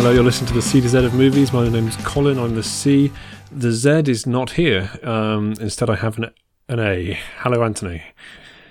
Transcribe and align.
Hello, 0.00 0.12
you're 0.12 0.24
listening 0.24 0.48
to 0.48 0.54
the 0.54 0.62
C 0.62 0.80
to 0.80 0.88
Z 0.88 1.04
of 1.04 1.12
movies. 1.12 1.52
My 1.52 1.68
name 1.68 1.86
is 1.86 1.94
Colin. 1.96 2.38
I'm 2.38 2.54
the 2.54 2.62
C. 2.62 3.12
The 3.52 3.70
Z 3.70 4.10
is 4.10 4.26
not 4.26 4.52
here. 4.52 4.90
Um, 5.02 5.52
instead, 5.60 5.90
I 5.90 5.96
have 5.96 6.16
an, 6.16 6.30
an 6.70 6.80
A. 6.80 7.20
Hello, 7.40 7.62
Anthony. 7.62 8.02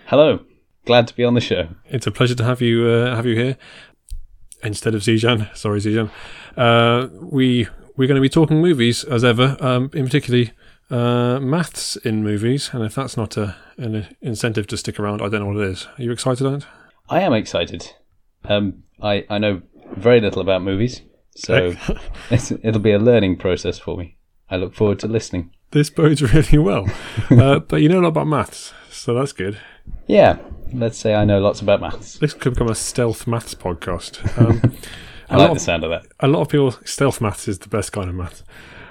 Hello. 0.07 0.39
Glad 0.85 1.07
to 1.07 1.15
be 1.15 1.23
on 1.23 1.35
the 1.35 1.39
show. 1.39 1.67
It's 1.85 2.07
a 2.07 2.11
pleasure 2.11 2.33
to 2.33 2.43
have 2.43 2.63
you 2.63 2.87
uh, 2.87 3.15
have 3.15 3.27
you 3.27 3.35
here 3.35 3.57
instead 4.63 4.95
of 4.95 5.03
Zijan. 5.03 5.55
Sorry, 5.55 5.79
Zijan. 5.79 6.09
Uh, 6.57 7.09
we 7.21 7.67
we're 7.95 8.07
going 8.07 8.15
to 8.15 8.21
be 8.21 8.27
talking 8.27 8.59
movies 8.59 9.03
as 9.03 9.23
ever, 9.23 9.55
um, 9.59 9.91
in 9.93 10.05
particularly 10.05 10.51
uh, 10.89 11.39
maths 11.39 11.95
in 11.97 12.23
movies. 12.23 12.71
And 12.73 12.83
if 12.83 12.95
that's 12.95 13.17
not 13.17 13.37
a, 13.37 13.55
an 13.77 14.07
incentive 14.19 14.65
to 14.65 14.77
stick 14.77 14.99
around, 14.99 15.21
I 15.21 15.29
don't 15.29 15.41
know 15.41 15.53
what 15.53 15.57
it 15.57 15.69
is. 15.69 15.87
Are 15.95 16.01
you 16.01 16.11
excited, 16.11 16.47
Ant? 16.47 16.65
I 17.07 17.21
am 17.21 17.33
excited. 17.33 17.93
Um, 18.45 18.81
I 18.99 19.27
I 19.29 19.37
know 19.37 19.61
very 19.95 20.21
little 20.21 20.41
about 20.41 20.63
movies, 20.63 21.01
so 21.39 21.75
it's, 22.29 22.51
it'll 22.51 22.81
be 22.81 22.91
a 22.91 22.99
learning 22.99 23.37
process 23.37 23.79
for 23.79 23.97
me. 23.97 24.17
I 24.49 24.57
look 24.57 24.73
forward 24.73 24.99
to 24.99 25.07
listening. 25.07 25.51
This 25.71 25.89
bodes 25.89 26.21
really 26.33 26.57
well. 26.57 26.87
uh, 27.29 27.59
but 27.59 27.81
you 27.81 27.89
know 27.89 27.99
a 27.99 28.01
lot 28.01 28.09
about 28.09 28.27
maths, 28.27 28.73
so 28.89 29.13
that's 29.13 29.31
good. 29.33 29.57
Yeah, 30.07 30.37
let's 30.73 30.97
say 30.97 31.13
I 31.15 31.25
know 31.25 31.39
lots 31.39 31.61
about 31.61 31.81
maths. 31.81 32.17
This 32.19 32.33
could 32.33 32.53
become 32.53 32.69
a 32.69 32.75
stealth 32.75 33.27
maths 33.27 33.53
podcast. 33.55 34.19
Um, 35.29 35.37
I 35.37 35.37
like 35.37 35.49
the 35.49 35.55
of- 35.57 35.61
sound 35.61 35.83
of 35.83 35.91
that. 35.91 36.07
a 36.21 36.27
lot 36.27 36.41
of 36.41 36.49
people 36.49 36.71
stealth 36.85 37.21
maths 37.21 37.47
is 37.47 37.59
the 37.59 37.69
best 37.69 37.91
kind 37.91 38.09
of 38.09 38.15
maths. 38.15 38.43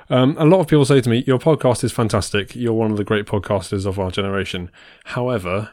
Um, 0.09 0.37
a 0.38 0.45
lot 0.45 0.60
of 0.60 0.69
people 0.69 0.85
say 0.85 1.01
to 1.01 1.10
me, 1.10 1.24
"Your 1.27 1.41
podcast 1.41 1.83
is 1.83 1.91
fantastic. 1.91 2.55
You're 2.55 2.73
one 2.74 2.93
of 2.93 2.96
the 2.96 3.02
great 3.02 3.27
podcasters 3.27 3.85
of 3.87 3.99
our 3.99 4.12
generation." 4.12 4.71
However, 5.07 5.71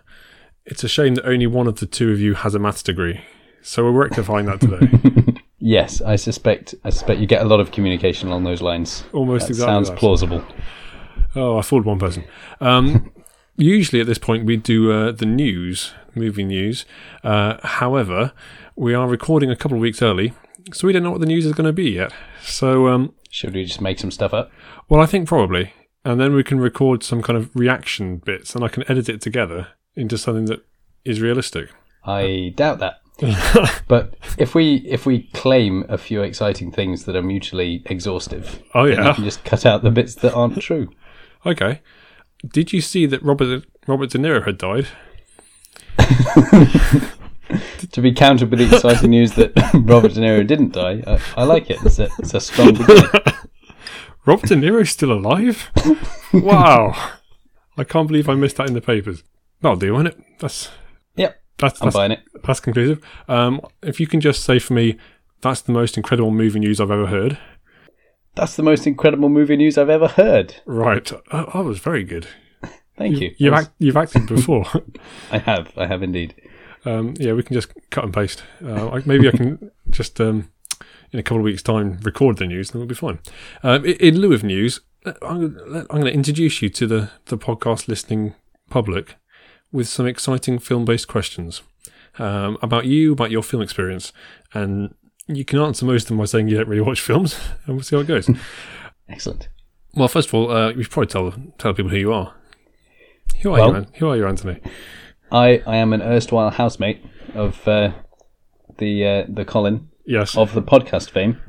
it's 0.66 0.84
a 0.84 0.88
shame 0.88 1.14
that 1.16 1.26
only 1.28 1.46
one 1.46 1.68
of 1.68 1.80
the 1.80 1.86
two 1.86 2.12
of 2.12 2.20
you 2.20 2.34
has 2.34 2.56
a 2.56 2.60
maths 2.60 2.82
degree. 2.82 3.22
So 3.62 3.84
we're 3.84 3.92
rectifying 3.92 4.48
that 4.48 4.60
today. 4.62 5.35
Yes, 5.68 6.00
I 6.00 6.16
suspect. 6.16 6.76
I 6.84 6.92
suspect 6.92 7.20
you 7.20 7.26
get 7.26 7.42
a 7.42 7.46
lot 7.46 7.60
of 7.60 7.72
communication 7.72 8.28
along 8.28 8.44
those 8.44 8.62
lines. 8.62 9.04
Almost 9.14 9.48
That 9.48 9.54
exactly. 9.54 9.74
sounds 9.74 9.90
that. 9.90 9.98
plausible. 9.98 10.46
Oh, 11.36 11.58
I 11.58 11.64
fooled 11.64 11.86
one 11.86 11.98
person. 11.98 12.24
Um, 12.62 13.12
usually 13.58 14.00
at 14.00 14.06
this 14.06 14.20
point 14.20 14.46
we 14.46 14.58
do 14.58 14.92
uh, 14.92 15.12
the 15.12 15.26
news, 15.26 15.92
movie 16.14 16.44
news. 16.44 16.86
Uh, 17.24 17.58
however, 17.64 18.32
we 18.76 18.94
are 18.94 19.08
recording 19.08 19.50
a 19.50 19.56
couple 19.56 19.76
of 19.76 19.82
weeks 19.82 20.04
early, 20.04 20.34
so 20.72 20.86
we 20.86 20.94
don't 20.94 21.02
know 21.02 21.10
what 21.10 21.20
the 21.22 21.26
news 21.26 21.48
is 21.48 21.54
going 21.54 21.66
to 21.66 21.74
be 21.74 21.90
yet. 21.90 22.14
So, 22.44 22.88
um, 22.88 23.16
Should 23.32 23.56
we 23.56 23.66
just 23.66 23.82
make 23.82 23.98
some 23.98 24.12
stuff 24.12 24.36
up? 24.36 24.52
well, 24.88 25.02
I 25.02 25.08
think 25.08 25.28
probably, 25.28 25.74
and 26.04 26.22
then 26.22 26.36
we 26.36 26.44
can 26.44 26.60
record 26.60 27.02
some 27.02 27.24
kind 27.24 27.38
of 27.38 27.50
reaction 27.56 28.18
bits, 28.18 28.54
and 28.54 28.64
I 28.64 28.68
can 28.68 28.84
edit 28.88 29.10
it 29.10 29.20
together 29.20 29.70
into 29.96 30.16
something 30.20 30.46
that 30.46 30.64
is 31.04 31.22
realistic. 31.22 31.70
I 32.06 32.54
doubt 32.56 32.78
that. 32.82 32.98
But 33.88 34.16
if 34.38 34.56
we 34.56 34.78
if 34.86 35.06
we 35.06 35.24
claim 35.34 35.86
a 35.88 35.98
few 35.98 36.22
exciting 36.22 36.72
things 36.72 37.06
that 37.06 37.16
are 37.16 37.22
mutually 37.22 37.84
exhaustive, 37.86 38.62
Oh 38.74 38.88
then 38.88 39.06
you 39.06 39.14
can 39.14 39.24
just 39.24 39.44
cut 39.46 39.66
out 39.66 39.84
the 39.84 39.92
bits 39.92 40.16
that 40.16 40.34
aren't 40.34 40.60
true. 40.62 40.90
Okay. 41.46 41.82
Did 42.46 42.74
you 42.74 42.82
see 42.82 43.06
that 43.06 43.24
Robert 43.24 43.66
Robert 43.88 44.10
De 44.10 44.18
Niro 44.18 44.44
had 44.46 44.58
died? 44.58 44.88
To 47.92 48.02
be 48.02 48.12
countered 48.12 48.50
with 48.50 48.60
the 48.60 48.76
exciting 48.76 49.12
news 49.12 49.34
that 49.34 49.54
Robert 49.74 50.14
De 50.14 50.20
Niro 50.20 50.46
didn't 50.46 50.74
die, 50.74 51.04
I, 51.06 51.20
I 51.38 51.44
like 51.44 51.70
it. 51.70 51.78
It's 51.86 52.00
a, 52.00 52.10
it's 52.18 52.34
a 52.34 52.42
strong 52.42 52.74
beginning. 52.74 53.04
Robert 54.26 54.50
De 54.50 54.56
Niro's 54.56 54.90
still 54.90 55.12
alive? 55.12 55.70
wow. 56.34 57.12
I 57.78 57.84
can't 57.84 58.08
believe 58.08 58.28
I 58.28 58.34
missed 58.34 58.58
that 58.58 58.68
in 58.68 58.74
the 58.74 58.82
papers. 58.82 59.24
That'll 59.62 59.78
do, 59.78 59.94
won't 59.94 60.08
it? 60.08 60.20
That's 60.40 60.70
Yep, 61.16 61.42
that's 61.60 61.82
I'm 61.82 61.92
buying 61.92 62.12
it. 62.12 62.22
That's 62.48 62.60
conclusive. 62.60 63.04
Um, 63.28 63.62
if 63.82 64.00
you 64.00 64.08
can 64.08 64.22
just 64.22 64.44
say 64.44 64.60
for 64.60 64.74
me, 64.74 64.98
that's 65.42 65.62
the 65.62 65.72
most 65.72 65.98
incredible 65.98 66.32
movie 66.32 66.60
news 66.60 66.80
I've 66.82 66.92
ever 66.92 67.08
heard. 67.08 67.38
That's 68.36 68.56
the 68.56 68.64
most 68.64 68.86
incredible 68.86 69.30
movie 69.30 69.56
news 69.56 69.78
I've 69.78 69.90
ever 69.90 70.08
heard. 70.10 70.56
Right. 70.66 71.10
Oh, 71.32 71.52
that 71.54 71.64
was 71.64 71.80
very 71.80 72.04
good. 72.04 72.28
Thank 72.98 73.20
you. 73.20 73.34
You've, 73.38 73.54
was- 73.54 73.66
act, 73.66 73.76
you've 73.80 73.98
acted 73.98 74.26
before. 74.28 74.66
I 75.32 75.38
have. 75.40 75.72
I 75.78 75.86
have 75.86 76.04
indeed. 76.04 76.36
um, 76.86 77.14
yeah, 77.18 77.34
we 77.34 77.44
can 77.44 77.54
just 77.54 77.72
cut 77.92 78.04
and 78.04 78.14
paste. 78.14 78.44
Uh, 78.64 78.90
I, 78.90 79.02
maybe 79.06 79.28
I 79.28 79.32
can 79.32 79.72
just, 79.90 80.20
um, 80.22 80.50
in 81.12 81.20
a 81.20 81.24
couple 81.24 81.40
of 81.40 81.44
weeks' 81.44 81.64
time, 81.64 82.00
record 82.04 82.38
the 82.38 82.48
news 82.48 82.72
and 82.72 82.80
we'll 82.80 82.88
be 82.88 82.96
fine. 82.96 83.20
Um, 83.64 83.86
in, 83.86 83.94
in 83.98 84.20
lieu 84.20 84.34
of 84.34 84.44
news, 84.44 84.82
uh, 85.06 85.14
I'm, 85.22 85.54
gonna- 85.56 85.80
I'm 85.82 86.02
going 86.02 86.06
to 86.06 86.14
introduce 86.14 86.62
you 86.62 86.70
to 86.70 86.88
the, 86.88 87.12
the 87.26 87.38
podcast 87.38 87.88
listening 87.88 88.34
public 88.70 89.16
with 89.72 89.88
some 89.88 90.06
exciting 90.08 90.60
film 90.60 90.84
based 90.86 91.08
questions 91.08 91.62
um, 92.20 92.58
about 92.62 92.86
you, 92.86 93.12
about 93.14 93.32
your 93.32 93.44
film 93.44 93.62
experience. 93.62 94.12
And 94.54 94.94
you 95.28 95.44
can 95.46 95.60
answer 95.60 95.86
most 95.86 96.04
of 96.04 96.08
them 96.10 96.18
by 96.18 96.26
saying 96.26 96.48
you 96.48 96.58
don't 96.58 96.68
really 96.68 96.82
watch 96.82 97.02
films, 97.02 97.40
and 97.66 97.76
we'll 97.76 97.84
see 97.84 97.96
how 97.96 98.02
it 98.02 98.08
goes. 98.08 98.30
Excellent. 99.10 99.50
well, 99.94 100.08
first 100.08 100.30
of 100.30 100.34
all, 100.34 100.52
uh, 100.52 100.70
you 100.72 100.84
should 100.84 100.92
probably 100.92 101.08
tell, 101.08 101.34
tell 101.58 101.74
people 101.74 101.92
who 101.92 101.98
you 101.98 102.14
are. 102.14 102.34
Who 103.42 103.50
are, 103.54 103.60
Well- 103.60 103.70
you, 103.70 103.76
An- 103.76 103.88
who 103.96 104.10
are 104.10 104.18
you, 104.18 104.28
Anthony? 104.28 104.60
I, 105.32 105.62
I 105.66 105.78
am 105.78 105.92
an 105.94 106.02
erstwhile 106.02 106.52
housemate 106.52 107.02
of 107.34 107.68
uh, 107.68 107.92
the 108.78 109.06
uh, 109.06 109.24
the 109.28 109.44
Colin 109.44 109.90
Yes. 110.06 110.38
of 110.38 110.54
the 110.54 110.62
podcast 110.62 111.10
fame. 111.10 111.40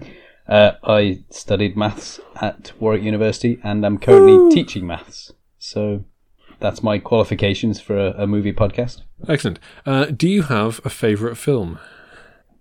Uh, 0.48 0.72
I 0.82 1.24
studied 1.30 1.76
maths 1.76 2.18
at 2.40 2.72
Warwick 2.80 3.02
University, 3.02 3.58
and 3.62 3.84
I'm 3.84 3.98
currently 3.98 4.54
teaching 4.54 4.86
maths. 4.86 5.32
So 5.58 6.04
that's 6.60 6.82
my 6.82 6.98
qualifications 6.98 7.80
for 7.80 7.98
a, 7.98 8.22
a 8.22 8.26
movie 8.26 8.52
podcast. 8.52 9.02
Excellent. 9.28 9.58
Uh, 9.84 10.06
do 10.06 10.28
you 10.28 10.42
have 10.42 10.80
a 10.84 10.90
favourite 10.90 11.36
film? 11.36 11.78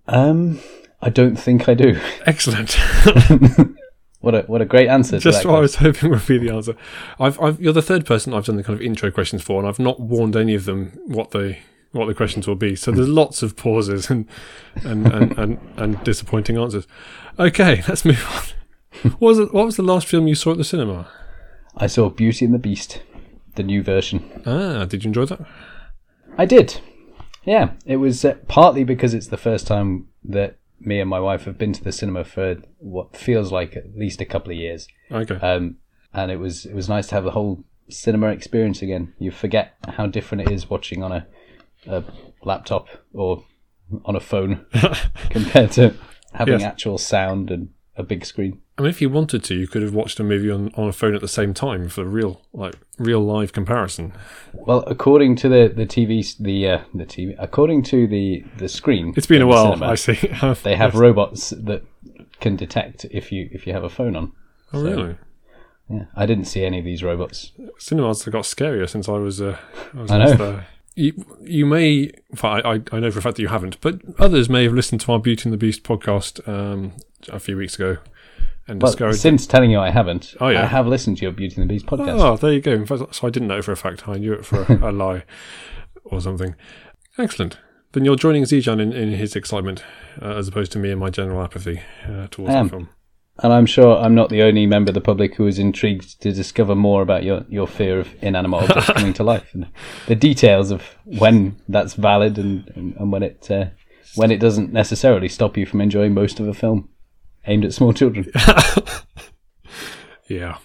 Um, 0.08 0.60
I 1.02 1.10
don't 1.10 1.36
think 1.36 1.68
I 1.70 1.74
do. 1.74 2.00
Excellent. 2.26 2.78
What 4.26 4.34
a 4.34 4.42
what 4.48 4.60
a 4.60 4.66
great 4.66 4.88
answer. 4.88 5.20
Just 5.20 5.46
what 5.46 5.52
that 5.52 5.58
I 5.58 5.62
was 5.62 5.76
hoping 5.76 6.10
would 6.10 6.26
be 6.26 6.40
the 6.40 6.52
answer. 6.52 6.76
I've, 7.20 7.40
I've, 7.40 7.62
you're 7.62 7.74
the 7.74 7.84
third 7.84 8.08
person 8.08 8.34
I've 8.34 8.46
done 8.46 8.56
the 8.56 8.64
kind 8.64 8.76
of 8.76 8.82
intro 8.82 9.12
questions 9.12 9.44
for, 9.44 9.60
and 9.60 9.68
I've 9.68 9.78
not 9.78 10.00
warned 10.00 10.36
any 10.36 10.56
of 10.56 10.66
them 10.66 11.00
what 11.06 11.30
the 11.30 11.58
what 11.92 12.08
the 12.08 12.16
questions 12.16 12.48
will 12.48 12.56
be. 12.56 12.76
So 12.76 12.90
there's 12.90 13.08
lots 13.22 13.44
of 13.44 13.56
pauses 13.56 14.10
and 14.10 14.28
and, 14.84 15.06
and, 15.14 15.38
and, 15.38 15.60
and 15.78 16.04
disappointing 16.04 16.58
answers. 16.58 16.88
Okay, 17.38 17.84
let's 17.88 18.04
move 18.04 18.26
on. 18.34 19.12
What 19.20 19.28
was, 19.28 19.40
it, 19.40 19.54
what 19.54 19.66
was 19.68 19.76
the 19.78 19.84
last 19.84 20.08
film 20.08 20.28
you 20.28 20.34
saw 20.34 20.54
at 20.54 20.58
the 20.58 20.64
cinema? 20.64 21.08
I 21.78 21.86
saw 21.86 22.10
Beauty 22.10 22.46
and 22.46 22.54
the 22.54 22.58
Beast, 22.58 23.04
the 23.56 23.64
new 23.64 23.82
version. 23.84 24.24
Ah, 24.46 24.86
did 24.86 25.04
you 25.04 25.10
enjoy 25.10 25.26
that? 25.26 25.40
I 26.38 26.46
did. 26.46 26.80
Yeah, 27.44 27.72
it 27.86 27.98
was 27.98 28.26
uh, 28.26 28.36
partly 28.48 28.84
because 28.84 29.14
it's 29.14 29.28
the 29.28 29.38
first 29.38 29.68
time 29.68 30.08
that 30.24 30.58
me 30.80 31.00
and 31.00 31.10
my 31.10 31.20
wife 31.20 31.46
have 31.46 31.58
been 31.58 31.74
to 31.74 31.84
the 31.84 31.92
cinema 31.92 32.24
for 32.24 32.58
what 32.80 33.16
feels 33.16 33.52
like 33.52 33.76
at 33.78 33.96
least 33.98 34.20
a 34.22 34.26
couple 34.26 34.52
of 34.52 34.58
years. 34.58 34.88
Okay. 35.12 35.36
Um, 35.36 35.78
and 36.14 36.32
it 36.32 36.38
was 36.40 36.66
it 36.66 36.74
was 36.74 36.90
nice 36.90 37.08
to 37.08 37.16
have 37.16 37.24
the 37.24 37.32
whole 37.32 37.64
cinema 37.90 38.28
experience 38.30 38.82
again. 38.82 39.14
You 39.20 39.32
forget 39.32 39.74
how 39.88 40.08
different 40.08 40.42
it 40.48 40.52
is 40.52 40.70
watching 40.70 41.04
on 41.04 41.12
a, 41.12 41.28
a 41.88 42.04
laptop 42.44 42.88
or 43.14 43.44
on 44.06 44.16
a 44.16 44.20
phone 44.20 44.66
compared 45.30 45.72
to 45.74 45.94
having 46.34 46.60
Yes. 46.60 46.64
actual 46.68 46.98
sound 46.98 47.52
and 47.52 47.70
a 47.98 48.04
big 48.04 48.26
screen. 48.26 48.60
I 48.78 48.82
mean, 48.82 48.90
if 48.90 49.02
you 49.02 49.10
wanted 49.10 49.44
to, 49.46 49.56
you 49.56 49.68
could 49.68 49.82
have 49.82 49.94
watched 49.94 50.20
a 50.20 50.24
movie 50.24 50.52
on, 50.52 50.70
on 50.76 50.90
a 50.90 50.92
phone 50.92 51.16
at 51.16 51.22
the 51.22 51.28
same 51.30 51.54
time 51.54 51.88
for 51.88 52.04
real, 52.04 52.42
like 52.54 52.76
real 53.00 53.22
live 53.22 53.54
comparison. 53.54 54.12
Well, 54.54 54.84
according 54.88 55.38
to 55.38 55.50
the 55.50 55.72
the 55.74 55.86
TV 55.86 56.36
the 56.38 56.70
uh, 56.70 56.80
the 56.94 57.06
TV 57.06 57.36
according 57.40 57.84
to 57.84 58.06
the 58.08 58.44
the 58.58 58.68
screen, 58.68 59.14
It's 59.16 59.28
been 59.28 59.42
a 59.42 59.48
while. 59.48 59.72
cinema, 59.74 59.88
I 59.92 59.96
see. 59.96 60.16
They 60.64 60.76
have 60.76 60.96
robots 60.96 61.52
that 61.52 61.84
can 62.42 62.56
detect 62.58 63.06
if 63.12 63.32
you 63.32 63.50
if 63.52 63.66
you 63.66 63.74
have 63.74 63.84
a 63.84 63.90
phone 63.90 64.16
on. 64.16 64.32
Oh, 64.74 64.84
really? 64.84 65.16
Yeah, 65.90 66.06
I 66.16 66.26
didn't 66.26 66.46
see 66.46 66.66
any 66.66 66.80
of 66.80 66.86
these 66.86 67.04
robots. 67.04 67.52
cinemas 67.78 68.26
have 68.26 68.32
got 68.34 68.44
scarier 68.44 68.90
since 68.90 69.08
I 69.08 69.14
was. 69.20 69.40
Uh, 69.40 69.58
I, 69.94 70.02
was 70.02 70.12
I 70.12 70.18
know. 70.18 70.34
there. 70.34 70.68
You, 70.96 71.26
you 71.42 71.66
may, 71.66 72.12
I, 72.42 72.82
I 72.92 73.00
know 73.00 73.12
for 73.12 73.20
a 73.20 73.22
fact 73.22 73.36
that 73.36 73.42
you 73.42 73.50
haven't, 73.50 73.80
but 73.82 74.00
others 74.18 74.50
may 74.50 74.64
have 74.64 74.74
listened 74.74 75.02
to 75.02 75.12
our 75.12 75.20
Beauty 75.20 75.44
and 75.46 75.54
the 75.54 75.58
Beast 75.58 75.84
podcast 75.84 76.48
um, 76.48 76.94
a 77.30 77.40
few 77.40 77.58
weeks 77.58 77.76
ago 77.76 77.98
and 78.68 78.82
Well, 78.82 79.14
since 79.14 79.46
telling 79.46 79.72
you 79.72 79.80
I 79.80 79.90
haven't, 79.92 80.36
Oh, 80.40 80.48
yeah. 80.48 80.64
I 80.64 80.66
have 80.68 80.88
listened 80.88 81.18
to 81.18 81.24
your 81.24 81.32
Beauty 81.34 81.62
and 81.62 81.70
the 81.70 81.74
Beast 81.74 81.86
podcast. 81.86 82.20
oh, 82.20 82.38
there 82.38 82.54
you 82.54 82.62
go. 82.62 82.86
Fact, 82.86 83.14
so 83.14 83.28
I 83.28 83.30
didn't 83.30 83.50
know 83.50 83.62
for 83.62 83.72
a 83.74 83.78
fact. 83.78 84.08
I 84.08 84.16
knew 84.16 84.34
it 84.34 84.46
for 84.46 84.64
a, 84.64 84.90
a 84.90 84.92
lie 84.92 85.24
or 86.06 86.22
something. 86.22 86.56
Excellent. 87.18 87.58
Then 87.92 88.06
you're 88.06 88.16
joining 88.16 88.44
Zijan 88.44 88.82
in, 88.82 88.92
in 88.92 89.12
his 89.12 89.36
excitement, 89.36 89.84
uh, 90.22 90.36
as 90.36 90.48
opposed 90.48 90.72
to 90.74 90.80
me 90.80 90.92
and 90.92 91.00
my 91.00 91.10
general 91.10 91.42
apathy 91.44 91.82
uh, 92.08 92.28
towards 92.32 92.54
the 92.54 92.70
film. 92.70 92.90
And 93.40 93.52
I'm 93.52 93.66
sure 93.66 93.98
I'm 93.98 94.16
not 94.16 94.30
the 94.30 94.44
only 94.44 94.66
member 94.66 94.92
of 94.92 94.94
the 94.94 95.02
public 95.02 95.36
who 95.36 95.46
is 95.46 95.60
intrigued 95.60 96.22
to 96.22 96.32
discover 96.32 96.74
more 96.74 97.02
about 97.02 97.24
your, 97.24 97.46
your 97.50 97.68
fear 97.68 98.00
of 98.00 98.10
inanimate 98.22 98.64
objects 98.64 98.90
coming 98.92 99.14
to 99.14 99.24
life 99.24 99.54
and 99.54 99.68
the 100.08 100.16
details 100.16 100.72
of 100.72 100.84
when 101.04 101.58
that's 101.68 101.96
valid 101.96 102.38
and, 102.38 102.72
and, 102.76 102.96
and 102.96 103.12
when 103.12 103.24
it 103.24 103.52
uh, 103.52 103.66
when 104.16 104.32
it 104.32 104.40
doesn't 104.40 104.72
necessarily 104.72 105.28
stop 105.28 105.58
you 105.58 105.66
from 105.66 105.82
enjoying 105.82 106.14
most 106.14 106.40
of 106.40 106.48
a 106.48 106.54
film 106.54 106.88
aimed 107.46 107.66
at 107.66 107.74
small 107.74 107.92
children. 107.92 108.32
Yeah. 110.28 110.58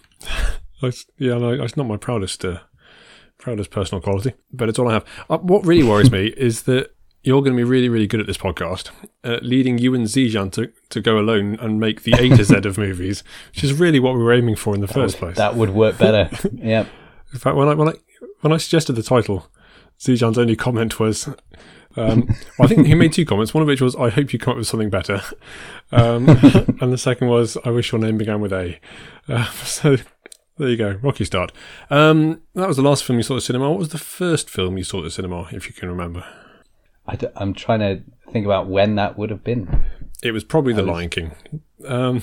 It's, 0.82 1.06
yeah, 1.18 1.36
no, 1.38 1.54
not 1.54 1.76
my 1.76 1.96
proudest 1.96 2.44
uh, 2.44 2.60
proudest 3.38 3.70
personal 3.70 4.00
quality, 4.00 4.32
but 4.52 4.68
it's 4.68 4.78
all 4.78 4.88
I 4.88 4.94
have. 4.94 5.04
Uh, 5.28 5.38
what 5.38 5.66
really 5.66 5.82
worries 5.82 6.10
me 6.10 6.28
is 6.28 6.62
that 6.62 6.94
you're 7.22 7.42
going 7.42 7.52
to 7.52 7.56
be 7.56 7.64
really, 7.64 7.88
really 7.88 8.06
good 8.06 8.20
at 8.20 8.26
this 8.26 8.38
podcast, 8.38 8.90
uh, 9.24 9.38
leading 9.42 9.78
you 9.78 9.94
and 9.94 10.06
Zijan 10.06 10.50
to, 10.52 10.72
to 10.88 11.00
go 11.00 11.18
alone 11.18 11.56
and 11.60 11.78
make 11.78 12.02
the 12.02 12.12
A 12.12 12.28
to 12.36 12.44
Z 12.44 12.56
of 12.64 12.78
movies, 12.78 13.22
which 13.48 13.64
is 13.64 13.74
really 13.74 14.00
what 14.00 14.14
we 14.14 14.22
were 14.22 14.32
aiming 14.32 14.56
for 14.56 14.74
in 14.74 14.80
the 14.80 14.88
first 14.88 15.18
place. 15.18 15.36
That 15.36 15.54
would 15.54 15.70
work 15.70 15.98
better. 15.98 16.30
yeah. 16.52 16.86
In 17.32 17.38
fact, 17.38 17.56
when 17.56 17.68
I 17.68 17.74
when 17.74 17.88
I 17.88 17.92
when 18.40 18.52
I 18.52 18.56
suggested 18.56 18.94
the 18.94 19.02
title, 19.02 19.46
Zijan's 19.98 20.38
only 20.38 20.56
comment 20.56 20.98
was, 20.98 21.28
um, 21.96 22.26
well, 22.58 22.64
I 22.64 22.66
think 22.66 22.86
he 22.86 22.94
made 22.94 23.12
two 23.12 23.26
comments. 23.26 23.52
One 23.52 23.62
of 23.62 23.68
which 23.68 23.82
was, 23.82 23.94
"I 23.96 24.08
hope 24.08 24.32
you 24.32 24.38
come 24.38 24.52
up 24.52 24.56
with 24.56 24.66
something 24.66 24.90
better," 24.90 25.22
um, 25.92 26.28
and 26.80 26.92
the 26.92 26.98
second 26.98 27.28
was, 27.28 27.58
"I 27.64 27.70
wish 27.70 27.92
your 27.92 28.00
name 28.00 28.16
began 28.16 28.40
with 28.40 28.52
A." 28.52 28.80
Uh, 29.28 29.50
so 29.50 29.96
there 30.56 30.68
you 30.68 30.76
go, 30.76 30.98
rocky 31.02 31.24
start. 31.24 31.52
Um, 31.90 32.42
that 32.54 32.68
was 32.68 32.78
the 32.78 32.82
last 32.82 33.04
film 33.04 33.18
you 33.18 33.22
saw 33.22 33.34
at 33.34 33.36
the 33.36 33.42
cinema. 33.42 33.70
What 33.70 33.78
was 33.78 33.90
the 33.90 33.98
first 33.98 34.48
film 34.48 34.78
you 34.78 34.84
saw 34.84 34.98
at 34.98 35.04
the 35.04 35.10
cinema, 35.10 35.48
if 35.52 35.68
you 35.68 35.74
can 35.74 35.88
remember? 35.88 36.24
I 37.10 37.16
d- 37.16 37.26
I'm 37.36 37.52
trying 37.54 37.80
to 37.80 38.02
think 38.32 38.44
about 38.46 38.68
when 38.68 38.94
that 38.94 39.18
would 39.18 39.30
have 39.30 39.42
been. 39.44 39.84
It 40.22 40.32
was 40.32 40.44
probably 40.44 40.72
The 40.72 40.82
Lion 40.82 41.08
King. 41.10 41.32
Um, 41.86 42.22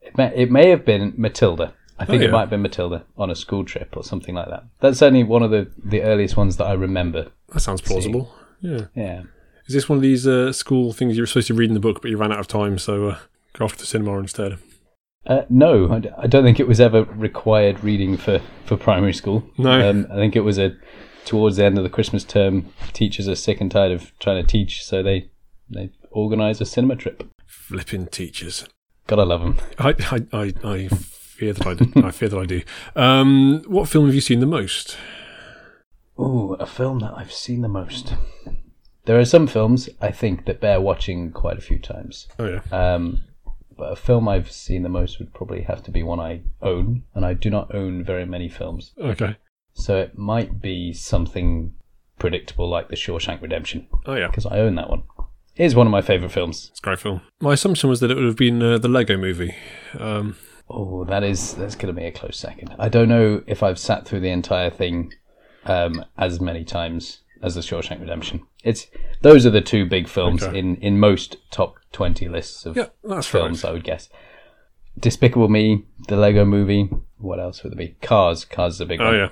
It 0.00 0.16
may, 0.16 0.32
it 0.34 0.50
may 0.50 0.68
have 0.70 0.84
been 0.84 1.14
Matilda. 1.16 1.74
I 1.98 2.04
think 2.04 2.22
Oh, 2.22 2.26
it 2.26 2.30
might 2.32 2.40
have 2.40 2.50
been 2.50 2.62
Matilda 2.62 3.04
on 3.16 3.30
a 3.30 3.34
school 3.34 3.64
trip 3.64 3.96
or 3.96 4.02
something 4.04 4.34
like 4.34 4.48
that. 4.48 4.64
That's 4.80 4.98
certainly 4.98 5.24
one 5.24 5.42
of 5.42 5.50
the, 5.50 5.70
the 5.84 6.02
earliest 6.02 6.36
ones 6.36 6.56
that 6.58 6.64
I 6.66 6.72
remember. 6.72 7.30
that 7.52 7.60
sounds 7.60 7.80
plausible. 7.80 8.34
Yeah. 8.60 8.86
Yeah. 8.94 9.22
Is 9.66 9.74
this 9.74 9.88
one 9.88 9.96
of 9.98 10.02
these 10.02 10.26
uh, 10.26 10.52
school 10.52 10.92
things 10.92 11.16
you 11.16 11.22
were 11.22 11.26
supposed 11.26 11.46
to 11.48 11.54
read 11.54 11.70
in 11.70 11.74
the 11.74 11.80
book, 11.80 12.02
but 12.02 12.10
you 12.10 12.16
ran 12.16 12.32
out 12.32 12.40
of 12.40 12.48
time, 12.48 12.78
so 12.78 13.08
uh, 13.10 13.18
go 13.52 13.64
off 13.64 13.72
to 13.74 13.78
the 13.78 13.86
cinema 13.86 14.18
instead? 14.18 14.58
Uh, 15.24 15.42
no, 15.48 15.92
I, 15.92 15.98
d- 16.00 16.10
I 16.18 16.26
don't 16.26 16.42
think 16.42 16.58
it 16.58 16.66
was 16.66 16.80
ever 16.80 17.04
required 17.04 17.82
reading 17.84 18.16
for, 18.16 18.40
for 18.66 18.76
primary 18.76 19.12
school. 19.12 19.44
No. 19.56 19.88
Um, 19.88 20.06
I 20.10 20.16
think 20.16 20.34
it 20.34 20.40
was 20.40 20.58
a 20.58 20.74
towards 21.24 21.56
the 21.56 21.64
end 21.64 21.78
of 21.78 21.84
the 21.84 21.90
Christmas 21.90 22.24
term. 22.24 22.72
Teachers 22.92 23.28
are 23.28 23.34
sick 23.34 23.60
and 23.60 23.70
tired 23.70 23.92
of 23.92 24.16
trying 24.18 24.42
to 24.42 24.46
teach, 24.48 24.84
so 24.84 25.02
they 25.02 25.30
they 25.70 25.90
organise 26.10 26.60
a 26.60 26.66
cinema 26.66 26.96
trip. 26.96 27.24
Flipping 27.46 28.06
teachers. 28.06 28.66
Gotta 29.06 29.24
love 29.24 29.40
them. 29.42 29.58
I, 29.78 29.94
I, 30.10 30.26
I, 30.32 30.54
I 30.64 30.88
fear 30.88 31.52
that 31.52 31.66
I, 31.66 31.74
do. 31.74 31.92
I 32.04 32.10
fear 32.10 32.28
that 32.28 32.38
I 32.38 32.46
do. 32.46 32.62
Um, 32.94 33.62
what 33.66 33.88
film 33.88 34.06
have 34.06 34.14
you 34.14 34.20
seen 34.20 34.40
the 34.40 34.46
most? 34.46 34.96
Oh, 36.18 36.54
a 36.54 36.66
film 36.66 36.98
that 37.00 37.14
I've 37.16 37.32
seen 37.32 37.62
the 37.62 37.68
most. 37.68 38.14
There 39.06 39.18
are 39.18 39.24
some 39.24 39.46
films 39.46 39.88
I 40.00 40.12
think 40.12 40.44
that 40.44 40.60
bear 40.60 40.80
watching 40.80 41.32
quite 41.32 41.58
a 41.58 41.62
few 41.62 41.78
times. 41.78 42.28
Oh 42.38 42.46
yeah, 42.46 42.60
Um, 42.94 43.24
but 43.76 43.90
a 43.92 43.96
film 43.96 44.28
I've 44.28 44.52
seen 44.52 44.82
the 44.84 44.88
most 44.88 45.18
would 45.18 45.34
probably 45.34 45.62
have 45.62 45.82
to 45.84 45.90
be 45.90 46.02
one 46.04 46.20
I 46.20 46.42
own, 46.60 47.02
and 47.14 47.24
I 47.24 47.34
do 47.34 47.50
not 47.50 47.74
own 47.74 48.04
very 48.04 48.24
many 48.26 48.48
films. 48.48 48.92
okay. 48.98 49.36
So 49.74 49.98
it 49.98 50.16
might 50.18 50.60
be 50.60 50.92
something 50.92 51.74
predictable 52.18 52.68
like 52.68 52.88
The 52.88 52.96
Shawshank 52.96 53.40
Redemption, 53.42 53.86
Oh 54.06 54.14
yeah, 54.14 54.26
because 54.28 54.46
I 54.46 54.58
own 54.58 54.74
that 54.76 54.88
one. 54.90 55.02
It 55.56 55.64
is 55.64 55.74
one 55.74 55.86
of 55.86 55.90
my 55.90 56.00
favourite 56.02 56.32
films. 56.32 56.68
it's 56.70 56.78
a 56.80 56.82
great 56.82 56.98
film. 57.00 57.20
My 57.40 57.54
assumption 57.54 57.90
was 57.90 58.00
that 58.00 58.10
it 58.10 58.14
would 58.14 58.24
have 58.24 58.36
been 58.36 58.62
uh, 58.62 58.78
the 58.78 58.88
Lego 58.88 59.16
Movie. 59.16 59.54
Um, 59.98 60.36
Oh, 60.70 61.04
that 61.04 61.22
is 61.22 61.54
that's 61.54 61.74
going 61.74 61.94
to 61.94 62.00
be 62.00 62.06
a 62.06 62.12
close 62.12 62.38
second. 62.38 62.74
I 62.78 62.88
don't 62.88 63.08
know 63.08 63.42
if 63.46 63.62
I've 63.62 63.78
sat 63.78 64.06
through 64.06 64.20
the 64.20 64.30
entire 64.30 64.70
thing 64.70 65.12
um, 65.66 66.04
as 66.16 66.40
many 66.40 66.64
times 66.64 67.18
as 67.42 67.54
The 67.56 67.60
Shawshank 67.60 68.00
Redemption. 68.00 68.46
It's 68.64 68.86
those 69.20 69.44
are 69.44 69.50
the 69.50 69.60
two 69.60 69.84
big 69.84 70.08
films 70.08 70.42
Okay. 70.42 70.58
in 70.58 70.76
in 70.76 70.98
most 70.98 71.36
top 71.50 71.74
twenty 71.92 72.28
lists 72.28 72.64
of 72.64 72.76
yeah, 72.76 72.86
films, 73.22 73.64
right. 73.64 73.70
I 73.70 73.72
would 73.72 73.84
guess. 73.84 74.08
Despicable 74.98 75.48
Me, 75.48 75.84
the 76.08 76.16
Lego 76.16 76.44
Movie. 76.44 76.88
What 77.22 77.40
else 77.40 77.62
would 77.62 77.72
there 77.72 77.78
be? 77.86 77.96
Cars. 78.02 78.44
Cars 78.44 78.74
is 78.74 78.80
a 78.80 78.86
big 78.86 79.00
Oh 79.00 79.04
one. 79.06 79.14
yeah. 79.14 79.28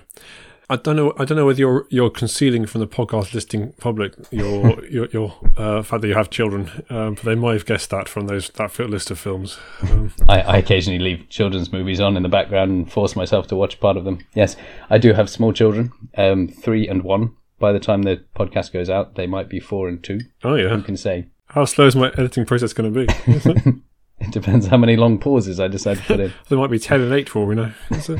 I 0.72 0.76
don't 0.76 0.94
know. 0.94 1.12
I 1.18 1.24
don't 1.24 1.36
know 1.36 1.46
whether 1.46 1.58
you're 1.58 1.84
you're 1.90 2.10
concealing 2.10 2.64
from 2.64 2.80
the 2.80 2.86
podcast 2.86 3.34
listing 3.34 3.72
public 3.80 4.14
your 4.30 4.84
your 4.88 5.08
your 5.12 5.34
uh, 5.56 5.82
fact 5.82 6.02
that 6.02 6.06
you 6.08 6.14
have 6.14 6.30
children, 6.30 6.70
um, 6.90 7.14
but 7.14 7.24
they 7.24 7.34
might 7.34 7.54
have 7.54 7.66
guessed 7.66 7.90
that 7.90 8.08
from 8.08 8.28
those 8.28 8.50
that 8.50 8.78
list 8.78 9.10
of 9.10 9.18
films. 9.18 9.58
Um, 9.82 10.12
I, 10.28 10.40
I 10.42 10.56
occasionally 10.58 11.00
leave 11.00 11.28
children's 11.28 11.72
movies 11.72 12.00
on 12.00 12.16
in 12.16 12.22
the 12.22 12.28
background 12.28 12.70
and 12.70 12.92
force 12.92 13.16
myself 13.16 13.48
to 13.48 13.56
watch 13.56 13.80
part 13.80 13.96
of 13.96 14.04
them. 14.04 14.20
Yes, 14.34 14.54
I 14.88 14.98
do 14.98 15.12
have 15.12 15.28
small 15.28 15.52
children, 15.52 15.90
um, 16.16 16.46
three 16.46 16.86
and 16.86 17.02
one. 17.02 17.34
By 17.58 17.72
the 17.72 17.80
time 17.80 18.02
the 18.02 18.22
podcast 18.36 18.72
goes 18.72 18.88
out, 18.88 19.16
they 19.16 19.26
might 19.26 19.48
be 19.48 19.58
four 19.58 19.88
and 19.88 20.00
two. 20.02 20.20
oh 20.44 20.54
yeah. 20.54 20.68
Who 20.68 20.82
can 20.82 20.96
say? 20.96 21.26
How 21.46 21.64
slow 21.64 21.88
is 21.88 21.96
my 21.96 22.10
editing 22.16 22.46
process 22.46 22.72
going 22.72 22.94
to 22.94 23.06
be? 23.06 23.82
It 24.26 24.32
depends 24.32 24.66
how 24.66 24.76
many 24.76 24.96
long 24.96 25.18
pauses 25.18 25.58
I 25.58 25.68
decide 25.68 25.96
to 25.96 26.02
put 26.02 26.20
in. 26.20 26.32
there 26.48 26.58
might 26.58 26.70
be 26.70 26.78
ten 26.78 27.00
and 27.00 27.12
eight 27.12 27.28
for 27.30 27.38
all 27.40 27.46
we 27.46 27.54
know. 27.54 27.72
So, 28.00 28.18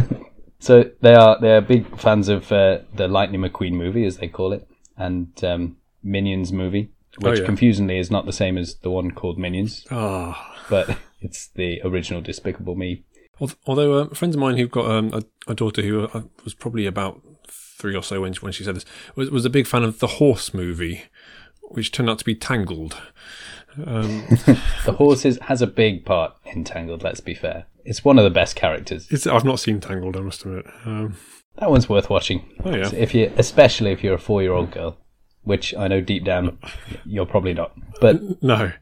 So 0.60 0.90
they 1.00 1.14
are 1.14 1.40
they 1.40 1.52
are 1.54 1.60
big 1.60 1.98
fans 1.98 2.28
of 2.28 2.50
uh, 2.52 2.80
the 2.94 3.08
Lightning 3.08 3.40
McQueen 3.40 3.72
movie, 3.72 4.04
as 4.04 4.16
they 4.18 4.28
call 4.28 4.52
it, 4.52 4.68
and 4.96 5.32
um, 5.44 5.76
Minions 6.02 6.52
movie, 6.52 6.90
which 7.18 7.38
Oh, 7.38 7.40
yeah. 7.40 7.46
confusingly 7.46 7.98
is 7.98 8.10
not 8.10 8.26
the 8.26 8.32
same 8.32 8.58
as 8.58 8.74
the 8.76 8.90
one 8.90 9.12
called 9.12 9.38
Minions, 9.38 9.86
ah. 9.90 10.56
but 10.68 10.98
it's 11.20 11.48
the 11.54 11.80
original 11.84 12.20
Despicable 12.20 12.74
Me. 12.74 13.04
Although 13.66 13.94
uh, 13.94 14.08
friends 14.08 14.34
of 14.34 14.40
mine 14.40 14.56
who've 14.56 14.70
got 14.70 14.90
um, 14.90 15.12
a, 15.14 15.22
a 15.50 15.54
daughter 15.54 15.80
who 15.80 16.04
uh, 16.08 16.22
was 16.44 16.54
probably 16.54 16.86
about 16.86 17.22
three 17.46 17.94
or 17.94 18.02
so 18.02 18.20
when 18.20 18.32
she, 18.32 18.40
when 18.40 18.52
she 18.52 18.64
said 18.64 18.74
this 18.74 18.84
was, 19.14 19.30
was 19.30 19.44
a 19.44 19.50
big 19.50 19.66
fan 19.66 19.84
of 19.84 20.00
the 20.00 20.08
horse 20.08 20.52
movie, 20.52 21.04
which 21.62 21.92
turned 21.92 22.10
out 22.10 22.18
to 22.18 22.24
be 22.24 22.34
Tangled. 22.34 22.96
Um, 23.86 24.24
The 24.84 24.94
horses 24.96 25.38
has 25.42 25.62
a 25.62 25.66
big 25.66 26.04
part 26.04 26.34
in 26.44 26.64
Tangled. 26.64 27.02
Let's 27.02 27.20
be 27.20 27.34
fair; 27.34 27.66
it's 27.84 28.04
one 28.04 28.18
of 28.18 28.24
the 28.24 28.30
best 28.30 28.56
characters. 28.56 29.06
it's, 29.10 29.26
I've 29.26 29.44
not 29.44 29.60
seen 29.60 29.80
Tangled, 29.80 30.16
I 30.16 30.20
must 30.20 30.44
admit. 30.44 30.66
Um, 30.84 31.16
That 31.58 31.70
one's 31.70 31.88
worth 31.88 32.08
watching. 32.10 32.48
oh 32.64 32.74
yeah, 32.74 32.88
So 32.88 32.96
if 32.96 33.14
you, 33.14 33.32
especially 33.36 33.90
if 33.92 34.02
you're 34.02 34.14
a 34.14 34.18
four-year-old 34.18 34.70
girl, 34.70 34.96
which 35.42 35.74
I 35.76 35.88
know 35.88 36.00
deep 36.00 36.24
down 36.24 36.58
you're 37.04 37.26
probably 37.26 37.54
not. 37.54 37.72
But 38.00 38.42
no, 38.42 38.72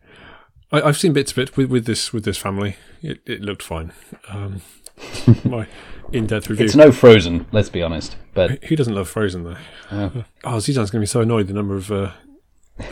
I, 0.72 0.82
I've 0.82 0.96
seen 0.98 1.12
bits 1.12 1.32
of 1.32 1.38
it 1.38 1.56
with, 1.56 1.70
with 1.70 1.86
this 1.86 2.12
with 2.12 2.24
this 2.24 2.38
family. 2.38 2.76
It, 3.02 3.20
it 3.26 3.40
looked 3.42 3.62
fine. 3.62 3.92
Um, 4.28 4.62
my 5.44 5.66
in-depth 6.12 6.48
review. 6.48 6.64
it's 6.66 6.74
no 6.76 6.90
Frozen. 6.92 7.46
Let's 7.52 7.68
be 7.68 7.82
honest. 7.82 8.16
But 8.34 8.64
Who 8.64 8.76
doesn't 8.76 8.94
love 8.94 9.08
Frozen 9.08 9.44
though? 9.44 9.56
uh, 9.90 10.10
Oh, 10.44 10.56
Zijan's 10.56 10.90
going 10.90 11.00
to 11.00 11.00
be 11.00 11.06
so 11.06 11.20
annoyed 11.20 11.46
the 11.48 11.52
number 11.54 11.74
of 11.76 11.90
uh, 11.92 12.12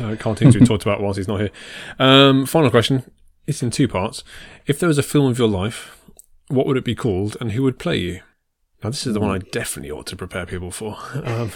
uh, 0.01 0.17
cartoons 0.19 0.57
we 0.57 0.65
talked 0.65 0.83
about 0.83 1.01
whilst 1.01 1.19
he's 1.19 1.29
not 1.29 1.41
here. 1.41 1.51
Um, 1.99 2.47
final 2.47 2.71
question. 2.71 3.11
It's 3.47 3.63
in 3.63 3.71
two 3.71 3.89
parts. 3.89 4.25
If 4.67 4.79
there 4.79 4.89
was 4.89 4.99
a 4.99 5.03
film 5.03 5.31
of 5.31 5.39
your 5.39 5.49
life, 5.49 6.01
what 6.49 6.67
would 6.67 6.77
it 6.77 6.85
be 6.85 6.95
called 6.95 7.37
and 7.41 7.53
who 7.53 7.63
would 7.63 7.79
play 7.79 7.99
you? 7.99 8.21
Now, 8.83 8.91
this 8.91 9.07
is 9.07 9.15
the 9.15 9.21
one 9.21 9.31
I 9.31 9.39
definitely 9.39 9.91
ought 9.91 10.07
to 10.09 10.17
prepare 10.17 10.47
people 10.47 10.71
for. 10.71 10.97
Um, 11.25 11.51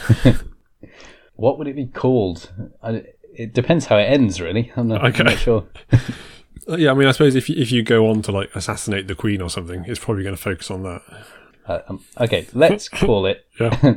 what 1.34 1.56
would 1.58 1.68
it 1.68 1.76
be 1.76 1.86
called? 1.86 2.52
I, 2.82 3.04
it 3.32 3.54
depends 3.54 3.86
how 3.86 3.96
it 3.96 4.04
ends, 4.04 4.40
really. 4.40 4.72
I'm 4.76 4.88
not, 4.88 5.04
I'm 5.04 5.24
not 5.24 5.38
sure. 5.38 5.68
yeah, 6.68 6.90
I 6.90 6.94
mean, 6.94 7.06
I 7.06 7.12
suppose 7.12 7.36
if 7.36 7.48
you, 7.48 7.54
if 7.56 7.70
you 7.70 7.82
go 7.82 8.08
on 8.08 8.22
to 8.22 8.32
like 8.32 8.54
assassinate 8.56 9.06
the 9.06 9.14
Queen 9.14 9.40
or 9.40 9.48
something, 9.48 9.84
it's 9.86 10.00
probably 10.00 10.24
going 10.24 10.34
to 10.34 10.42
focus 10.42 10.70
on 10.70 10.82
that. 10.82 11.02
Uh, 11.66 11.80
um, 11.88 12.04
okay, 12.18 12.46
let's 12.54 12.88
call 12.88 13.26
it. 13.26 13.46
Yeah. 13.60 13.94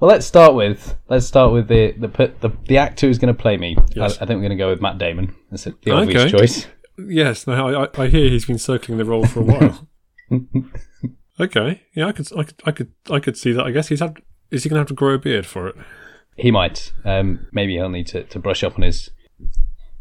Well, 0.00 0.08
let's 0.10 0.26
start 0.26 0.54
with 0.54 0.96
let's 1.08 1.26
start 1.26 1.52
with 1.52 1.68
the 1.68 1.92
the 1.92 2.08
the, 2.08 2.32
the, 2.40 2.50
the 2.68 2.78
actor 2.78 3.06
who's 3.06 3.18
going 3.18 3.34
to 3.34 3.40
play 3.40 3.56
me. 3.56 3.76
Yes. 3.94 4.18
I, 4.18 4.24
I 4.24 4.26
think 4.26 4.38
we're 4.38 4.48
going 4.48 4.50
to 4.50 4.56
go 4.56 4.68
with 4.70 4.80
Matt 4.80 4.98
Damon. 4.98 5.34
That's 5.50 5.64
the 5.64 5.74
obvious 5.90 6.22
Okay. 6.24 6.30
choice. 6.30 6.66
yes, 6.98 7.46
no, 7.46 7.84
I, 7.84 7.88
I 8.02 8.06
hear 8.08 8.28
he's 8.30 8.44
been 8.44 8.58
circling 8.58 8.98
the 8.98 9.04
role 9.04 9.26
for 9.26 9.40
a 9.40 9.44
while. 9.44 9.88
okay, 11.40 11.82
yeah, 11.94 12.06
I 12.06 12.12
could, 12.12 12.28
I 12.36 12.42
could, 12.44 12.62
I 12.66 12.70
could, 12.70 12.92
I 13.10 13.20
could 13.20 13.36
see 13.36 13.52
that. 13.52 13.64
I 13.64 13.70
guess 13.70 13.88
he's 13.88 14.00
had. 14.00 14.18
Is 14.50 14.62
he 14.62 14.68
going 14.68 14.76
to 14.76 14.80
have 14.80 14.88
to 14.88 14.94
grow 14.94 15.14
a 15.14 15.18
beard 15.18 15.46
for 15.46 15.68
it? 15.68 15.76
He 16.36 16.50
might. 16.50 16.92
Um, 17.04 17.46
maybe 17.52 17.74
he'll 17.74 17.88
need 17.88 18.06
to, 18.08 18.24
to 18.24 18.38
brush 18.38 18.62
up 18.62 18.74
on 18.76 18.82
his 18.82 19.10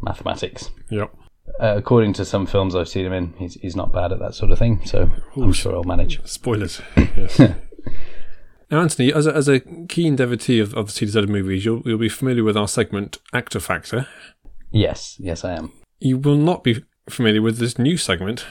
mathematics. 0.02 0.70
Yep. 0.90 1.12
Uh, 1.60 1.76
according 1.78 2.14
to 2.14 2.26
some 2.26 2.46
films 2.46 2.76
I've 2.76 2.88
seen 2.88 3.06
him 3.06 3.14
in, 3.14 3.34
he's 3.38 3.56
he's 3.56 3.76
not 3.76 3.92
bad 3.92 4.12
at 4.12 4.20
that 4.20 4.34
sort 4.34 4.52
of 4.52 4.58
thing. 4.60 4.86
So 4.86 5.10
I'm 5.36 5.54
sure 5.54 5.74
he'll 5.74 5.84
manage. 5.84 6.24
Spoilers. 6.26 6.82
Yes. 7.16 7.40
now, 8.72 8.82
Anthony, 8.82 9.14
as 9.14 9.28
a, 9.28 9.36
as 9.36 9.48
a 9.48 9.60
keen 9.88 10.16
devotee 10.16 10.60
of, 10.60 10.74
of 10.74 10.88
the 10.88 10.92
C 10.92 11.06
to 11.06 11.12
Z 11.12 11.22
movies, 11.28 11.66
you'll, 11.66 11.82
you'll 11.86 11.98
be 11.98 12.10
familiar 12.10 12.44
with 12.44 12.58
our 12.58 12.68
segment 12.68 13.18
Actor 13.34 13.60
Factor. 13.60 14.08
Yes, 14.72 15.18
yes, 15.20 15.44
I 15.44 15.54
am. 15.54 15.72
You 16.00 16.18
will 16.18 16.38
not 16.38 16.64
be 16.64 16.84
familiar 17.10 17.42
with 17.42 17.58
this 17.58 17.78
new 17.78 17.98
segment, 17.98 18.46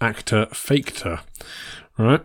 Actor 0.00 0.46
Fake-tor. 0.52 1.20
Right? 1.98 2.20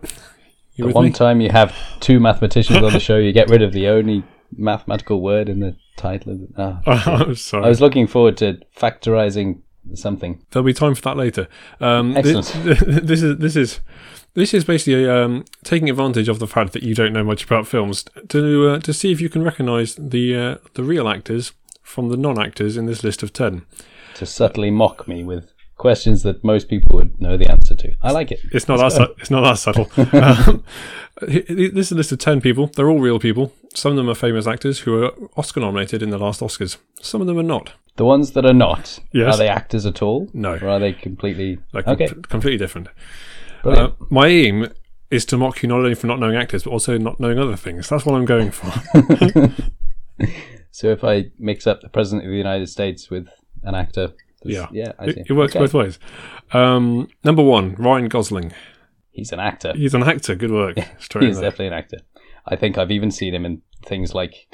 You 0.74 0.86
The 0.86 0.92
one 0.92 1.06
me? 1.06 1.12
time 1.12 1.40
you 1.40 1.50
have 1.50 1.74
two 2.00 2.20
mathematicians 2.20 2.82
on 2.82 2.92
the 2.92 3.00
show, 3.08 3.18
you 3.18 3.32
get 3.32 3.48
rid 3.48 3.62
of 3.62 3.72
the 3.72 3.88
only 3.88 4.24
mathematical 4.56 5.20
word 5.20 5.48
in 5.48 5.60
the 5.60 5.76
title. 5.96 6.32
Of 6.32 6.40
the, 6.40 6.48
ah. 6.56 6.82
I'm 7.26 7.34
sorry. 7.34 7.64
I 7.64 7.68
was 7.68 7.80
looking 7.80 8.06
forward 8.06 8.36
to 8.38 8.58
factorizing 8.76 9.62
something. 9.94 10.44
There'll 10.50 10.66
be 10.66 10.72
time 10.72 10.94
for 10.94 11.02
that 11.02 11.16
later. 11.16 11.48
Um, 11.80 12.16
Excellent. 12.16 12.46
This, 12.64 12.80
this 12.86 13.22
is 13.22 13.38
this 13.38 13.56
is 13.56 13.80
this 14.34 14.54
is 14.54 14.64
basically 14.64 15.08
um, 15.08 15.44
taking 15.64 15.90
advantage 15.90 16.28
of 16.28 16.38
the 16.38 16.46
fact 16.46 16.72
that 16.72 16.82
you 16.82 16.94
don't 16.94 17.12
know 17.12 17.24
much 17.24 17.44
about 17.44 17.66
films 17.66 18.04
to 18.28 18.68
uh, 18.68 18.78
to 18.80 18.92
see 18.92 19.12
if 19.12 19.20
you 19.20 19.28
can 19.28 19.42
recognise 19.42 19.94
the 19.96 20.36
uh, 20.36 20.56
the 20.74 20.82
real 20.82 21.08
actors 21.08 21.52
from 21.82 22.08
the 22.08 22.16
non 22.16 22.40
actors 22.40 22.76
in 22.76 22.86
this 22.86 23.04
list 23.04 23.22
of 23.22 23.32
ten. 23.32 23.62
To 24.16 24.26
subtly 24.26 24.70
mock 24.70 25.08
me 25.08 25.24
with 25.24 25.52
questions 25.76 26.22
that 26.22 26.44
most 26.44 26.68
people 26.68 26.96
would 26.96 27.20
know 27.20 27.36
the 27.36 27.50
answer 27.50 27.74
to. 27.74 27.92
I 28.02 28.12
like 28.12 28.30
it. 28.30 28.40
It's 28.52 28.68
not 28.68 28.78
that. 28.78 28.92
Su- 28.92 29.14
it's 29.18 29.30
not 29.30 29.42
that 29.42 29.58
subtle. 29.58 29.90
um, 30.22 30.64
this 31.20 31.86
is 31.86 31.92
a 31.92 31.96
list 31.96 32.12
of 32.12 32.18
ten 32.18 32.40
people. 32.40 32.68
They're 32.68 32.88
all 32.88 33.00
real 33.00 33.18
people. 33.18 33.52
Some 33.74 33.92
of 33.92 33.96
them 33.96 34.08
are 34.08 34.14
famous 34.14 34.46
actors 34.46 34.80
who 34.80 35.02
are 35.02 35.12
Oscar 35.36 35.60
nominated 35.60 36.02
in 36.02 36.10
the 36.10 36.18
last 36.18 36.40
Oscars. 36.40 36.76
Some 37.00 37.20
of 37.20 37.26
them 37.26 37.38
are 37.38 37.42
not. 37.42 37.72
The 37.96 38.04
ones 38.06 38.32
that 38.32 38.46
are 38.46 38.54
not, 38.54 38.98
Yes. 39.12 39.34
are 39.34 39.38
they 39.38 39.48
actors 39.48 39.84
at 39.84 40.00
all? 40.00 40.28
No. 40.32 40.54
Or 40.54 40.68
are 40.68 40.78
they 40.78 40.92
completely. 40.94 41.58
Like 41.72 41.86
okay. 41.86 42.06
com- 42.06 42.22
completely 42.22 42.58
different. 42.58 42.88
Uh, 43.64 43.90
my 44.10 44.26
aim 44.28 44.68
is 45.10 45.24
to 45.26 45.36
mock 45.36 45.62
you 45.62 45.68
not 45.68 45.78
only 45.78 45.94
for 45.94 46.06
not 46.06 46.18
knowing 46.18 46.36
actors, 46.36 46.64
but 46.64 46.70
also 46.70 46.96
not 46.98 47.20
knowing 47.20 47.38
other 47.38 47.56
things. 47.56 47.88
That's 47.88 48.04
what 48.06 48.14
I'm 48.14 48.24
going 48.24 48.50
for. 48.50 48.70
so 50.70 50.88
if 50.88 51.04
I 51.04 51.26
mix 51.38 51.66
up 51.66 51.80
the 51.82 51.88
President 51.88 52.24
of 52.24 52.30
the 52.30 52.36
United 52.36 52.68
States 52.68 53.10
with 53.10 53.28
an 53.62 53.74
actor. 53.74 54.12
Yeah. 54.44 54.66
Yeah, 54.72 54.92
it, 55.00 55.26
it 55.28 55.32
works 55.34 55.52
Okay. 55.54 55.60
both 55.64 55.74
ways. 55.74 55.98
Um, 56.52 57.08
number 57.22 57.42
one, 57.42 57.74
Ryan 57.76 58.08
Gosling. 58.08 58.52
He's 59.12 59.30
an 59.32 59.38
actor. 59.40 59.72
He's 59.76 59.94
an 59.94 60.02
actor. 60.02 60.34
Good 60.34 60.50
work. 60.50 60.78
Straight 60.98 61.26
He's 61.28 61.38
definitely 61.38 61.68
an 61.68 61.72
actor. 61.74 61.98
I 62.46 62.56
think 62.56 62.76
I've 62.78 62.90
even 62.90 63.10
seen 63.10 63.34
him 63.34 63.44
in 63.44 63.62
things 63.86 64.14
like, 64.14 64.48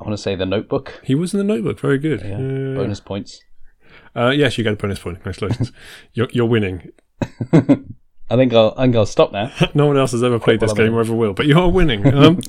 I 0.00 0.04
want 0.04 0.16
to 0.16 0.22
say 0.22 0.34
The 0.34 0.46
Notebook. 0.46 1.00
He 1.04 1.14
was 1.14 1.32
in 1.32 1.38
the 1.38 1.44
Notebook. 1.44 1.78
Very 1.78 1.98
good. 1.98 2.22
Yeah. 2.22 2.36
Uh, 2.36 2.74
Bonus 2.82 2.98
points. 3.00 3.40
uh, 4.16 4.30
yes, 4.30 4.58
you 4.58 4.64
get 4.64 4.72
a 4.72 4.76
bonus 4.76 4.98
point. 4.98 5.18
Congratulations. 5.18 5.70
you're, 6.14 6.28
you're 6.32 6.46
winning. 6.46 6.90
I 8.30 8.36
think 8.36 8.54
I'll, 8.54 8.72
I 8.76 8.84
think 8.84 8.96
I'll 8.96 9.06
stop 9.06 9.32
now. 9.32 9.52
No 9.74 9.86
one 9.86 9.96
else 9.96 10.12
has 10.12 10.22
ever 10.22 10.38
played 10.38 10.60
this 10.60 10.72
game 10.72 10.94
or 10.94 11.00
ever 11.00 11.14
will, 11.14 11.32
but 11.32 11.46
you 11.46 11.58
are 11.58 11.70
winning. 11.70 12.06
Um, 12.20 12.40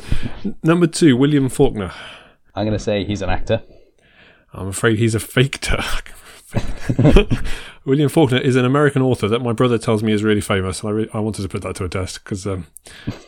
number 0.64 0.86
two, 0.86 1.16
William 1.16 1.48
Faulkner. 1.48 1.92
I'm 2.54 2.66
going 2.66 2.78
to 2.78 2.84
say 2.84 3.06
he's 3.06 3.22
an 3.22 3.30
actor. 3.30 3.64
I'm 4.54 4.68
afraid 4.68 5.00
he's 5.00 5.16
a. 5.16 5.20
Duck. 5.20 6.12
William 7.86 8.10
Faulkner 8.10 8.40
is 8.40 8.56
an 8.56 8.66
American 8.66 9.02
author 9.02 9.28
that 9.30 9.42
my 9.42 9.54
brother 9.54 9.78
tells 9.78 10.04
me 10.04 10.12
is 10.12 10.24
really 10.24 10.42
famous, 10.42 10.82
and 10.82 10.90
I, 10.90 10.92
re- 10.92 11.10
I 11.14 11.20
wanted 11.20 11.44
to 11.44 11.48
put 11.48 11.62
that 11.62 11.76
to 11.78 11.86
a 11.86 11.90
test 11.90 12.24
because 12.24 12.46
um, 12.46 12.68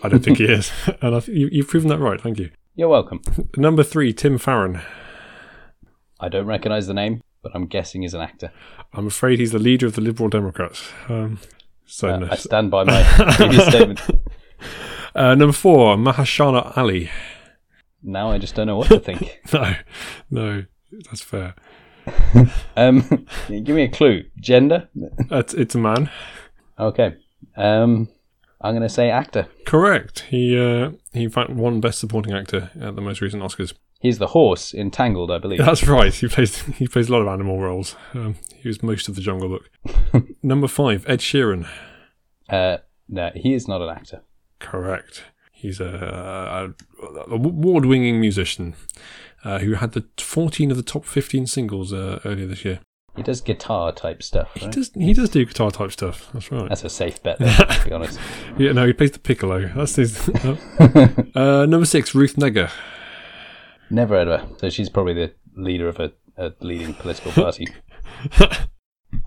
I 0.03 0.09
don't 0.09 0.23
think 0.23 0.39
he 0.39 0.45
is, 0.45 0.71
and 1.01 1.15
I 1.15 1.19
th- 1.21 1.35
you, 1.37 1.49
you've 1.51 1.69
proven 1.69 1.89
that 1.89 1.99
right. 1.99 2.19
Thank 2.19 2.39
you. 2.39 2.51
You're 2.75 2.89
welcome. 2.89 3.21
Number 3.55 3.83
three, 3.83 4.11
Tim 4.13 4.37
Farron. 4.37 4.81
I 6.19 6.29
don't 6.29 6.45
recognise 6.45 6.87
the 6.87 6.93
name, 6.93 7.21
but 7.41 7.51
I'm 7.55 7.67
guessing 7.67 8.01
he's 8.01 8.13
an 8.13 8.21
actor. 8.21 8.51
I'm 8.93 9.07
afraid 9.07 9.39
he's 9.39 9.51
the 9.53 9.59
leader 9.59 9.85
of 9.87 9.93
the 9.93 10.01
Liberal 10.01 10.29
Democrats. 10.29 10.89
Um, 11.07 11.39
so 11.85 12.09
Uh. 12.09 12.27
I 12.31 12.35
stand 12.35 12.71
by 12.71 12.83
my 12.83 13.03
previous 13.35 13.67
statement. 13.67 14.01
Uh, 15.15 15.35
number 15.35 15.53
four, 15.53 15.95
Mahershala 15.95 16.75
Ali. 16.77 17.09
Now 18.01 18.31
I 18.31 18.37
just 18.37 18.55
don't 18.55 18.67
know 18.67 18.77
what 18.77 18.89
to 18.89 18.99
think. 18.99 19.39
No, 19.53 19.73
no, 20.31 20.65
that's 21.09 21.21
fair. 21.21 21.55
Um, 22.75 23.27
give 23.47 23.75
me 23.75 23.83
a 23.83 23.89
clue. 23.89 24.23
Gender? 24.39 24.89
It's, 25.31 25.53
it's 25.53 25.75
a 25.75 25.77
man. 25.77 26.09
Okay. 26.77 27.15
Um, 27.55 28.09
I'm 28.59 28.73
going 28.73 28.81
to 28.81 28.89
say 28.89 29.09
actor. 29.09 29.47
Correct. 29.65 30.21
He 30.29 30.57
uh, 30.59 30.91
he 31.13 31.23
in 31.23 31.29
fact 31.29 31.51
won 31.51 31.79
Best 31.79 31.99
Supporting 31.99 32.33
Actor 32.33 32.71
at 32.79 32.95
the 32.95 33.01
most 33.01 33.21
recent 33.21 33.41
Oscars. 33.43 33.73
He's 34.03 34.17
the 34.17 34.27
horse 34.27 34.73
in 34.73 34.91
Tangled, 34.91 35.31
I 35.31 35.37
believe. 35.37 35.59
That's 35.59 35.87
right. 35.87 36.13
He 36.13 36.27
plays 36.27 36.59
he 36.77 36.89
plays 36.89 37.07
a 37.07 37.11
lot 37.13 37.21
of 37.21 37.27
animal 37.29 37.61
roles. 37.61 37.95
Um, 38.13 38.35
he 38.53 38.67
was 38.67 38.83
most 38.83 39.07
of 39.07 39.15
the 39.15 39.21
Jungle 39.21 39.47
Book. 39.47 40.27
Number 40.43 40.67
five, 40.67 41.05
Ed 41.07 41.19
Sheeran. 41.19 41.65
Uh, 42.49 42.79
no, 43.07 43.31
he 43.33 43.53
is 43.53 43.65
not 43.65 43.81
an 43.81 43.87
actor. 43.87 44.21
Correct. 44.59 45.23
He's 45.53 45.79
a, 45.79 46.73
a 47.01 47.33
award-winning 47.33 48.19
musician 48.19 48.75
uh, 49.45 49.59
who 49.59 49.75
had 49.75 49.93
the 49.93 50.03
14 50.17 50.69
of 50.71 50.75
the 50.75 50.83
top 50.83 51.05
15 51.05 51.47
singles 51.47 51.93
uh, 51.93 52.19
earlier 52.25 52.47
this 52.47 52.65
year. 52.65 52.81
He 53.15 53.23
does 53.23 53.39
guitar 53.39 53.93
type 53.93 54.21
stuff. 54.21 54.49
He 54.55 54.67
does 54.67 54.91
he 54.93 55.13
does 55.13 55.29
do 55.29 55.45
guitar 55.45 55.71
type 55.71 55.93
stuff. 55.93 56.29
That's 56.33 56.51
right. 56.51 56.67
That's 56.67 56.83
a 56.83 56.89
safe 56.89 57.23
bet, 57.23 57.39
there, 57.39 57.55
to 57.55 57.81
be 57.85 57.93
honest. 57.93 58.19
Yeah, 58.57 58.73
no, 58.73 58.85
he 58.85 58.91
plays 58.91 59.11
the 59.11 59.19
piccolo. 59.19 59.69
That's 59.73 59.95
his. 59.95 60.29
uh, 61.35 61.65
number 61.67 61.85
six, 61.85 62.13
Ruth 62.13 62.35
Negga. 62.35 62.69
Never 63.93 64.15
heard 64.15 64.27
of 64.27 64.39
her. 64.41 64.47
So 64.57 64.69
she's 64.69 64.89
probably 64.89 65.13
the 65.13 65.33
leader 65.55 65.87
of 65.87 65.99
a, 65.99 66.11
a 66.37 66.53
leading 66.61 66.93
political 66.95 67.31
party. 67.43 67.67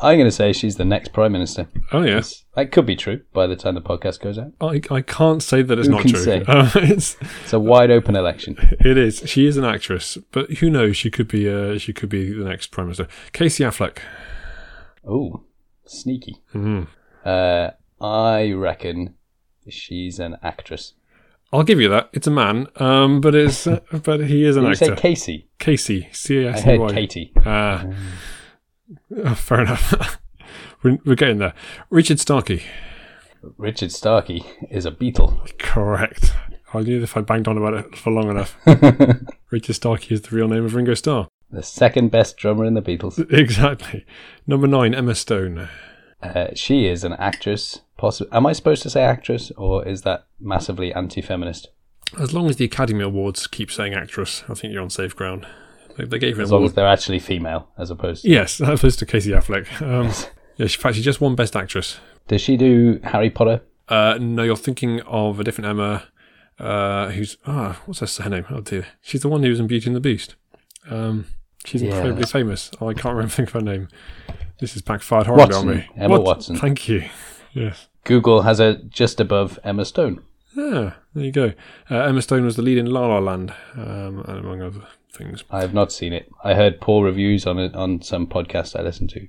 I'm 0.00 0.16
going 0.18 0.24
to 0.24 0.32
say 0.32 0.52
she's 0.52 0.74
the 0.76 0.84
next 0.84 1.12
prime 1.12 1.30
minister. 1.32 1.68
Oh 1.92 2.02
yes, 2.02 2.44
That 2.56 2.72
could 2.72 2.84
be 2.84 2.96
true 2.96 3.22
by 3.32 3.46
the 3.46 3.54
time 3.54 3.76
the 3.76 3.80
podcast 3.80 4.20
goes 4.20 4.36
out. 4.38 4.52
I, 4.60 4.80
I 4.90 5.00
can't 5.00 5.40
say 5.42 5.62
that 5.62 5.78
it's 5.78 5.86
Who 5.86 5.94
not 5.94 6.06
true. 6.06 6.44
Uh, 6.48 6.70
it's 6.74 7.16
It's 7.44 7.52
a 7.52 7.60
wide 7.60 7.90
open 7.92 8.16
election. 8.16 8.56
it 8.80 8.98
is. 8.98 9.22
She 9.26 9.46
is 9.46 9.56
an 9.56 9.64
actress, 9.64 10.18
but 10.32 10.50
who 10.54 10.68
knows? 10.68 10.96
She 10.96 11.10
could 11.10 11.28
be. 11.28 11.48
Uh, 11.48 11.78
she 11.78 11.92
could 11.92 12.08
be 12.08 12.32
the 12.32 12.44
next 12.44 12.72
prime 12.72 12.88
minister. 12.88 13.06
Casey 13.32 13.62
Affleck. 13.62 13.98
Oh, 15.06 15.44
sneaky. 15.86 16.42
Mhm. 16.52 16.88
Uh, 17.24 17.70
I 18.04 18.50
reckon 18.50 19.14
she's 19.68 20.18
an 20.18 20.36
actress. 20.42 20.94
I'll 21.56 21.64
give 21.64 21.80
you 21.80 21.88
that. 21.88 22.10
It's 22.12 22.26
a 22.26 22.30
man, 22.30 22.66
um, 22.76 23.20
but 23.20 23.34
it's 23.34 23.66
uh, 23.66 23.80
but 24.04 24.26
he 24.26 24.44
is 24.44 24.56
an 24.56 24.64
Did 24.64 24.68
you 24.80 24.86
say. 24.86 24.94
Casey? 24.96 25.48
Casey. 25.58 26.08
C 26.12 26.44
A 26.44 26.48
I 26.50 26.52
S 26.52 26.60
E 26.60 26.62
heard 26.64 26.90
Katie. 26.92 27.32
Ah, 27.44 27.86
Uh, 29.24 29.34
fair 29.34 29.62
enough. 29.62 30.18
we're, 30.82 30.98
we're 31.04 31.14
getting 31.16 31.38
there. 31.38 31.54
Richard 31.90 32.20
Starkey. 32.20 32.62
Richard 33.56 33.90
Starkey 33.92 34.44
is 34.70 34.86
a 34.86 34.90
Beatle. 34.90 35.56
Correct. 35.58 36.32
I 36.74 36.80
knew 36.82 37.02
if 37.02 37.16
I 37.16 37.20
banged 37.22 37.48
on 37.48 37.56
about 37.56 37.74
it 37.74 37.96
for 37.96 38.10
long 38.10 38.28
enough. 38.30 38.56
Richard 39.50 39.74
Starkey 39.74 40.14
is 40.14 40.22
the 40.22 40.34
real 40.36 40.48
name 40.48 40.64
of 40.64 40.74
Ringo 40.74 40.94
Starr. 40.94 41.28
The 41.50 41.62
second 41.62 42.10
best 42.10 42.36
drummer 42.36 42.64
in 42.64 42.74
the 42.74 42.82
Beatles. 42.82 43.18
Exactly. 43.32 44.04
Number 44.46 44.66
nine, 44.66 44.94
Emma 44.94 45.14
Stone. 45.14 45.68
Uh, 46.22 46.48
she 46.54 46.86
is 46.86 47.02
an 47.04 47.12
actress. 47.14 47.80
Possi- 47.98 48.28
Am 48.32 48.46
I 48.46 48.52
supposed 48.52 48.82
to 48.82 48.90
say 48.90 49.02
actress, 49.02 49.50
or 49.56 49.86
is 49.86 50.02
that 50.02 50.26
massively 50.40 50.92
anti-feminist? 50.92 51.68
As 52.18 52.32
long 52.34 52.48
as 52.48 52.56
the 52.56 52.64
Academy 52.64 53.02
Awards 53.02 53.46
keep 53.46 53.70
saying 53.70 53.94
actress, 53.94 54.44
I 54.48 54.54
think 54.54 54.72
you're 54.72 54.82
on 54.82 54.90
safe 54.90 55.16
ground. 55.16 55.46
They, 55.96 56.04
they 56.04 56.18
gave 56.18 56.36
her 56.36 56.42
As 56.42 56.52
long 56.52 56.58
award. 56.60 56.70
as 56.70 56.74
they're 56.74 56.86
actually 56.86 57.18
female, 57.18 57.68
as 57.78 57.90
opposed. 57.90 58.22
to... 58.22 58.28
Yes, 58.30 58.60
as 58.60 58.68
opposed 58.68 58.98
to 59.00 59.06
Casey 59.06 59.30
Affleck. 59.30 59.80
Um, 59.82 60.06
yeah, 60.56 60.66
she, 60.66 60.76
in 60.76 60.80
fact, 60.82 60.96
she 60.96 61.02
just 61.02 61.20
won 61.20 61.34
Best 61.34 61.56
Actress. 61.56 61.98
Does 62.28 62.40
she 62.40 62.56
do 62.56 63.00
Harry 63.04 63.30
Potter? 63.30 63.62
Uh, 63.88 64.18
no, 64.20 64.42
you're 64.42 64.56
thinking 64.56 65.00
of 65.02 65.38
a 65.40 65.44
different 65.44 65.68
Emma, 65.68 66.04
uh, 66.58 67.08
who's 67.10 67.36
ah, 67.46 67.80
what's 67.86 68.00
her 68.00 68.06
surname? 68.06 68.44
Oh 68.50 68.60
dear, 68.60 68.86
she's 69.00 69.22
the 69.22 69.28
one 69.28 69.42
who 69.42 69.48
was 69.50 69.60
in 69.60 69.66
Beauty 69.68 69.86
and 69.86 69.94
the 69.94 70.00
Beast. 70.00 70.34
Um, 70.90 71.26
she's 71.64 71.82
Yeah, 71.82 71.94
incredibly 71.94 72.24
famous. 72.26 72.70
Oh, 72.80 72.88
I 72.88 72.94
can't 72.94 73.14
remember 73.14 73.30
think 73.32 73.48
of 73.54 73.54
her 73.54 73.60
name. 73.60 73.88
This 74.58 74.72
has 74.72 74.82
backfired 74.82 75.26
horribly 75.26 75.54
Watson, 75.54 75.68
on 75.68 75.76
me. 75.76 75.88
Emma 75.96 76.20
Watson. 76.20 76.56
Thank 76.56 76.88
you. 76.88 77.04
Yes. 77.56 77.88
Google 78.04 78.42
has 78.42 78.58
her 78.58 78.74
just 78.88 79.18
above 79.20 79.58
Emma 79.64 79.84
Stone. 79.84 80.22
Yeah, 80.54 80.92
there 81.14 81.24
you 81.24 81.32
go. 81.32 81.52
Uh, 81.90 82.00
Emma 82.02 82.22
Stone 82.22 82.44
was 82.44 82.56
the 82.56 82.62
lead 82.62 82.78
in 82.78 82.86
La 82.86 83.06
La 83.06 83.18
Land, 83.18 83.52
um, 83.74 84.20
and 84.26 84.38
among 84.38 84.62
other 84.62 84.82
things. 85.12 85.44
I 85.50 85.60
have 85.60 85.74
not 85.74 85.92
seen 85.92 86.12
it. 86.12 86.30
I 86.44 86.54
heard 86.54 86.80
poor 86.80 87.04
reviews 87.04 87.46
on 87.46 87.58
it 87.58 87.74
on 87.74 88.02
some 88.02 88.26
podcast 88.26 88.78
I 88.78 88.82
listened 88.82 89.10
to. 89.10 89.26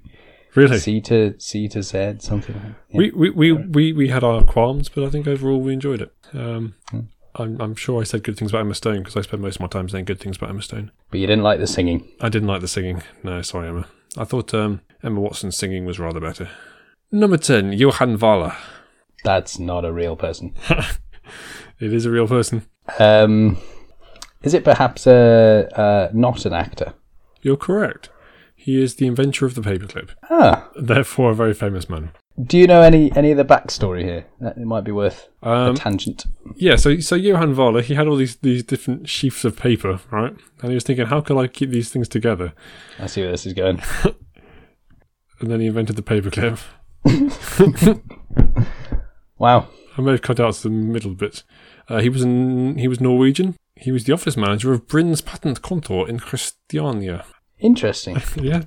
Really, 0.56 0.80
C 0.80 1.02
to 1.02 1.36
C 1.40 1.68
to 1.70 1.84
Z, 1.84 2.16
something. 2.20 2.56
Like 2.56 2.64
that. 2.64 2.76
Yeah. 2.90 2.98
we, 2.98 3.12
we, 3.12 3.30
we, 3.30 3.52
we, 3.54 3.94
we 3.94 4.08
had 4.10 4.24
our 4.24 4.44
qualms, 4.44 4.90
but 4.90 5.04
I 5.04 5.10
think 5.10 5.28
overall 5.28 5.60
we 5.60 5.74
enjoyed 5.74 6.02
it. 6.02 6.14
Um, 6.34 6.76
Hmm. 6.90 7.00
I'm, 7.36 7.62
I'm 7.62 7.76
sure 7.76 8.02
I 8.02 8.04
said 8.04 8.24
good 8.24 8.36
things 8.38 8.50
about 8.52 8.62
Emma 8.62 8.74
Stone 8.74 9.00
because 9.00 9.16
I 9.16 9.22
spend 9.22 9.44
most 9.44 9.58
of 9.58 9.62
my 9.62 9.68
time 9.68 9.88
saying 9.90 10.06
good 10.06 10.20
things 10.20 10.38
about 10.38 10.50
Emma 10.50 10.62
Stone. 10.64 10.92
But 11.12 11.20
you 11.20 11.28
didn't 11.28 11.44
like 11.44 11.60
the 11.60 11.68
singing. 11.68 12.08
I 12.20 12.30
didn't 12.30 12.48
like 12.48 12.62
the 12.62 12.68
singing. 12.68 13.04
No, 13.22 13.42
sorry, 13.44 13.68
Emma. 13.70 13.86
I 14.18 14.24
thought 14.24 14.54
um, 14.56 14.82
Emma 15.04 15.20
Watson's 15.20 15.56
singing 15.56 15.86
was 15.86 16.00
rather 16.00 16.20
better. 16.20 16.50
Number 17.12 17.38
10, 17.38 17.74
Johan 17.74 18.18
Vaaler. 18.18 18.56
That's 19.24 19.60
not 19.60 19.86
a 19.86 19.92
real 19.94 20.16
person. 20.16 20.54
It 21.80 21.94
is 21.94 22.06
a 22.08 22.10
real 22.12 22.28
person. 22.28 22.66
Um, 22.98 23.60
is 24.42 24.56
it 24.56 24.64
perhaps 24.64 25.06
uh, 25.06 25.70
uh, 25.76 26.10
not 26.12 26.44
an 26.48 26.54
actor? 26.54 26.96
You're 27.44 27.56
correct. 27.56 28.10
He 28.56 28.82
is 28.82 28.96
the 28.96 29.06
inventor 29.06 29.46
of 29.46 29.54
the 29.54 29.62
paperclip, 29.62 30.10
Ah, 30.28 30.68
therefore 30.76 31.30
a 31.32 31.36
very 31.36 31.54
famous 31.54 31.88
man. 31.88 32.10
do 32.44 32.58
you 32.58 32.66
know 32.66 32.82
any 32.82 33.12
any 33.16 33.30
of 33.30 33.38
the 33.38 33.46
backstory 33.46 34.02
here? 34.04 34.26
That- 34.42 34.58
It 34.58 34.66
might 34.66 34.86
be 34.86 34.92
worth 34.92 35.30
a 35.44 35.50
Um, 35.52 35.76
tangent. 35.76 36.26
yeah, 36.56 36.78
so 36.78 37.00
so 37.00 37.16
Johann 37.16 37.54
Vaaler, 37.54 37.84
he 37.84 37.94
had 37.94 38.08
all 38.08 38.16
these 38.16 38.38
these 38.38 38.64
different 38.64 39.04
sheafs 39.04 39.46
of 39.46 39.56
paper, 39.56 40.00
right? 40.10 40.34
And 40.62 40.70
he 40.72 40.74
was 40.74 40.84
thinking, 40.84 41.06
how 41.06 41.22
can 41.22 41.38
I 41.38 41.46
keep 41.46 41.70
these 41.70 41.92
things 41.92 42.08
together? 42.10 42.54
I 42.98 43.06
see 43.06 43.22
where 43.22 43.32
this 43.32 43.46
is 43.46 43.54
going. 43.54 43.84
And 45.40 45.52
then 45.52 45.60
he 45.60 45.68
invented 45.68 45.96
the 45.96 46.02
paperclip. 46.02 46.58
Wow. 49.40 49.68
I 49.98 50.02
may 50.02 50.12
have 50.12 50.22
cut 50.22 50.40
out 50.40 50.56
some 50.56 50.92
middle 50.92 51.14
bit. 51.14 51.44
Uh, 51.90 52.00
he 52.00 52.10
was 52.10 52.22
in, 52.24 52.78
he 52.78 52.88
was 52.88 53.00
Norwegian. 53.02 53.56
He 53.76 53.92
was 53.92 54.04
the 54.06 54.14
office 54.14 54.36
manager 54.38 54.74
of 54.74 54.88
Bryn's 54.88 55.22
Patent 55.22 55.62
Contour 55.62 56.08
in 56.08 56.20
Christiania. 56.20 57.26
Interesting. 57.60 58.18
Yeah, 58.42 58.64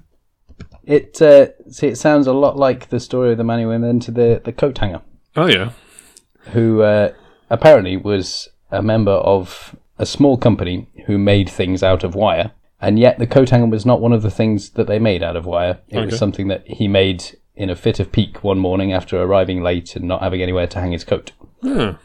It 0.85 1.21
uh, 1.23 1.49
see, 1.71 1.89
it 1.89 1.97
sounds 1.99 2.27
a 2.27 2.33
lot 2.33 2.57
like 2.57 2.89
the 2.89 3.01
story 3.01 3.33
of 3.33 3.39
the 3.39 3.45
man 3.45 3.61
who 3.61 3.71
invented 3.71 4.15
the 4.15 4.41
the 4.45 4.53
coat 4.53 4.79
hanger, 4.79 5.03
oh 5.37 5.47
yeah, 5.47 5.73
who 6.53 6.83
uh, 6.83 7.13
apparently 7.49 7.97
was 7.97 8.49
a 8.73 8.83
member 8.83 9.13
of 9.13 9.77
a 9.99 10.07
small 10.07 10.37
company 10.37 10.89
who 11.07 11.19
made 11.19 11.49
things 11.49 11.83
out 11.83 12.03
of 12.05 12.15
wire, 12.17 12.53
and 12.81 12.99
yet 12.99 13.19
the 13.19 13.27
coat 13.27 13.51
hanger 13.51 13.67
was 13.67 13.87
not 13.87 14.01
one 14.01 14.13
of 14.13 14.23
the 14.23 14.31
things 14.31 14.71
that 14.71 14.87
they 14.89 14.99
made 14.99 15.23
out 15.23 15.37
of 15.37 15.47
wire. 15.47 15.79
It 15.89 15.97
Okay. 15.99 16.07
was 16.07 16.19
something 16.19 16.49
that 16.49 16.67
he 16.67 16.89
made 16.89 17.37
in 17.61 17.69
a 17.69 17.77
fit 17.77 18.01
of 18.01 18.11
pique 18.11 18.43
one 18.43 18.59
morning 18.59 18.91
after 18.91 19.21
arriving 19.21 19.63
late 19.63 19.95
and 19.95 20.07
not 20.07 20.23
having 20.23 20.41
anywhere 20.41 20.67
to 20.67 20.81
hang 20.81 20.93
his 20.93 21.05
coat. 21.05 21.33
Yeah. 21.63 21.97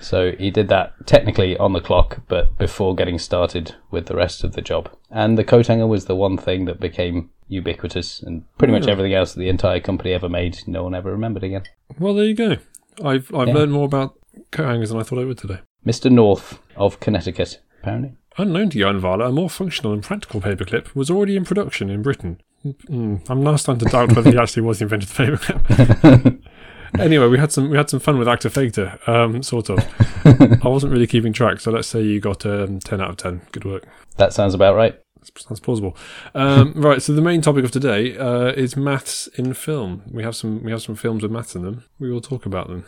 So 0.00 0.32
he 0.38 0.52
did 0.52 0.68
that 0.68 0.94
technically 1.04 1.56
on 1.58 1.72
the 1.72 1.80
clock, 1.80 2.20
but 2.28 2.56
before 2.58 2.94
getting 2.94 3.18
started 3.18 3.74
with 3.90 4.06
the 4.06 4.14
rest 4.14 4.44
of 4.44 4.52
the 4.52 4.62
job. 4.62 4.88
And 5.10 5.36
the 5.36 5.42
coat 5.42 5.66
hanger 5.66 5.88
was 5.88 6.04
the 6.04 6.14
one 6.14 6.38
thing 6.38 6.64
that 6.66 6.78
became 6.78 7.30
ubiquitous, 7.48 8.20
and 8.22 8.44
pretty 8.56 8.72
much 8.72 8.84
hmm. 8.84 8.90
everything 8.90 9.12
else 9.12 9.34
that 9.34 9.40
the 9.40 9.48
entire 9.48 9.80
company 9.80 10.12
ever 10.12 10.28
made, 10.28 10.60
no 10.68 10.84
one 10.84 10.94
ever 10.94 11.10
remembered 11.10 11.42
again. 11.42 11.64
Well, 11.98 12.14
there 12.14 12.26
you 12.26 12.34
go. 12.34 12.56
I've 13.04 13.34
I've 13.34 13.48
Yeah. 13.48 13.54
learned 13.54 13.72
more 13.72 13.86
about 13.86 14.14
coat 14.52 14.66
hangers 14.66 14.90
than 14.90 15.00
I 15.00 15.02
thought 15.02 15.18
I 15.18 15.24
would 15.24 15.38
today. 15.38 15.58
Mr. 15.84 16.08
North 16.08 16.60
of 16.76 17.00
Connecticut, 17.00 17.60
apparently. 17.80 18.12
Unknown 18.38 18.70
to 18.70 18.78
Johan 18.78 19.00
Vaaler, 19.00 19.26
a 19.26 19.32
more 19.32 19.50
functional 19.50 19.92
and 19.92 20.04
practical 20.04 20.40
paperclip 20.40 20.94
was 20.94 21.10
already 21.10 21.36
in 21.36 21.44
production 21.44 21.90
in 21.90 22.00
Britain. 22.00 22.40
Mm, 22.64 23.28
I'm 23.28 23.42
now 23.42 23.56
starting 23.56 23.86
to 23.86 23.90
doubt 23.90 24.14
whether 24.14 24.30
he 24.30 24.38
actually 24.42 24.62
was 24.62 24.78
the 24.78 24.84
inventor 24.84 25.32
of 25.32 25.40
the 25.40 25.54
paperclip. 25.54 26.42
anyway, 26.98 27.26
we 27.28 27.38
had 27.38 27.52
some 27.52 27.70
we 27.70 27.76
had 27.76 27.88
some 27.88 28.00
fun 28.00 28.18
with 28.18 28.28
Actor 28.28 28.50
Fake-tor, 28.50 28.98
um, 29.06 29.42
sort 29.42 29.70
of. 29.70 29.78
I 30.64 30.68
wasn't 30.68 30.92
really 30.92 31.06
keeping 31.06 31.32
track, 31.32 31.60
so 31.60 31.70
let's 31.70 31.88
say 31.88 32.02
you 32.02 32.20
got 32.20 32.44
um, 32.44 32.80
ten 32.80 33.00
out 33.00 33.10
of 33.10 33.16
ten. 33.16 33.42
Good 33.52 33.64
work. 33.64 33.86
That 34.16 34.32
sounds 34.32 34.54
about 34.54 34.76
right. 34.76 34.98
Sounds 35.36 35.60
plausible. 35.60 35.96
Um, 36.34 36.72
right, 36.74 37.02
so 37.02 37.12
the 37.12 37.20
main 37.20 37.42
topic 37.42 37.64
of 37.64 37.70
today 37.70 38.16
uh, 38.16 38.52
is 38.52 38.74
maths 38.76 39.26
in 39.28 39.52
film. 39.54 40.02
We 40.10 40.22
have 40.22 40.34
some 40.34 40.62
we 40.62 40.70
have 40.70 40.82
some 40.82 40.94
films 40.94 41.22
with 41.22 41.32
maths 41.32 41.54
in 41.54 41.62
them. 41.62 41.84
We 41.98 42.10
will 42.10 42.22
talk 42.22 42.46
about 42.46 42.68
them. 42.68 42.84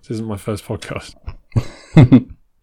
This 0.00 0.12
isn't 0.12 0.26
my 0.26 0.36
first 0.36 0.64
podcast. 0.64 1.14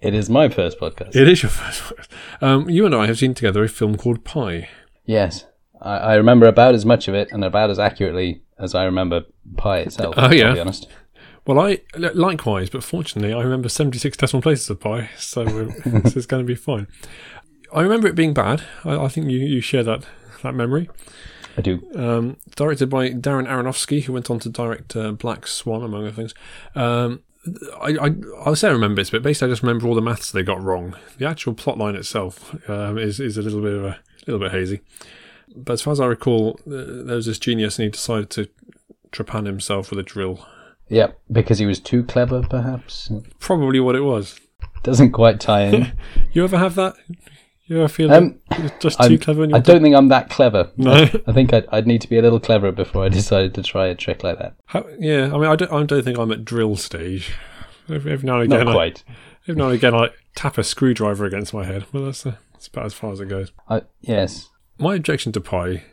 It 0.02 0.16
is 0.16 0.32
my 0.32 0.50
first 0.50 0.80
podcast. 0.80 1.16
It 1.16 1.28
is 1.28 1.44
your 1.44 1.52
first 1.52 1.84
podcast. 1.84 2.08
Um, 2.42 2.68
you 2.68 2.88
and 2.88 2.96
I 2.96 3.06
have 3.06 3.20
seen 3.20 3.36
together 3.36 3.64
a 3.64 3.70
film 3.70 3.98
called 3.98 4.26
Pi. 4.26 4.68
Yes. 5.06 5.46
I, 5.82 5.98
I 5.98 6.16
remember 6.16 6.46
about 6.48 6.76
as 6.76 6.86
much 6.86 7.08
of 7.08 7.16
it 7.16 7.32
and 7.32 7.44
about 7.44 7.70
as 7.70 7.80
accurately 7.80 8.42
as 8.60 8.76
I 8.76 8.86
remember 8.86 9.24
Pi 9.58 9.80
itself, 9.80 10.16
Oh, 10.18 10.32
yeah. 10.32 10.50
I'll 10.50 10.54
be 10.54 10.60
honest. 10.60 10.88
Well, 11.48 11.60
I 11.60 11.80
likewise, 12.14 12.70
but 12.70 12.84
fortunately, 12.84 13.34
I 13.34 13.42
remember 13.42 13.68
seventy-six 13.68 14.16
decimal 14.16 14.44
places 14.44 14.70
of 14.70 14.80
pi, 14.80 15.10
so 15.18 15.44
this 15.86 16.16
is 16.16 16.28
going 16.28 16.44
to 16.44 16.48
be 16.48 16.54
fine. 16.54 16.88
I 17.74 17.82
remember 17.82 18.08
it 18.08 18.14
being 18.14 18.34
bad. 18.36 18.64
I, 18.86 18.96
I 18.96 19.08
think 19.08 19.28
you, 19.28 19.40
you 19.40 19.60
share 19.60 19.82
that 19.84 20.06
that 20.44 20.54
memory. 20.54 20.88
I 21.58 21.62
do. 21.62 21.82
Um, 21.96 22.38
directed 22.56 22.90
by 22.92 23.10
Darren 23.10 23.48
Aronofsky, 23.48 24.04
who 24.04 24.14
went 24.14 24.30
on 24.30 24.38
to 24.40 24.50
direct 24.50 24.96
uh, 24.96 25.14
Black 25.14 25.48
Swan, 25.48 25.84
among 25.84 26.04
other 26.04 26.12
things. 26.16 26.36
Um, 26.76 27.24
I, 27.82 27.98
I 28.00 28.12
I'll 28.46 28.56
say 28.56 28.68
I 28.68 28.72
remember 28.72 29.02
this, 29.02 29.10
but 29.10 29.24
basically 29.24 29.48
I 29.48 29.52
just 29.54 29.64
remember 29.64 29.88
all 29.88 29.96
the 29.96 30.02
maths 30.02 30.32
they 30.32 30.44
got 30.44 30.62
wrong. 30.62 30.96
The 31.18 31.26
actual 31.28 31.56
plot 31.56 31.80
line 31.80 31.96
itself 31.96 32.54
um, 32.70 33.00
is 33.00 33.20
is 33.20 33.38
a 33.38 33.42
little 33.42 33.62
bit 33.64 33.74
of 33.74 33.84
a 33.84 34.00
little 34.28 34.40
bit 34.40 34.52
hazy. 34.52 34.82
But 35.56 35.74
as 35.74 35.82
far 35.82 35.92
as 35.94 36.00
I 36.00 36.06
recall, 36.06 36.60
uh, 36.68 37.06
there 37.06 37.16
was 37.16 37.26
this 37.26 37.40
genius, 37.40 37.78
and 37.80 37.86
he 37.86 37.90
decided 37.92 38.30
to 38.32 38.48
trepan 39.12 39.46
himself 39.46 39.90
with 39.90 40.00
a 40.00 40.04
drill. 40.04 40.46
Yeah, 40.88 41.12
because 41.32 41.60
he 41.60 41.66
was 41.66 41.80
too 41.80 42.04
clever, 42.04 42.42
perhaps. 42.50 43.10
Probably 43.40 43.80
what 43.80 43.96
it 43.96 44.02
was. 44.02 44.40
Doesn't 44.84 45.12
quite 45.12 45.40
tie 45.40 45.64
in. 45.64 45.94
You 46.34 46.44
ever 46.44 46.58
have 46.58 46.76
that? 46.76 46.96
You 47.66 47.78
ever 47.80 47.88
feel 47.88 48.12
Um, 48.14 48.40
just 48.80 49.00
I'm- 49.00 49.10
too 49.12 49.18
clever? 49.20 49.44
I 49.54 49.60
don't 49.60 49.82
think 49.82 49.96
I'm 49.96 50.08
that 50.10 50.30
clever. 50.30 50.70
No. 50.78 50.92
I 50.94 51.32
think 51.34 51.54
I'd, 51.54 51.66
I'd 51.72 51.88
need 51.88 52.02
to 52.02 52.10
be 52.10 52.18
a 52.18 52.22
little 52.22 52.40
cleverer 52.40 52.72
before 52.74 53.04
I 53.06 53.10
decided 53.10 53.54
to 53.56 53.64
try 53.64 53.88
a 53.88 53.96
trick 53.96 54.24
like 54.24 54.40
that. 54.40 54.56
How, 54.66 54.86
yeah, 55.00 55.26
I 55.34 55.38
mean, 55.38 55.46
I 55.46 55.56
don't, 55.56 55.72
I 55.72 55.84
don't 55.84 56.04
think 56.04 56.18
I'm 56.18 56.32
at 56.32 56.44
drill 56.46 56.76
stage. 56.76 57.34
Every, 57.90 58.12
every 58.12 58.26
now 58.28 58.40
and 58.42 58.50
Not 58.50 58.62
again, 58.62 58.68
I, 58.70 58.74
quite. 58.74 59.04
every 59.48 59.56
now 59.60 59.66
and 59.68 59.76
again, 59.76 59.94
I 59.96 60.10
tap 60.36 60.58
a 60.58 60.64
screwdriver 60.64 61.26
against 61.26 61.54
my 61.54 61.64
head. 61.66 61.86
Well, 61.94 62.06
that's, 62.06 62.26
uh, 62.26 62.36
that's 62.54 62.68
about 62.68 62.86
as 62.88 62.94
far 62.94 63.12
as 63.14 63.20
it 63.22 63.28
goes. 63.30 63.52
I, 63.70 63.82
yes. 64.02 64.50
My 64.82 64.96
objection 64.96 65.32
to 65.34 65.42
Pi, 65.42 65.84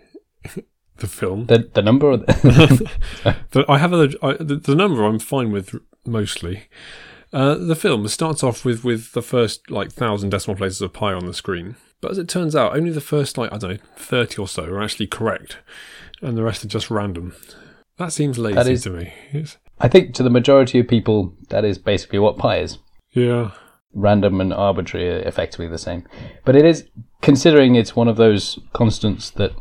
the 0.97 1.07
film, 1.07 1.47
The 1.47 1.71
the 1.73 1.83
number. 1.83 2.17
The 2.17 2.89
the, 3.53 3.65
I 3.69 3.79
have 3.79 3.93
a, 3.93 4.11
I, 4.23 4.33
the, 4.35 4.57
the 4.57 4.75
number 4.75 5.05
I'm 5.05 5.19
fine 5.19 5.53
with 5.53 5.75
mostly. 6.07 6.65
Uh, 7.33 7.55
the 7.57 7.77
film 7.77 8.09
starts 8.09 8.43
off 8.43 8.65
with, 8.65 8.85
with 8.85 9.13
the 9.13 9.21
first 9.21 9.71
like 9.71 9.93
thousand 9.93 10.31
decimal 10.31 10.57
places 10.57 10.81
of 10.81 10.93
pi 10.95 11.13
on 11.13 11.27
the 11.27 11.35
screen, 11.35 11.77
but 12.01 12.11
as 12.11 12.19
it 12.19 12.29
turns 12.29 12.57
out, 12.57 12.75
only 12.75 12.91
the 12.91 13.03
first 13.03 13.37
like 13.37 13.53
I 13.53 13.59
don't 13.59 13.71
know 13.73 13.79
thirty 13.97 14.39
or 14.41 14.49
so 14.49 14.65
are 14.65 14.83
actually 14.83 15.09
correct, 15.09 15.59
and 16.23 16.37
the 16.39 16.43
rest 16.43 16.65
are 16.65 16.69
just 16.69 16.91
random. 16.91 17.35
That 17.99 18.13
seems 18.13 18.39
lazy 18.39 18.55
That 18.55 18.69
is- 18.69 18.83
to 18.85 18.91
me. 18.91 19.13
It's, 19.33 19.59
I 19.81 19.89
think 19.89 20.15
to 20.15 20.23
the 20.25 20.31
majority 20.31 20.81
of 20.81 20.89
people, 20.89 21.35
that 21.51 21.65
is 21.65 21.79
basically 21.79 22.19
what 22.19 22.37
pi 22.39 22.59
is. 22.61 22.79
yeah, 23.13 23.51
Random 24.01 24.41
and 24.41 24.53
arbitrary 24.53 25.09
are 25.11 25.19
effectively 25.27 25.67
the 25.67 25.79
same. 25.79 26.05
But 26.45 26.55
it 26.57 26.65
is, 26.65 26.85
considering 27.21 27.75
it's 27.75 27.97
one 27.97 28.07
of 28.09 28.17
those 28.17 28.59
constants 28.73 29.31
that 29.31 29.53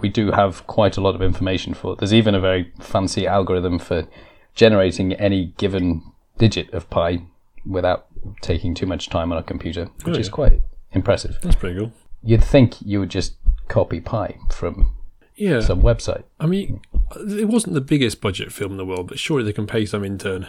we 0.00 0.08
do 0.08 0.30
have 0.30 0.66
quite 0.66 0.96
a 0.96 1.00
lot 1.02 1.14
of 1.14 1.20
information 1.22 1.74
for. 1.74 1.94
There's 1.96 2.14
even 2.14 2.34
a 2.34 2.40
very 2.40 2.72
fancy 2.80 3.26
algorithm 3.26 3.78
for 3.78 4.06
generating 4.54 5.12
any 5.14 5.52
given 5.58 6.02
digit 6.38 6.72
of 6.72 6.88
pi 6.88 7.22
without 7.66 8.06
taking 8.40 8.74
too 8.74 8.86
much 8.86 9.08
time 9.10 9.30
on 9.32 9.38
a 9.38 9.42
computer, 9.42 9.90
which 10.04 10.16
Oh, 10.16 10.20
is 10.20 10.28
quite 10.28 10.62
impressive. 10.92 11.38
that's 11.42 11.56
pretty 11.56 11.78
cool. 11.78 11.92
You'd 12.22 12.42
think 12.44 12.76
you 12.80 13.00
would 13.00 13.10
just 13.10 13.34
copy 13.68 14.00
pi 14.00 14.36
from 14.50 14.94
Yeah, 15.36 15.60
some 15.60 15.82
website. 15.82 16.22
I 16.40 16.46
mean, 16.46 16.80
it 17.28 17.48
wasn't 17.48 17.74
the 17.74 17.80
biggest 17.80 18.20
budget 18.20 18.52
film 18.52 18.72
in 18.72 18.76
the 18.78 18.86
world, 18.86 19.08
but 19.08 19.18
surely 19.18 19.44
they 19.44 19.52
can 19.52 19.66
pay 19.66 19.84
some 19.84 20.04
intern 20.04 20.46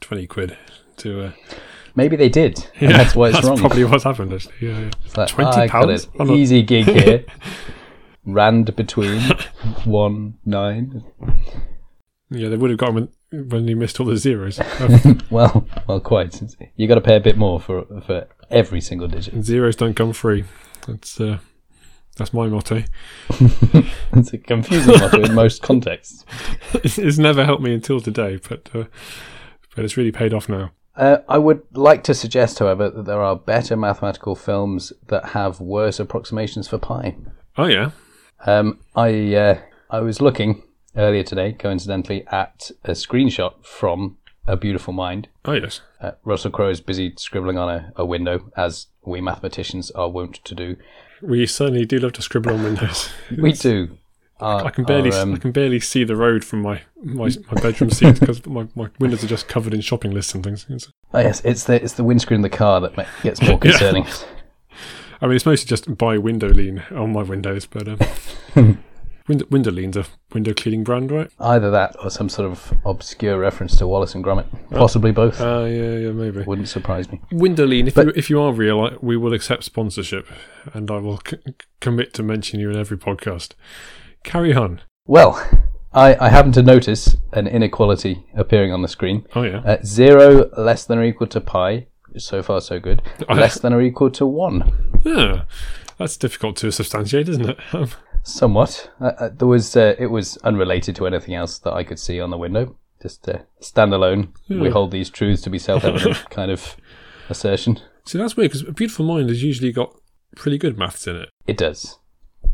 twenty 0.00 0.26
quid 0.26 0.56
to. 0.98 1.24
Uh, 1.26 1.32
Maybe 1.94 2.16
they 2.16 2.28
did, 2.28 2.66
and 2.80 2.90
that's 2.92 3.14
why 3.14 3.28
it's 3.28 3.36
that's 3.36 3.48
wrong. 3.48 3.58
probably 3.58 3.84
what's 3.84 4.04
happened. 4.04 4.32
Actually, 4.32 4.54
yeah, 4.60 4.78
yeah. 4.80 4.90
It's 5.04 5.16
like, 5.16 5.28
£20 5.28 5.70
got 6.16 6.28
an 6.28 6.34
easy 6.34 6.62
gig 6.62 6.86
here. 7.04 7.24
Rand 8.24 8.74
between 8.76 9.20
one 9.84 10.38
nine. 10.44 11.04
yeah, 12.30 12.48
they 12.48 12.56
would 12.56 12.70
have 12.70 12.78
got 12.78 12.90
him 12.96 13.08
when, 13.48 13.68
he 13.68 13.74
missed 13.74 13.98
all 14.00 14.06
the 14.06 14.16
zeros. 14.16 14.60
Well, 15.30 15.66
well, 15.86 16.00
quite. 16.00 16.40
You 16.76 16.86
got 16.86 16.96
to 16.96 17.00
pay 17.00 17.16
a 17.16 17.20
bit 17.20 17.36
more 17.36 17.58
for 17.60 17.84
for 18.06 18.26
every 18.50 18.80
single 18.80 19.08
digit. 19.08 19.42
zeros 19.44 19.76
don't 19.76 19.94
come 19.94 20.12
free. 20.12 20.44
That's 20.86 21.20
uh, 21.20 21.38
that's 22.16 22.32
my 22.32 22.46
motto. 22.48 22.84
It's 24.12 24.32
a 24.32 24.38
confusing 24.38 24.98
motto 25.00 25.22
in 25.22 25.34
most 25.34 25.62
contexts. 25.62 26.24
it's 26.74 27.18
never 27.18 27.44
helped 27.44 27.62
me 27.62 27.74
until 27.74 28.00
today, 28.00 28.38
but 28.48 28.68
uh, 28.74 28.84
but 29.74 29.84
it's 29.84 29.96
really 29.96 30.12
paid 30.12 30.32
off 30.34 30.48
now. 30.48 30.70
Uh, 30.96 31.18
I 31.28 31.38
would 31.38 31.62
like 31.72 32.04
to 32.04 32.14
suggest, 32.14 32.58
however, 32.58 32.90
that 32.90 33.06
there 33.06 33.22
are 33.22 33.36
better 33.36 33.76
mathematical 33.76 34.34
films 34.34 34.92
that 35.08 35.26
have 35.30 35.60
worse 35.60 35.98
approximations 35.98 36.68
for 36.68 36.78
pi. 36.78 37.16
Oh 37.56 37.66
yeah, 37.66 37.90
Um, 38.46 38.78
I 38.94 39.34
uh, 39.34 39.58
I 39.90 40.00
was 40.00 40.20
looking 40.20 40.62
earlier 40.96 41.22
today, 41.22 41.52
coincidentally, 41.52 42.26
at 42.30 42.70
a 42.84 42.90
screenshot 42.92 43.54
from 43.64 44.18
A 44.46 44.56
Beautiful 44.56 44.92
Mind. 44.92 45.28
oh 45.46 45.52
yes. 45.52 45.80
Uh, 46.00 46.12
Russell 46.24 46.50
Crowe 46.50 46.68
is 46.70 46.80
busy 46.80 47.14
scribbling 47.16 47.56
on 47.58 47.68
a, 47.70 47.92
a 47.96 48.04
window, 48.04 48.50
as 48.56 48.88
we 49.04 49.20
mathematicians 49.20 49.90
are 49.92 50.10
wont 50.10 50.40
to 50.44 50.54
do. 50.54 50.76
We 51.22 51.46
certainly 51.46 51.86
do 51.86 51.98
love 52.00 52.12
to 52.14 52.22
scribble 52.22 52.52
on 52.52 52.64
windows. 52.64 53.08
We 53.38 53.52
do. 53.68 53.96
Our- 54.40 54.64
I 54.66 54.70
can 54.70 54.84
barely 54.84 55.12
um, 55.12 55.34
I 55.34 55.38
can 55.38 55.52
barely 55.52 55.78
see 55.80 56.02
the 56.04 56.16
road 56.16 56.44
from 56.44 56.62
my 56.62 56.82
my, 57.02 57.30
my 57.50 57.60
bedroom 57.60 57.90
seat 57.90 58.18
because 58.18 58.44
my, 58.46 58.66
my 58.74 58.88
windows 58.98 59.22
are 59.22 59.28
just 59.28 59.46
covered 59.48 59.72
in 59.74 59.80
shopping 59.80 60.10
lists 60.12 60.34
and 60.34 60.42
things. 60.42 60.66
Oh 61.14 61.20
yes, 61.20 61.40
it's 61.44 61.64
the 61.64 61.82
it's 61.82 61.94
the 61.94 62.04
windscreen 62.04 62.36
in 62.38 62.42
the 62.42 62.48
car 62.50 62.80
that 62.80 62.94
gets 63.22 63.40
more 63.42 63.58
concerning. 63.66 64.06
I 65.20 65.26
mean, 65.26 65.36
it's 65.36 65.46
mostly 65.46 65.68
just 65.68 65.96
by 65.96 66.16
Windolene 66.16 66.90
on 66.90 67.12
my 67.12 67.22
windows, 67.22 67.64
but 67.66 67.86
um, 67.86 67.98
window, 69.28 69.44
Windolene's 69.46 69.96
a 69.96 70.04
window 70.34 70.52
cleaning 70.52 70.82
brand, 70.82 71.12
right? 71.12 71.30
Either 71.38 71.70
that 71.70 71.94
or 72.02 72.10
some 72.10 72.28
sort 72.28 72.50
of 72.50 72.72
obscure 72.84 73.38
reference 73.38 73.76
to 73.76 73.86
Wallace 73.86 74.16
and 74.16 74.24
Gromit. 74.24 74.46
Possibly 74.72 75.12
both. 75.12 75.40
Uh, 75.40 75.64
yeah, 75.68 75.96
yeah, 75.98 76.10
maybe. 76.10 76.42
Wouldn't 76.42 76.68
surprise 76.68 77.08
me. 77.12 77.20
Windolene. 77.30 77.86
If 77.86 77.94
But- 77.94 78.06
you 78.06 78.12
if 78.16 78.28
you 78.30 78.40
are 78.40 78.52
real, 78.52 78.80
I, 78.80 78.96
we 79.00 79.16
will 79.16 79.32
accept 79.32 79.62
sponsorship, 79.62 80.26
and 80.74 80.90
I 80.90 80.96
will 80.96 81.20
c- 81.24 81.38
commit 81.80 82.12
to 82.14 82.24
mention 82.24 82.58
you 82.58 82.70
in 82.70 82.76
every 82.76 82.98
podcast. 82.98 83.50
Carry 84.24 84.54
on. 84.54 84.80
Well, 85.06 85.34
I, 85.92 86.16
I 86.16 86.28
happen 86.28 86.52
to 86.52 86.62
notice 86.62 87.16
an 87.32 87.46
inequality 87.46 88.24
appearing 88.34 88.72
on 88.72 88.82
the 88.82 88.88
screen. 88.88 89.26
Oh 89.34 89.42
yeah. 89.42 89.58
Uh, 89.58 89.78
zero 89.84 90.50
less 90.56 90.84
than 90.84 90.98
or 90.98 91.04
equal 91.04 91.26
to 91.28 91.40
pi. 91.40 91.86
So 92.18 92.42
far, 92.42 92.60
so 92.60 92.78
good. 92.78 93.00
Less 93.30 93.58
than 93.58 93.72
or 93.72 93.80
equal 93.80 94.10
to 94.10 94.26
one. 94.26 95.00
Yeah, 95.02 95.44
that's 95.96 96.18
difficult 96.18 96.56
to 96.58 96.70
substantiate, 96.70 97.26
isn't 97.30 97.48
it? 97.48 97.58
Um, 97.72 97.88
Somewhat. 98.22 98.90
Uh, 99.00 99.12
uh, 99.18 99.28
there 99.30 99.48
was. 99.48 99.74
Uh, 99.74 99.94
it 99.98 100.08
was 100.08 100.36
unrelated 100.44 100.94
to 100.96 101.06
anything 101.06 101.34
else 101.34 101.58
that 101.60 101.72
I 101.72 101.84
could 101.84 101.98
see 101.98 102.20
on 102.20 102.28
the 102.28 102.36
window. 102.36 102.76
Just 103.00 103.26
uh, 103.30 103.38
standalone. 103.62 104.28
We 104.50 104.56
Hmm. 104.68 104.72
hold 104.72 104.90
these 104.90 105.08
truths 105.08 105.40
to 105.42 105.50
be 105.50 105.58
self-evident 105.58 106.26
kind 106.30 106.50
of 106.50 106.76
assertion. 107.30 107.80
see, 108.04 108.18
that's 108.18 108.36
weird 108.36 108.50
because 108.50 108.68
a 108.68 108.72
beautiful 108.72 109.06
mind 109.06 109.30
has 109.30 109.42
usually 109.42 109.72
got 109.72 109.94
pretty 110.36 110.58
good 110.58 110.76
maths 110.76 111.06
in 111.06 111.16
it. 111.16 111.30
It 111.46 111.56
does. 111.56 111.98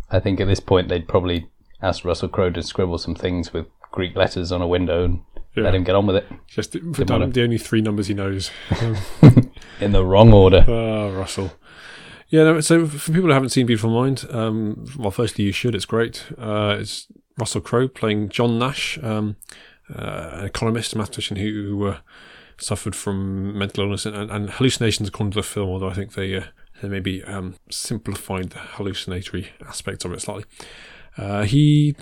I 0.09 0.21
think 0.21 0.41
at 0.41 0.47
this 0.47 0.61
point 0.61 0.89
they'd 0.89 1.09
probably 1.09 1.49
ask 1.83 2.05
Russell 2.05 2.29
Crowe 2.29 2.51
to 2.51 2.63
scribble 2.63 2.99
some 2.99 3.15
things 3.15 3.53
with 3.53 3.67
Greek 3.93 4.17
letters 4.17 4.53
on 4.53 4.61
a 4.63 4.67
window 4.67 5.05
and 5.05 5.21
Yeah. 5.55 5.65
let 5.65 5.75
him 5.75 5.85
get 5.85 5.95
on 5.95 6.07
with 6.07 6.17
it 6.17 6.27
Just 6.47 6.73
the, 6.73 6.81
matter. 6.81 7.27
the 7.27 7.43
only 7.43 7.59
three 7.59 7.81
numbers 7.81 8.07
he 8.09 8.15
knows. 8.15 8.51
Um, 8.81 8.97
in 9.81 9.93
the 9.93 10.05
wrong 10.05 10.33
order. 10.33 10.65
Ah, 10.69 11.09
Russell. 11.17 11.53
Yeah, 12.29 12.45
no, 12.45 12.61
so 12.61 12.87
for 12.87 13.11
people 13.13 13.29
who 13.29 13.33
haven't 13.33 13.49
seen 13.51 13.65
Beautiful 13.67 13.91
Mind, 13.91 14.27
um, 14.31 14.85
well, 14.99 15.11
firstly, 15.11 15.45
you 15.45 15.53
should. 15.53 15.75
It's 15.75 15.87
great. 15.87 16.27
Uh, 16.37 16.77
it's 16.79 17.07
Russell 17.39 17.63
Crowe 17.63 17.89
playing 17.89 18.29
John 18.29 18.59
Nash, 18.59 18.99
um, 19.03 19.37
uh, 19.95 20.31
an 20.35 20.45
economist, 20.45 20.93
a 20.93 20.99
mathematician 20.99 21.39
who, 21.39 21.51
who 21.53 21.87
uh, 21.87 21.99
suffered 22.59 22.95
from 22.95 23.57
mental 23.57 23.85
illness 23.85 24.05
and, 24.05 24.31
and, 24.31 24.51
hallucinations 24.51 25.09
according 25.09 25.31
to 25.31 25.37
the 25.37 25.43
film, 25.43 25.71
although 25.71 25.89
I 25.89 25.95
think 25.95 26.13
they, 26.13 26.35
uh, 26.37 26.45
they 26.83 26.89
maybe 26.89 27.25
um, 27.25 27.55
simplified 27.71 28.51
the 28.51 28.59
hallucinatory 28.59 29.49
aspects 29.67 30.05
of 30.05 30.13
it 30.13 30.21
slightly. 30.21 30.45
Uh, 31.19 31.43
he 31.43 31.95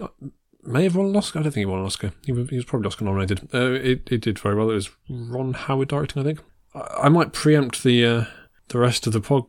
may 0.63 0.85
have 0.85 0.95
won 0.95 1.07
an 1.07 1.17
Oscar. 1.17 1.39
I 1.39 1.43
don't 1.43 1.53
think 1.53 1.63
he 1.63 1.67
won 1.67 1.81
an 1.81 1.87
Oscar. 1.87 2.13
He 2.25 2.33
was, 2.33 2.51
he 2.51 2.57
was 2.57 2.65
probably 2.65 2.87
Oscar 2.87 3.05
nominated. 3.05 3.49
Uh, 3.53 3.73
it, 3.73 4.09
it 4.11 4.21
did 4.21 4.39
very 4.39 4.55
well. 4.55 4.71
It 4.71 4.75
was 4.75 4.91
Ron 5.09 5.55
Howard 5.55 5.89
directing, 5.89 6.23
I 6.23 6.25
think. 6.25 6.41
I, 6.75 7.05
I 7.05 7.09
might 7.09 7.33
preempt 7.33 7.83
the 7.83 8.05
uh, 8.05 8.25
the 8.69 8.79
rest 8.79 9.07
of 9.07 9.13
the 9.13 9.21
pod, 9.21 9.45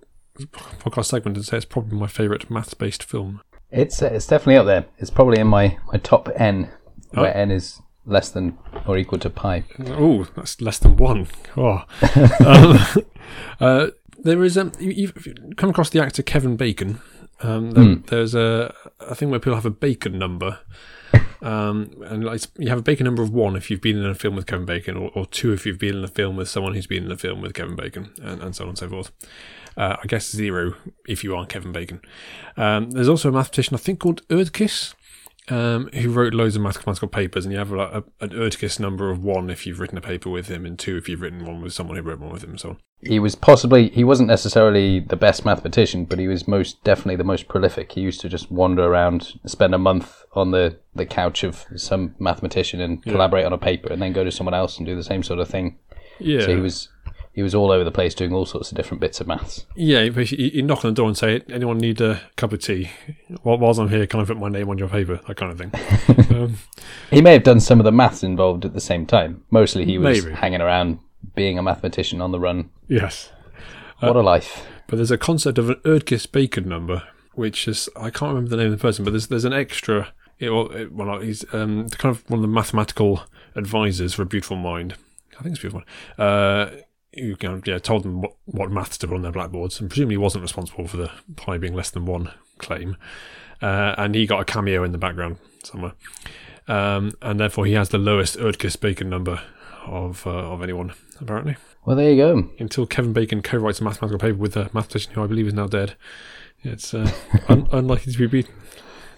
podcast 0.79 1.05
segment 1.05 1.37
and 1.37 1.45
say 1.45 1.57
it's 1.57 1.65
probably 1.65 1.97
my 1.97 2.07
favourite 2.07 2.49
maths 2.49 2.73
based 2.73 3.03
film. 3.03 3.41
It's 3.69 4.01
uh, 4.01 4.07
it's 4.07 4.27
definitely 4.27 4.57
up 4.57 4.65
there. 4.65 4.85
It's 4.97 5.09
probably 5.09 5.39
in 5.39 5.47
my, 5.47 5.77
my 5.91 5.99
top 5.99 6.29
n, 6.35 6.69
where 7.11 7.35
oh. 7.35 7.39
n 7.39 7.51
is 7.51 7.81
less 8.05 8.29
than 8.29 8.57
or 8.85 8.97
equal 8.97 9.19
to 9.19 9.29
pi. 9.29 9.65
Oh, 9.87 10.25
that's 10.35 10.61
less 10.61 10.79
than 10.79 10.95
one. 10.95 11.27
Oh. 11.57 11.83
um, 12.45 13.05
uh, 13.59 13.87
there 14.19 14.43
is 14.43 14.57
um, 14.57 14.71
you, 14.79 15.07
have 15.07 15.27
come 15.57 15.69
across 15.69 15.89
the 15.89 16.01
actor 16.01 16.23
Kevin 16.23 16.55
Bacon. 16.55 17.01
Um, 17.41 17.71
there, 17.71 17.83
mm. 17.83 18.05
There's 18.07 18.35
a, 18.35 18.73
a 18.99 19.15
thing 19.15 19.29
where 19.29 19.39
people 19.39 19.55
have 19.55 19.65
a 19.65 19.71
bacon 19.71 20.17
number, 20.17 20.59
um, 21.41 21.91
and 22.05 22.23
like 22.23 22.41
you 22.57 22.69
have 22.69 22.79
a 22.79 22.83
Bacon 22.83 23.05
number 23.05 23.21
of 23.21 23.31
one 23.31 23.55
if 23.55 23.69
you've 23.69 23.81
been 23.81 23.97
in 23.97 24.05
a 24.05 24.15
film 24.15 24.35
with 24.35 24.47
Kevin 24.47 24.65
Bacon, 24.65 24.97
or, 24.97 25.11
or 25.13 25.25
two 25.25 25.53
if 25.53 25.65
you've 25.65 25.79
been 25.79 25.97
in 25.97 26.03
a 26.03 26.07
film 26.07 26.35
with 26.35 26.49
someone 26.49 26.73
who's 26.73 26.87
been 26.87 27.05
in 27.05 27.11
a 27.11 27.17
film 27.17 27.41
with 27.41 27.53
Kevin 27.53 27.75
Bacon, 27.75 28.11
and, 28.21 28.41
and 28.41 28.55
so 28.55 28.63
on 28.63 28.69
and 28.69 28.77
so 28.77 28.89
forth. 28.89 29.11
Uh, 29.75 29.97
I 30.01 30.07
guess 30.07 30.31
zero 30.31 30.73
if 31.07 31.23
you 31.23 31.35
aren't 31.35 31.49
Kevin 31.49 31.71
Bacon. 31.71 32.01
Um, 32.55 32.91
there's 32.91 33.09
also 33.09 33.29
a 33.29 33.31
mathematician 33.31 33.75
I 33.75 33.77
think 33.77 33.99
called 33.99 34.27
Erdős, 34.29 34.95
um, 35.49 35.89
who 35.93 36.09
wrote 36.09 36.33
loads 36.33 36.55
of 36.55 36.63
mathematical 36.63 37.07
papers, 37.07 37.45
and 37.45 37.53
you 37.53 37.59
have 37.59 37.71
like 37.71 37.91
a, 37.91 38.03
an 38.21 38.29
Erdős 38.29 38.79
number 38.79 39.11
of 39.11 39.23
one 39.23 39.49
if 39.51 39.67
you've 39.67 39.79
written 39.79 39.97
a 39.97 40.01
paper 40.01 40.29
with 40.29 40.47
him, 40.47 40.65
and 40.65 40.79
two 40.79 40.97
if 40.97 41.07
you've 41.07 41.21
written 41.21 41.45
one 41.45 41.61
with 41.61 41.73
someone 41.73 41.97
who 41.97 42.03
wrote 42.03 42.19
one 42.19 42.31
with 42.31 42.43
him, 42.43 42.51
and 42.51 42.59
so 42.59 42.69
on. 42.69 42.77
He 43.01 43.19
was 43.19 43.35
possibly 43.35 43.89
he 43.89 44.03
wasn't 44.03 44.27
necessarily 44.27 44.99
the 44.99 45.15
best 45.15 45.45
mathematician, 45.45 46.05
but 46.05 46.17
he 46.17 46.27
was 46.27 46.47
most 46.47 46.83
definitely 46.83 47.15
the 47.15 47.23
most 47.23 47.47
prolific. 47.47 47.91
He 47.91 48.01
used 48.01 48.21
to 48.21 48.29
just 48.29 48.51
wander 48.51 48.83
around, 48.83 49.39
spend 49.45 49.75
a 49.75 49.77
month 49.77 50.23
on 50.33 50.51
the, 50.51 50.79
the 50.95 51.05
couch 51.05 51.43
of 51.43 51.65
some 51.75 52.15
mathematician 52.17 52.81
and 52.81 53.03
yeah. 53.05 53.11
collaborate 53.11 53.45
on 53.45 53.53
a 53.53 53.57
paper, 53.57 53.93
and 53.93 54.01
then 54.01 54.13
go 54.13 54.23
to 54.23 54.31
someone 54.31 54.55
else 54.55 54.77
and 54.77 54.85
do 54.85 54.95
the 54.95 55.03
same 55.03 55.21
sort 55.21 55.39
of 55.39 55.47
thing. 55.47 55.77
Yeah. 56.19 56.41
So 56.41 56.55
he 56.55 56.61
was 56.61 56.89
he 57.37 57.43
was 57.43 57.53
all 57.53 57.69
over 57.69 57.83
the 57.83 57.91
place 57.91 58.15
doing 58.15 58.33
all 58.33 58.47
sorts 58.47 58.71
of 58.71 58.77
different 58.77 58.99
bits 58.99 59.21
of 59.21 59.27
maths. 59.27 59.67
Yeah, 59.75 60.01
you, 60.01 60.63
knock 60.63 60.83
on 60.83 60.89
the 60.89 60.95
door 60.95 61.07
and 61.07 61.15
say, 61.15 61.43
"Anyone 61.49 61.77
need 61.77 62.01
a 62.01 62.19
cup 62.35 62.51
of 62.51 62.61
tea?" 62.63 62.89
Whilst 63.43 63.79
I'm 63.79 63.89
here, 63.89 64.07
can 64.07 64.21
I 64.21 64.25
put 64.25 64.39
my 64.39 64.49
name 64.49 64.71
on 64.71 64.79
your 64.79 64.89
paper? 64.89 65.21
That 65.27 65.37
kind 65.37 65.51
of 65.51 65.59
thing. 65.59 66.35
um, 66.35 66.57
he 67.11 67.21
may 67.21 67.33
have 67.33 67.43
done 67.43 67.59
some 67.59 67.79
of 67.79 67.83
the 67.83 67.91
maths 67.91 68.23
involved 68.23 68.65
at 68.65 68.73
the 68.73 68.81
same 68.81 69.05
time. 69.05 69.43
Mostly, 69.51 69.85
he 69.85 69.99
was 69.99 70.23
maybe. 70.23 70.35
hanging 70.35 70.61
around, 70.61 70.97
being 71.37 71.57
a 71.57 71.63
mathematician 71.63 72.19
on 72.19 72.31
the 72.31 72.39
run. 72.39 72.69
Yes, 72.89 73.31
what 73.99 74.17
uh, 74.17 74.19
a 74.19 74.21
life! 74.21 74.65
But 74.87 74.97
there's 74.97 75.11
a 75.11 75.17
concept 75.17 75.57
of 75.57 75.69
an 75.69 75.75
Erdős 75.85 76.29
Bacon 76.29 76.67
number, 76.67 77.03
which 77.35 77.67
is 77.67 77.87
I 77.95 78.09
can't 78.09 78.33
remember 78.33 78.49
the 78.49 78.57
name 78.57 78.73
of 78.73 78.77
the 78.77 78.81
person, 78.81 79.05
but 79.05 79.11
there's 79.11 79.27
there's 79.27 79.45
an 79.45 79.53
extra. 79.53 80.13
It, 80.39 80.49
well, 80.49 80.69
it, 80.71 80.91
well, 80.91 81.19
he's 81.19 81.45
um, 81.53 81.87
kind 81.89 82.13
of 82.15 82.29
one 82.29 82.39
of 82.39 82.41
the 82.41 82.47
mathematical 82.47 83.23
advisors 83.55 84.13
for 84.13 84.23
a 84.23 84.25
beautiful 84.25 84.57
mind. 84.57 84.95
I 85.39 85.43
think 85.43 85.53
it's 85.53 85.61
beautiful. 85.61 85.83
Uh, 86.17 86.69
who 87.15 87.35
kind 87.35 87.55
of, 87.55 87.67
yeah, 87.67 87.79
told 87.79 88.03
them 88.03 88.21
what, 88.21 88.35
what 88.45 88.71
maths 88.71 88.97
to 88.99 89.07
put 89.07 89.15
on 89.15 89.21
their 89.21 89.31
blackboards, 89.31 89.79
and 89.79 89.89
presumably 89.89 90.17
wasn't 90.17 90.43
responsible 90.43 90.87
for 90.87 90.97
the 90.97 91.11
pi 91.35 91.57
being 91.57 91.73
less 91.73 91.89
than 91.89 92.05
one 92.05 92.31
claim. 92.57 92.97
Uh, 93.61 93.95
and 93.97 94.13
he 94.13 94.27
got 94.27 94.39
a 94.39 94.45
cameo 94.45 94.83
in 94.83 94.91
the 94.91 94.97
background 94.99 95.37
somewhere. 95.63 95.93
Um, 96.67 97.13
and 97.21 97.39
therefore, 97.39 97.65
he 97.65 97.73
has 97.73 97.89
the 97.89 97.97
lowest 97.97 98.37
Erdős 98.37 98.79
Bacon 98.79 99.09
number 99.09 99.41
of 99.87 100.27
uh, 100.27 100.31
of 100.31 100.61
anyone, 100.61 100.93
apparently. 101.19 101.55
Well, 101.85 101.95
there 101.95 102.11
you 102.11 102.17
go. 102.17 102.49
Until 102.59 102.85
Kevin 102.85 103.13
Bacon 103.13 103.41
co 103.41 103.57
writes 103.57 103.79
a 103.79 103.83
mathematical 103.83 104.19
paper 104.19 104.37
with 104.37 104.57
a 104.57 104.69
mathematician 104.73 105.13
who 105.13 105.23
I 105.23 105.27
believe 105.27 105.47
is 105.47 105.53
now 105.53 105.67
dead. 105.67 105.95
It's 106.63 106.93
uh, 106.93 107.11
un- 107.47 107.67
unlikely 107.71 108.13
to 108.13 108.19
be 108.19 108.27
beaten. 108.27 108.53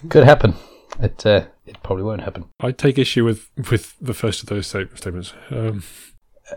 Could 0.10 0.24
happen. 0.24 0.56
It 1.00 1.26
uh, 1.26 1.46
it 1.66 1.82
probably 1.84 2.04
won't 2.04 2.22
happen. 2.22 2.46
I 2.60 2.72
take 2.72 2.98
issue 2.98 3.24
with, 3.24 3.50
with 3.70 3.96
the 4.02 4.14
first 4.14 4.42
of 4.42 4.50
those 4.50 4.68
statements. 4.68 5.34
Um, 5.52 5.84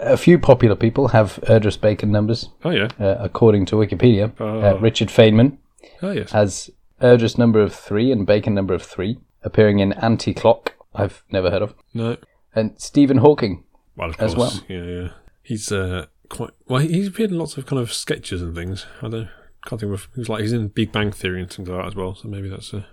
a 0.01 0.17
few 0.17 0.39
popular 0.39 0.75
people 0.75 1.09
have 1.09 1.39
Erdős 1.43 1.81
Bacon 1.81 2.11
numbers. 2.11 2.49
Oh 2.65 2.71
yeah. 2.71 2.89
Uh, 2.99 3.17
according 3.21 3.67
to 3.67 3.77
Wikipedia, 3.77 4.33
uh, 4.41 4.79
Richard 4.79 5.09
Feynman 5.09 5.59
oh, 6.03 6.13
yes. 6.13 6.33
has 6.33 6.71
Erdős 7.01 7.39
number 7.39 7.61
of 7.61 7.75
three 7.75 8.11
and 8.11 8.27
Bacon 8.27 8.55
number 8.55 8.75
of 8.75 8.83
three, 8.83 9.19
appearing 9.43 9.81
in 9.81 9.93
Anti 9.93 10.33
Clock. 10.33 10.75
I've 10.95 11.23
never 11.31 11.51
heard 11.51 11.63
of. 11.63 11.75
No. 11.95 12.17
And 12.55 12.81
Stephen 12.81 13.19
Hawking. 13.19 13.65
Well, 13.97 14.15
as 14.19 14.37
well. 14.37 14.53
Yeah, 14.69 14.83
yeah. 14.83 15.09
He's 15.43 15.73
uh, 15.73 16.07
quite 16.29 16.51
well. 16.67 16.81
He's 16.81 17.09
appeared 17.09 17.31
in 17.31 17.39
lots 17.39 17.57
of 17.57 17.67
kind 17.67 17.81
of 17.81 17.93
sketches 17.93 18.43
and 18.43 18.55
things. 18.55 18.87
I 19.01 19.09
don't 19.09 19.29
can't 19.67 19.81
think 19.81 19.93
of. 19.93 20.09
He 20.15 20.21
was 20.21 20.29
like 20.29 20.43
he's 20.43 20.53
in 20.53 20.69
Big 20.69 20.93
Bang 20.93 21.13
Theory 21.13 21.41
and 21.41 21.51
things 21.51 21.69
like 21.69 21.81
that 21.81 21.89
as 21.89 21.95
well. 21.95 22.15
So 22.15 22.29
maybe 22.29 22.49
that's 22.49 22.73
uh, 22.75 22.85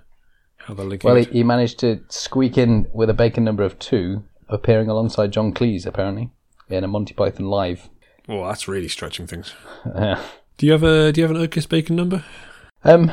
how 0.57 0.73
they're 0.73 0.85
linking. 0.85 1.09
Well, 1.09 1.17
he, 1.17 1.25
he 1.25 1.43
managed 1.43 1.79
to 1.79 2.01
squeak 2.09 2.57
in 2.57 2.87
with 2.93 3.09
a 3.09 3.13
Bacon 3.13 3.43
number 3.43 3.63
of 3.63 3.79
two, 3.79 4.23
appearing 4.47 4.89
alongside 4.89 5.31
John 5.31 5.53
Cleese 5.53 5.85
apparently 5.85 6.29
in 6.69 6.83
a 6.83 6.87
Monty 6.87 7.13
Python 7.13 7.47
live. 7.47 7.89
Well, 8.27 8.47
that's 8.47 8.67
really 8.67 8.87
stretching 8.87 9.27
things. 9.27 9.53
Do 10.57 10.65
you 10.65 10.73
have 10.73 10.83
a 10.83 11.11
Do 11.11 11.21
you 11.21 11.27
have 11.27 11.35
an 11.35 11.41
Erdős 11.41 11.67
Bacon 11.67 11.95
number? 11.95 12.23
Um, 12.83 13.11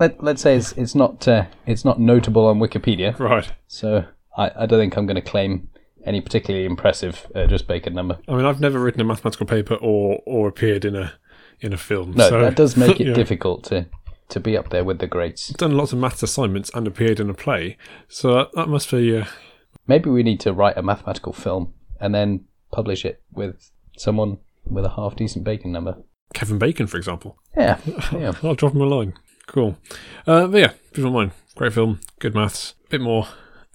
let 0.00 0.22
Let's 0.22 0.42
say 0.42 0.56
it's 0.56 0.72
it's 0.72 0.94
not 0.94 1.26
uh, 1.28 1.46
it's 1.66 1.84
not 1.84 2.00
notable 2.00 2.46
on 2.46 2.58
Wikipedia. 2.58 3.18
Right. 3.18 3.52
So 3.66 4.04
I, 4.36 4.50
I 4.56 4.66
don't 4.66 4.80
think 4.80 4.96
I'm 4.96 5.06
going 5.06 5.16
to 5.16 5.22
claim 5.22 5.68
any 6.04 6.20
particularly 6.20 6.66
impressive 6.66 7.26
uh, 7.34 7.46
just 7.46 7.66
Bacon 7.66 7.94
number. 7.94 8.18
I 8.28 8.34
mean, 8.34 8.44
I've 8.44 8.60
never 8.60 8.78
written 8.78 9.00
a 9.00 9.04
mathematical 9.04 9.46
paper 9.46 9.74
or 9.74 10.20
or 10.26 10.48
appeared 10.48 10.84
in 10.84 10.96
a 10.96 11.14
in 11.60 11.72
a 11.72 11.76
film. 11.76 12.12
No, 12.12 12.28
so, 12.28 12.40
that 12.40 12.56
does 12.56 12.76
make 12.76 13.00
it 13.00 13.06
yeah. 13.08 13.14
difficult 13.14 13.64
to 13.64 13.86
to 14.28 14.40
be 14.40 14.56
up 14.56 14.70
there 14.70 14.84
with 14.84 14.98
the 14.98 15.06
greats. 15.06 15.50
I've 15.50 15.56
done 15.56 15.76
lots 15.76 15.92
of 15.92 15.98
maths 15.98 16.22
assignments 16.22 16.70
and 16.74 16.86
appeared 16.86 17.20
in 17.20 17.30
a 17.30 17.34
play, 17.34 17.76
so 18.08 18.48
that 18.54 18.68
must 18.68 18.90
be. 18.90 19.16
Uh... 19.16 19.26
Maybe 19.86 20.10
we 20.10 20.22
need 20.22 20.40
to 20.40 20.52
write 20.52 20.78
a 20.78 20.82
mathematical 20.82 21.32
film 21.32 21.74
and 22.00 22.14
then 22.14 22.44
publish 22.72 23.04
it 23.04 23.22
with 23.32 23.70
someone 23.96 24.38
with 24.64 24.84
a 24.84 24.90
half 24.90 25.16
decent 25.16 25.44
bacon 25.44 25.72
number. 25.72 25.96
Kevin 26.32 26.58
Bacon, 26.58 26.86
for 26.86 26.96
example. 26.96 27.38
Yeah, 27.56 27.78
yeah. 28.12 28.32
I'll 28.42 28.54
drop 28.54 28.74
him 28.74 28.80
a 28.80 28.86
line. 28.86 29.14
Cool. 29.46 29.76
Uh, 30.26 30.46
but 30.46 30.58
yeah, 30.58 30.72
Beautiful 30.92 31.12
Mind. 31.12 31.32
Great 31.54 31.72
film. 31.72 32.00
Good 32.18 32.34
maths. 32.34 32.74
A 32.86 32.88
bit 32.88 33.00
more 33.00 33.28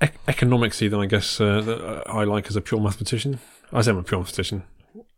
e- 0.03 0.07
economicsy 0.27 0.89
than 0.89 0.99
I 0.99 1.05
guess 1.05 1.39
uh, 1.39 1.61
that 1.61 1.81
uh, 1.81 2.03
I 2.05 2.23
like 2.23 2.47
as 2.47 2.55
a 2.55 2.61
pure 2.61 2.81
mathematician. 2.81 3.39
I 3.71 3.81
say 3.81 3.91
I'm 3.91 3.97
a 3.97 4.03
pure 4.03 4.19
mathematician. 4.19 4.63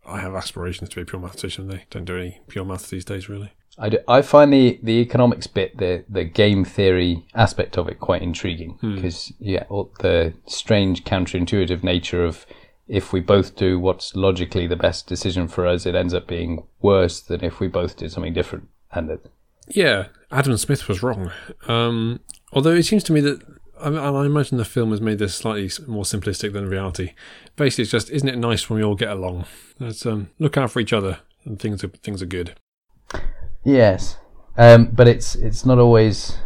I 0.05 0.19
have 0.19 0.35
aspirations 0.35 0.89
to 0.89 0.95
be 0.97 1.01
a 1.03 1.05
pure 1.05 1.21
mathematician. 1.21 1.67
They 1.67 1.85
don't 1.89 2.05
do 2.05 2.17
any 2.17 2.41
pure 2.47 2.65
maths 2.65 2.89
these 2.89 3.05
days, 3.05 3.29
really. 3.29 3.51
I, 3.77 3.89
do, 3.89 3.99
I 4.07 4.21
find 4.21 4.51
the, 4.51 4.79
the 4.83 4.99
economics 4.99 5.47
bit, 5.47 5.77
the 5.77 6.03
the 6.09 6.25
game 6.25 6.65
theory 6.65 7.25
aspect 7.33 7.77
of 7.77 7.87
it, 7.87 7.99
quite 7.99 8.21
intriguing 8.21 8.77
because 8.81 9.27
hmm. 9.27 9.47
yeah, 9.47 9.63
all 9.69 9.91
the 9.99 10.33
strange 10.45 11.03
counterintuitive 11.05 11.83
nature 11.83 12.25
of 12.25 12.45
if 12.87 13.13
we 13.13 13.21
both 13.21 13.55
do 13.55 13.79
what's 13.79 14.13
logically 14.15 14.67
the 14.67 14.75
best 14.75 15.07
decision 15.07 15.47
for 15.47 15.65
us, 15.65 15.85
it 15.85 15.95
ends 15.95 16.13
up 16.13 16.27
being 16.27 16.63
worse 16.81 17.21
than 17.21 17.43
if 17.43 17.61
we 17.61 17.67
both 17.67 17.95
did 17.95 18.11
something 18.11 18.33
different. 18.33 18.67
And 18.91 19.09
it, 19.09 19.31
yeah, 19.69 20.07
Adam 20.29 20.57
Smith 20.57 20.89
was 20.89 21.01
wrong. 21.01 21.31
Um, 21.69 22.19
although 22.51 22.73
it 22.73 22.83
seems 22.83 23.03
to 23.05 23.13
me 23.13 23.21
that 23.21 23.41
I, 23.81 23.89
I, 23.89 24.25
imagine 24.25 24.57
the 24.57 24.65
film 24.65 24.91
has 24.91 25.01
made 25.01 25.19
this 25.19 25.35
slightly 25.35 25.69
more 25.87 26.03
simplistic 26.03 26.53
than 26.53 26.67
reality. 26.67 27.13
Basically, 27.55 27.83
it's 27.83 27.91
just 27.91 28.09
isn't 28.09 28.27
it 28.27 28.37
nice 28.37 28.69
when 28.69 28.79
we 28.79 28.83
all 28.83 28.95
get 28.95 29.09
along? 29.09 29.45
Let's 29.79 30.05
um, 30.05 30.29
look 30.39 30.57
out 30.57 30.71
for 30.71 30.79
each 30.79 30.93
other, 30.93 31.19
and 31.45 31.59
things 31.59 31.83
are 31.83 31.87
things 31.87 32.21
are 32.21 32.27
good. 32.27 32.55
Yes, 33.63 34.17
um, 34.57 34.85
but 34.91 35.07
it's 35.07 35.35
it's 35.35 35.65
not 35.65 35.79
always. 35.79 36.37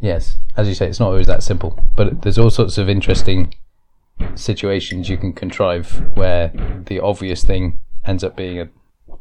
Yes, 0.00 0.38
as 0.56 0.66
you 0.66 0.74
say, 0.74 0.88
it's 0.88 1.00
not 1.00 1.08
always 1.08 1.26
that 1.26 1.42
simple. 1.42 1.78
But 1.94 2.22
there's 2.22 2.38
all 2.38 2.50
sorts 2.50 2.78
of 2.78 2.88
interesting 2.88 3.54
situations 4.34 5.08
you 5.08 5.18
can 5.18 5.32
contrive 5.32 6.16
where 6.16 6.52
the 6.86 7.00
obvious 7.00 7.44
thing 7.44 7.80
ends 8.04 8.24
up 8.24 8.36
being 8.36 8.58
a, 8.60 8.68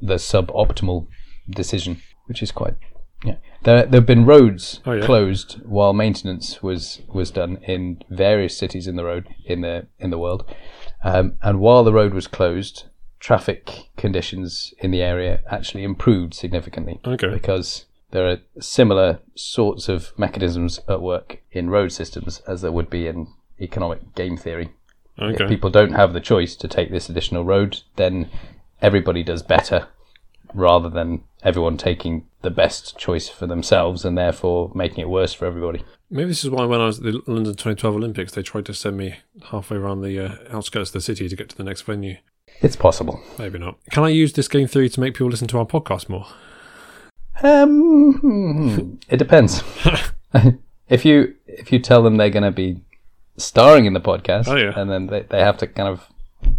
the 0.01 0.15
suboptimal 0.15 1.07
decision, 1.49 2.01
which 2.27 2.41
is 2.41 2.51
quite 2.51 2.75
yeah. 3.23 3.35
There 3.63 3.85
there 3.85 3.99
have 3.99 4.05
been 4.05 4.25
roads 4.25 4.79
oh, 4.85 4.93
yeah. 4.93 5.05
closed 5.05 5.61
while 5.65 5.93
maintenance 5.93 6.63
was 6.63 7.01
was 7.07 7.31
done 7.31 7.57
in 7.63 8.01
various 8.09 8.57
cities 8.57 8.87
in 8.87 8.95
the 8.95 9.03
road 9.03 9.27
in 9.45 9.61
the 9.61 9.87
in 9.99 10.09
the 10.09 10.17
world, 10.17 10.45
um, 11.03 11.37
and 11.41 11.59
while 11.59 11.83
the 11.83 11.93
road 11.93 12.13
was 12.13 12.27
closed, 12.27 12.85
traffic 13.19 13.89
conditions 13.97 14.73
in 14.79 14.91
the 14.91 15.01
area 15.01 15.41
actually 15.49 15.83
improved 15.83 16.33
significantly. 16.33 16.99
Okay. 17.05 17.29
Because 17.29 17.85
there 18.11 18.27
are 18.27 18.37
similar 18.59 19.19
sorts 19.35 19.89
of 19.89 20.17
mechanisms 20.17 20.79
at 20.87 21.01
work 21.01 21.41
in 21.51 21.69
road 21.69 21.91
systems 21.91 22.41
as 22.47 22.61
there 22.61 22.71
would 22.71 22.89
be 22.89 23.07
in 23.07 23.27
economic 23.61 24.15
game 24.15 24.37
theory. 24.37 24.69
Okay. 25.21 25.43
If 25.43 25.49
people 25.49 25.69
don't 25.69 25.93
have 25.93 26.13
the 26.13 26.21
choice 26.21 26.55
to 26.55 26.67
take 26.67 26.91
this 26.91 27.09
additional 27.09 27.43
road, 27.43 27.81
then 27.97 28.29
everybody 28.81 29.21
does 29.21 29.43
better 29.43 29.87
rather 30.53 30.89
than 30.89 31.23
everyone 31.43 31.77
taking 31.77 32.25
the 32.41 32.49
best 32.49 32.97
choice 32.97 33.27
for 33.29 33.47
themselves 33.47 34.05
and 34.05 34.17
therefore 34.17 34.71
making 34.73 34.99
it 34.99 35.09
worse 35.09 35.33
for 35.33 35.45
everybody. 35.45 35.83
Maybe 36.09 36.29
this 36.29 36.43
is 36.43 36.49
why 36.49 36.65
when 36.65 36.79
I 36.79 36.85
was 36.85 36.99
at 36.99 37.03
the 37.03 37.21
London 37.27 37.53
2012 37.53 37.95
Olympics, 37.95 38.31
they 38.31 38.41
tried 38.41 38.65
to 38.67 38.73
send 38.73 38.97
me 38.97 39.15
halfway 39.51 39.77
around 39.77 40.01
the 40.01 40.19
uh, 40.19 40.35
outskirts 40.49 40.89
of 40.89 40.93
the 40.93 41.01
city 41.01 41.27
to 41.29 41.35
get 41.35 41.49
to 41.49 41.57
the 41.57 41.63
next 41.63 41.81
venue. 41.81 42.15
It's 42.61 42.75
possible. 42.75 43.21
Maybe 43.37 43.59
not. 43.59 43.77
Can 43.91 44.03
I 44.03 44.09
use 44.09 44.33
this 44.33 44.47
game 44.47 44.67
theory 44.67 44.89
to 44.89 44.99
make 44.99 45.13
people 45.13 45.29
listen 45.29 45.47
to 45.49 45.59
our 45.59 45.65
podcast 45.65 46.09
more? 46.09 46.25
Um, 47.41 48.99
it 49.09 49.17
depends. 49.17 49.63
if 50.89 51.05
you 51.05 51.35
if 51.47 51.71
you 51.71 51.79
tell 51.79 52.03
them 52.03 52.17
they're 52.17 52.29
going 52.29 52.43
to 52.43 52.51
be 52.51 52.81
starring 53.37 53.85
in 53.85 53.93
the 53.93 54.01
podcast, 54.01 54.47
Oh, 54.47 54.55
yeah. 54.55 54.77
and 54.77 54.89
then 54.89 55.07
they, 55.07 55.21
they 55.21 55.39
have 55.39 55.57
to 55.59 55.67
kind 55.67 55.87
of 55.89 56.05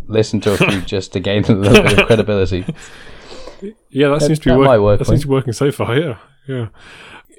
listen 0.06 0.40
to 0.42 0.52
a 0.52 0.56
few 0.56 0.80
just 0.86 1.12
to 1.12 1.20
gain 1.20 1.44
a 1.44 1.52
little 1.52 1.82
bit 1.82 1.98
of 1.98 2.06
credibility. 2.06 2.64
Yeah, 3.90 4.08
that, 4.08 4.22
seems 4.22 4.38
to 4.40 4.44
be 4.46 4.50
that 4.50 4.58
work- 4.58 4.80
work, 4.80 4.98
That 4.98 5.04
seems 5.06 5.20
to 5.22 5.26
be 5.26 5.32
working 5.32 5.52
so 5.52 5.70
far. 5.72 5.96
Yeah, 5.98 6.18
yeah, 6.48 6.68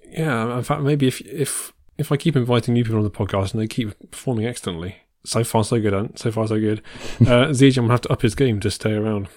yeah. 0.09 0.57
In 0.57 0.63
fact, 0.63 0.81
maybe 0.81 1.07
if 1.07 1.21
if 1.21 1.73
if 1.97 2.11
I 2.11 2.17
keep 2.17 2.35
inviting 2.35 2.73
new 2.73 2.83
people 2.83 2.97
on 2.97 3.03
the 3.03 3.11
podcast 3.11 3.53
and 3.53 3.61
they 3.61 3.67
keep 3.67 3.93
performing 4.11 4.45
excellently, 4.45 4.95
so 5.23 5.43
far 5.43 5.63
so 5.63 5.79
good, 5.79 5.93
Ant. 5.93 6.17
So 6.19 6.31
far 6.31 6.47
so 6.47 6.59
good. 6.59 6.81
Uh, 7.21 7.47
Zijan 7.49 7.83
will 7.83 7.89
have 7.91 8.01
to 8.01 8.11
up 8.11 8.21
his 8.21 8.35
game 8.35 8.59
to 8.61 8.71
stay 8.71 8.93
around. 8.93 9.27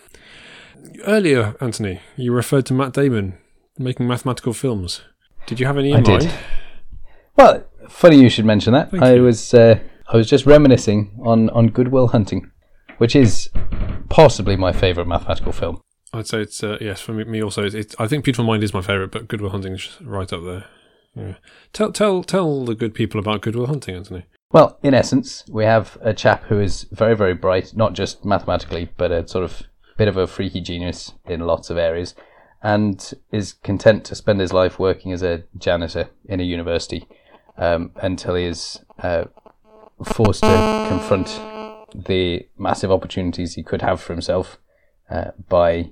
Earlier, 1.07 1.55
Anthony, 1.61 2.01
you 2.16 2.33
referred 2.33 2.66
to 2.66 2.75
Matt 2.75 2.92
Damon 2.92 3.38
making 3.79 4.07
mathematical 4.07 4.53
films. 4.53 5.03
Did 5.47 5.61
you 5.61 5.66
have 5.66 5.77
any 5.79 5.90
in 5.90 5.99
I 5.99 6.01
did. 6.03 6.25
mind? 6.25 6.35
Well, 7.37 7.64
funny 7.88 8.20
you 8.20 8.29
should 8.31 8.44
mention 8.44 8.73
that. 8.73 8.90
Thank 8.90 9.03
I 9.03 9.14
you. 9.14 9.23
was 9.23 9.53
uh, 9.55 9.79
I 10.12 10.16
was 10.16 10.29
just 10.29 10.47
reminiscing 10.47 11.18
on 11.25 11.51
on 11.51 11.68
Good 11.68 11.88
Will 11.88 12.09
Hunting, 12.09 12.51
which 12.99 13.14
is 13.16 13.51
possibly 14.09 14.57
my 14.57 14.73
favourite 14.73 15.09
mathematical 15.09 15.53
film. 15.53 15.81
I'd 16.14 16.29
say 16.29 16.42
it's 16.42 16.62
uh, 16.62 16.79
yes 16.81 17.00
for 17.00 17.12
me, 17.12 17.42
also. 17.42 17.64
It's, 17.64 17.74
it's, 17.74 17.96
I 17.98 18.07
think 18.07 18.24
Beautiful 18.24 18.44
Mind 18.44 18.62
is 18.62 18.72
my 18.72 18.83
favourite, 18.83 19.11
but 19.11 19.27
Good 19.27 19.40
Will 19.40 19.50
Hunting 19.50 19.72
is 19.72 19.98
right 20.00 20.33
up 20.33 20.44
there. 20.44 20.64
Yeah. 21.14 21.35
Tell 21.72 21.92
tell 21.92 22.22
tell 22.22 22.64
the 22.64 22.74
good 22.74 22.94
people 22.94 23.20
about 23.20 23.40
Good 23.40 23.57
Will 23.57 23.66
Hunting, 23.66 23.96
Anthony. 23.96 24.24
Well, 24.53 24.79
in 24.83 24.94
essence, 24.94 25.44
we 25.48 25.64
have 25.64 25.98
a 26.00 26.14
chap 26.14 26.44
who 26.44 26.61
is 26.61 26.85
very, 26.92 27.16
very 27.16 27.35
bright, 27.35 27.74
not 27.74 27.94
just 27.94 28.24
mathematically, 28.24 28.90
but 28.96 29.11
a 29.11 29.27
sort 29.27 29.44
of 29.44 29.62
bit 29.96 30.07
of 30.07 30.16
a 30.16 30.29
freaky 30.29 30.61
genius 30.61 31.12
in 31.27 31.40
lots 31.40 31.70
of 31.70 31.77
areas, 31.77 32.14
and 32.62 33.14
is 33.33 33.53
content 33.53 34.05
to 34.05 34.14
spend 34.14 34.40
his 34.40 34.53
life 34.53 34.79
working 34.79 35.12
as 35.12 35.22
a 35.22 35.42
janitor 35.59 36.11
in 36.27 36.40
a 36.40 36.44
university 36.44 37.09
um, 37.59 37.90
until 37.96 38.37
he 38.37 38.44
is 38.44 38.81
uh, 39.00 39.24
forced 40.05 40.42
to 40.42 40.87
confront 40.88 41.40
the 41.94 42.46
massive 42.57 42.90
opportunities 42.90 43.55
he 43.55 43.62
could 43.62 43.83
have 43.83 44.00
for 44.00 44.12
himself 44.12 44.59
uh, 45.11 45.31
by 45.48 45.90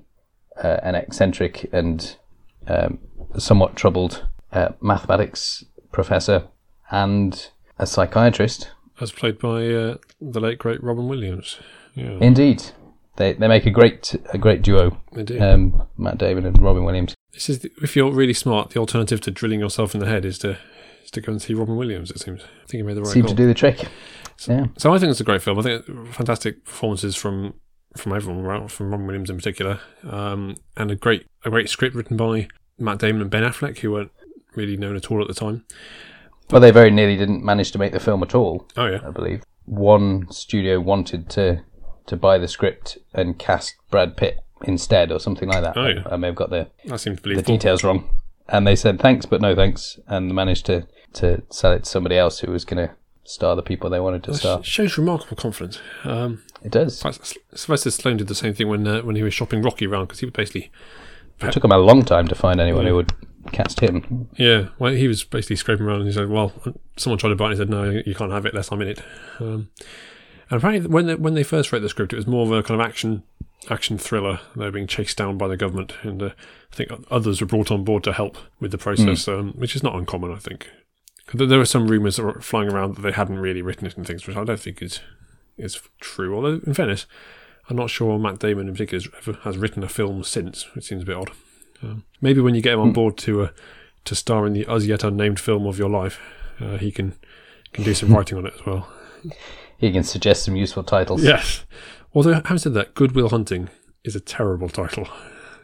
uh, 0.63 0.79
an 0.83 0.95
eccentric 0.95 1.69
and 1.73 2.17
um, 2.69 2.99
somewhat 3.39 3.77
troubled 3.77 4.27
uh, 4.53 4.71
mathematics 4.81 5.65
professor 5.93 6.49
and 6.91 7.51
a 7.79 7.87
psychiatrist 7.87 8.71
As 9.01 9.13
played 9.13 9.39
by 9.39 9.67
uh, 9.69 9.97
the 10.21 10.41
late 10.41 10.59
great 10.59 10.83
Robin 10.83 11.09
Williams. 11.09 11.59
Yeah, 11.95 12.17
Indeed, 12.21 12.63
they 13.17 13.33
they 13.35 13.49
make 13.49 13.67
a 13.67 13.71
great 13.71 14.15
a 14.33 14.39
great 14.39 14.63
duo. 14.63 15.01
they 15.13 15.25
do. 15.25 15.41
Um, 15.41 15.83
Matt 15.99 16.19
Damon 16.19 16.47
and 16.47 16.61
Robin 16.63 16.85
Williams. 16.85 17.15
This 17.33 17.49
is 17.49 17.61
the, 17.61 17.71
if 17.83 17.97
you're 17.97 18.13
really 18.13 18.35
smart, 18.35 18.71
the 18.71 18.81
alternative 18.81 19.21
to 19.23 19.31
drilling 19.31 19.61
yourself 19.61 19.95
in 19.95 20.01
the 20.01 20.07
head 20.07 20.25
is 20.25 20.39
to 20.41 20.59
is 21.05 21.11
to 21.13 21.21
go 21.21 21.33
and 21.33 21.41
see 21.43 21.55
Robin 21.55 21.77
Williams. 21.77 22.11
It 22.11 22.21
seems. 22.21 22.43
I 22.43 22.67
think 22.67 22.81
he 22.81 22.83
made 22.83 22.97
the 22.97 23.03
right 23.03 23.11
Seem 23.13 23.25
call. 23.25 23.31
to 23.31 23.37
do 23.37 23.47
the 23.47 23.55
trick. 23.55 23.87
Yeah, 24.49 24.67
So 24.77 24.93
I 24.93 24.99
think 24.99 25.11
it's 25.11 25.21
a 25.21 25.25
great 25.25 25.41
film. 25.41 25.59
I 25.59 25.63
think 25.63 25.87
fantastic 26.15 26.65
performances 26.65 27.15
from 27.15 27.55
from 27.97 28.13
everyone, 28.15 28.69
from 28.69 28.91
Robin 28.91 29.07
Williams 29.07 29.31
in 29.31 29.37
particular, 29.37 29.81
um, 30.09 30.57
and 30.77 30.91
a 30.91 30.97
great 30.97 31.27
a 31.45 31.51
great 31.51 31.69
script 31.69 31.95
written 31.95 32.17
by 32.17 32.49
Matt 32.79 32.99
Damon 32.99 33.23
and 33.23 33.31
Ben 33.31 33.43
Affleck, 33.43 33.79
who 33.79 33.93
weren't 33.93 34.13
really 34.55 34.77
known 34.77 34.97
at 34.97 35.11
all 35.11 35.21
at 35.21 35.29
the 35.29 35.35
time. 35.35 35.65
well, 36.51 36.61
they 36.61 36.71
very 36.71 36.91
nearly 36.91 37.17
didn't 37.17 37.45
manage 37.45 37.73
to 37.73 37.79
make 37.79 37.93
the 37.93 38.01
film 38.01 38.23
at 38.23 38.35
all. 38.35 38.67
Oh 38.77 38.87
yeah, 38.87 39.01
I 39.07 39.11
believe 39.11 39.43
one 39.65 40.31
studio 40.31 40.81
wanted 40.81 41.29
to 41.31 41.63
to 42.07 42.17
buy 42.17 42.39
the 42.39 42.49
script 42.49 42.99
and 43.15 43.39
cast 43.39 43.77
Brad 43.91 44.17
Pitt 44.17 44.41
instead, 44.65 45.13
or 45.13 45.21
something 45.21 45.49
like 45.49 45.63
that. 45.63 45.77
Oh, 45.77 45.87
yeah. 45.87 46.03
I 46.07 46.17
may 46.17 46.29
have 46.29 46.37
got 46.37 46.51
the 46.51 46.69
the 47.37 47.43
details 47.43 47.85
wrong. 47.85 48.09
And 48.49 48.67
they 48.67 48.77
said 48.77 49.01
thanks, 49.01 49.25
but 49.25 49.41
no 49.41 49.55
thanks, 49.55 49.99
and 50.09 50.35
managed 50.35 50.67
to 50.67 50.87
to 51.15 51.43
sell 51.51 51.73
it 51.73 51.85
to 51.85 51.91
somebody 51.91 52.17
else 52.17 52.41
who 52.41 52.51
was 52.51 52.65
going 52.65 52.89
to 52.89 52.95
star 53.25 53.55
the 53.57 53.63
people 53.63 53.89
they 53.91 54.01
wanted 54.01 54.25
to 54.25 54.35
star. 54.35 54.59
It 54.61 54.67
shows 54.67 54.99
remarkable 54.99 55.37
confidence. 55.37 55.79
Um, 56.05 56.43
It 56.63 56.73
does. 56.73 56.99
Sylvester 57.55 57.91
Stallone 57.91 58.19
did 58.19 58.29
the 58.29 58.35
same 58.35 58.55
thing 58.55 58.69
when 58.69 58.87
uh, 58.87 59.03
when 59.03 59.17
he 59.17 59.23
was 59.23 59.35
shopping 59.35 59.63
Rocky 59.63 59.87
around 59.87 60.07
because 60.07 60.21
he 60.21 60.27
was 60.27 60.33
basically 60.33 60.71
It 61.41 61.53
took 61.53 61.65
him 61.65 61.73
a 61.73 61.79
long 61.79 62.05
time 62.05 62.29
to 62.29 62.35
find 62.35 62.61
anyone 62.61 62.87
who 62.87 62.95
would 62.95 63.13
cast 63.53 63.81
him. 63.81 64.29
Yeah, 64.37 64.69
well, 64.79 64.93
he 64.93 65.09
was 65.09 65.25
basically 65.25 65.57
scraping 65.57 65.87
around 65.87 66.01
and 66.01 66.07
he 66.09 66.13
said, 66.15 66.29
"Well, 66.29 66.53
someone 66.97 67.19
tried 67.19 67.31
to 67.31 67.37
buy 67.37 67.47
it." 67.47 67.59
and 67.59 67.59
he 67.59 67.63
said, 67.63 67.71
"No, 67.71 68.03
you 68.07 68.15
can't 68.15 68.33
have 68.33 68.47
it 68.47 68.53
unless 68.53 68.71
I'm 68.71 68.81
in 68.83 68.89
it." 68.89 69.03
Um, 69.41 69.71
and 70.51 70.59
apparently, 70.59 70.89
when 70.89 71.07
they, 71.07 71.15
when 71.15 71.35
they 71.35 71.43
first 71.43 71.73
wrote 71.73 71.81
the 71.81 71.89
script, 71.89 72.13
it 72.13 72.17
was 72.17 72.27
more 72.27 72.45
of 72.45 72.53
a 72.53 72.63
kind 72.63 72.81
of 72.81 72.87
action 72.87 73.23
action 73.71 73.99
thriller. 73.99 74.41
They 74.57 74.65
were 74.65 74.71
being 74.71 74.87
chased 74.87 75.17
down 75.17 75.39
by 75.39 75.49
the 75.49 75.57
government, 75.57 75.95
and 76.03 76.23
uh, 76.23 76.31
I 76.73 76.75
think 76.77 76.91
others 77.11 77.41
were 77.41 77.47
brought 77.47 77.71
on 77.71 77.85
board 77.85 78.05
to 78.05 78.13
help 78.13 78.37
with 78.61 78.71
the 78.71 78.79
process, 78.79 79.27
um, 79.29 79.53
which 79.53 79.75
is 79.75 79.83
not 79.83 79.95
uncommon. 79.97 80.33
I 80.33 80.37
think 80.39 80.69
there 81.33 81.59
were 81.59 81.65
some 81.65 81.89
rumours 81.89 82.21
flying 82.41 82.71
around 82.71 82.97
that 82.97 83.03
they 83.03 83.13
hadn't 83.13 83.39
really 83.39 83.63
written 83.63 83.87
it 83.87 83.97
and 83.97 84.07
things, 84.07 84.27
which 84.27 84.37
I 84.37 84.45
don't 84.45 84.61
think 84.61 84.83
is 84.83 85.01
is 85.57 85.81
true. 86.01 86.35
Although, 86.35 86.61
in 86.67 86.75
fairness, 86.75 87.07
I'm 87.69 87.77
not 87.77 87.91
sure 87.91 88.19
Matt 88.19 88.39
Damon 88.39 88.69
in 88.69 88.75
particular 88.75 89.05
has, 89.25 89.37
has 89.43 89.59
written 89.59 89.83
a 89.83 89.89
film 89.89 90.25
since, 90.25 90.75
which 90.75 90.85
seems 90.85 91.03
a 91.03 91.07
bit 91.07 91.17
odd. 91.17 91.31
Um, 91.83 92.05
maybe 92.21 92.41
when 92.41 92.55
you 92.55 92.63
get 92.63 92.75
him 92.75 92.81
on 92.81 92.93
board 92.93 93.17
to 93.19 93.43
uh, 93.43 93.49
to 94.05 94.15
star 94.15 94.47
in 94.47 94.53
the 94.53 94.67
as 94.69 94.87
yet 94.87 95.05
unnamed 95.05 95.41
film 95.41 95.67
of 95.67 95.79
your 95.79 95.91
life, 95.91 96.21
uh, 96.61 96.79
he 96.79 96.91
can 96.91 97.15
can 97.73 97.85
do 97.85 97.95
some 97.95 98.11
writing 98.15 98.39
on 98.39 98.47
it 98.47 98.55
as 98.55 98.67
well. 98.67 98.89
He 99.79 99.93
can 99.93 100.05
suggest 100.05 100.45
some 100.45 100.57
useful 100.57 100.85
titles. 100.85 101.25
Yes. 101.25 101.65
Although, 102.15 102.35
having 102.35 102.59
said 102.59 102.75
that, 102.75 102.95
Good 102.95 103.13
Will 103.13 103.31
Hunting 103.31 103.69
is 104.05 104.15
a 104.15 104.21
terrible 104.21 104.69
title. 104.69 105.09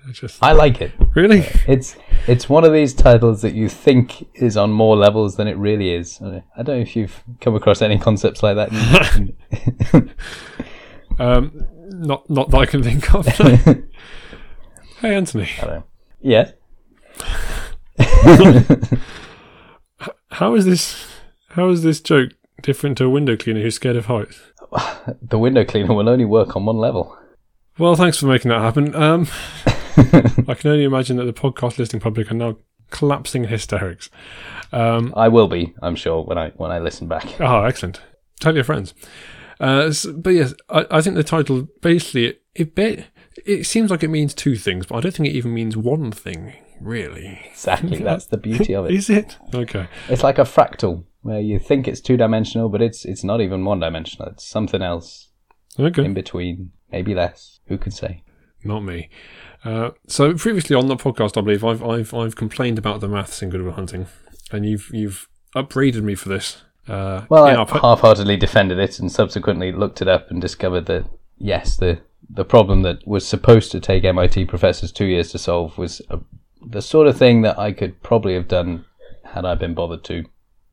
It's 0.09 0.21
just 0.21 0.43
I 0.43 0.53
like 0.53 0.81
it. 0.81 0.93
really. 1.15 1.47
It's 1.67 1.97
it's 2.27 2.49
one 2.49 2.65
of 2.65 2.73
these 2.73 2.95
titles 2.95 3.43
that 3.43 3.55
you 3.55 3.69
think 3.69 4.29
is 4.35 4.57
on 4.57 4.71
more 4.71 4.97
levels 4.97 5.37
than 5.37 5.49
it 5.49 5.57
really 5.57 5.93
is. 5.95 6.21
I 6.23 6.43
don't 6.63 6.69
know 6.69 6.75
if 6.83 6.97
you've 6.97 7.23
come 7.41 7.55
across 7.55 7.83
any 7.83 7.99
concepts 7.99 8.43
like 8.43 8.57
that. 8.57 10.09
Um, 11.19 11.67
not 11.91 12.29
not 12.31 12.51
that 12.51 12.59
I 12.59 12.67
can 12.67 12.83
think 12.83 13.13
of. 13.15 13.27
hey, 15.01 15.17
Anthony, 15.17 15.49
I. 15.61 15.83
Yeah. 16.21 16.53
how 20.31 20.55
is 20.55 20.65
this? 20.65 21.07
How 21.51 21.71
is 21.71 21.83
this 21.83 22.01
joke 22.01 22.31
different 22.63 22.99
to 22.99 23.05
a 23.05 23.11
window 23.11 23.37
cleaner 23.37 23.61
who's 23.61 23.75
scared 23.75 23.97
of 23.97 24.07
heights? 24.07 24.41
The 25.23 25.39
window 25.39 25.65
cleaner 25.65 25.95
will 25.95 26.09
only 26.09 26.27
work 26.27 26.55
on 26.55 26.67
one 26.67 26.77
level. 26.77 27.17
Well, 27.79 27.97
thanks 27.97 28.19
for 28.19 28.27
making 28.27 28.51
that 28.51 28.61
happen. 28.61 28.95
Um, 28.95 29.27
I 29.99 30.55
can 30.55 30.71
only 30.71 30.85
imagine 30.85 31.17
that 31.17 31.25
the 31.25 31.33
podcast 31.33 31.79
listening 31.79 32.01
public 32.01 32.31
are 32.31 32.35
now 32.35 32.57
collapsing 32.91 33.45
in 33.45 33.51
hysterics. 33.51 34.09
Um, 34.73 35.13
I 35.17 35.29
will 35.29 35.49
be, 35.49 35.75
I'm 35.83 35.97
sure, 35.97 36.23
when 36.25 36.39
I 36.39 36.51
when 36.51 36.71
I 36.71 36.79
listen 36.79 37.09
back. 37.09 37.41
Oh, 37.41 37.65
excellent. 37.71 38.01
Tell 38.41 38.55
your 38.55 38.65
friends. 38.65 38.95
Uh, 39.61 39.87
s- 39.89 40.07
but 40.07 40.31
yes, 40.31 40.55
I, 40.69 40.87
I 40.91 41.01
think 41.01 41.17
the 41.17 41.25
title 41.25 41.69
basically 41.83 42.27
it, 42.27 42.43
it 42.55 43.07
it 43.45 43.65
seems 43.67 43.91
like 43.91 44.03
it 44.03 44.09
means 44.09 44.35
two 44.35 44.57
things, 44.57 44.87
but 44.87 44.97
I 44.97 45.01
don't 45.01 45.15
think 45.15 45.29
it 45.29 45.33
even 45.37 45.53
means 45.55 45.77
one 45.77 46.13
thing 46.13 46.55
really. 46.81 47.41
Exactly, 47.51 47.99
that's 48.03 48.27
the 48.27 48.37
beauty 48.37 48.75
of 48.75 48.87
it. 48.87 48.93
Is 48.93 49.11
it? 49.11 49.37
Okay. 49.55 49.89
It's 50.09 50.23
like 50.23 50.39
a 50.39 50.43
fractal 50.43 51.05
where 51.23 51.41
you 51.41 51.59
think 51.59 51.89
it's 51.89 52.01
two 52.01 52.17
dimensional, 52.17 52.69
but 52.69 52.81
it's 52.83 53.05
it's 53.05 53.25
not 53.25 53.41
even 53.41 53.65
one 53.65 53.81
dimensional. 53.81 54.29
It's 54.29 54.47
something 54.47 54.81
else 54.83 55.31
Okay. 55.79 56.05
in 56.05 56.15
between, 56.15 56.71
maybe 56.93 57.15
less. 57.15 57.59
Who 57.67 57.79
could 57.79 57.93
say? 57.95 58.23
Not 58.65 58.81
me. 58.81 59.09
Uh, 59.65 59.91
so 60.07 60.35
previously 60.35 60.77
on 60.77 60.87
the 60.87 60.97
podcast, 60.97 61.37
I 61.37 61.41
believe 61.41 61.65
I've 61.65 61.83
I've 61.83 62.15
I've 62.15 62.37
complained 62.37 62.79
about 62.79 63.01
the 63.01 63.09
maths 63.09 63.43
in 63.43 63.51
Good 63.51 63.63
Will 63.63 63.73
Hunting, 63.73 64.07
and 64.53 64.65
you've 64.65 64.91
you've 64.93 65.29
upbraided 65.55 66.05
me 66.05 66.15
for 66.15 66.29
this. 66.29 66.63
Uh, 66.87 67.27
Well, 67.29 67.45
I 67.45 67.65
po- 67.65 67.81
half-heartedly 67.81 68.37
defended 68.37 68.79
it 68.79 68.99
and 68.99 69.13
subsequently 69.13 69.73
looked 69.73 70.01
it 70.01 70.09
up 70.09 70.31
and 70.31 70.41
discovered 70.41 70.87
that 70.87 71.07
yes, 71.39 71.77
the 71.77 72.01
the 72.31 72.45
problem 72.45 72.83
that 72.83 73.07
was 73.07 73.27
supposed 73.27 73.73
to 73.73 73.81
take 73.81 74.05
MIT 74.05 74.45
professors 74.47 74.93
two 74.93 75.07
years 75.07 75.31
to 75.33 75.39
solve 75.39 75.77
was 75.79 76.01
a, 76.11 76.19
the 76.67 76.83
sort 76.83 77.07
of 77.07 77.17
thing 77.17 77.43
that 77.43 77.59
I 77.59 77.73
could 77.73 78.03
probably 78.03 78.35
have 78.35 78.49
done 78.49 78.85
had 79.25 79.45
I 79.45 79.55
been 79.55 79.75
bothered 79.75 80.05
to, 80.05 80.25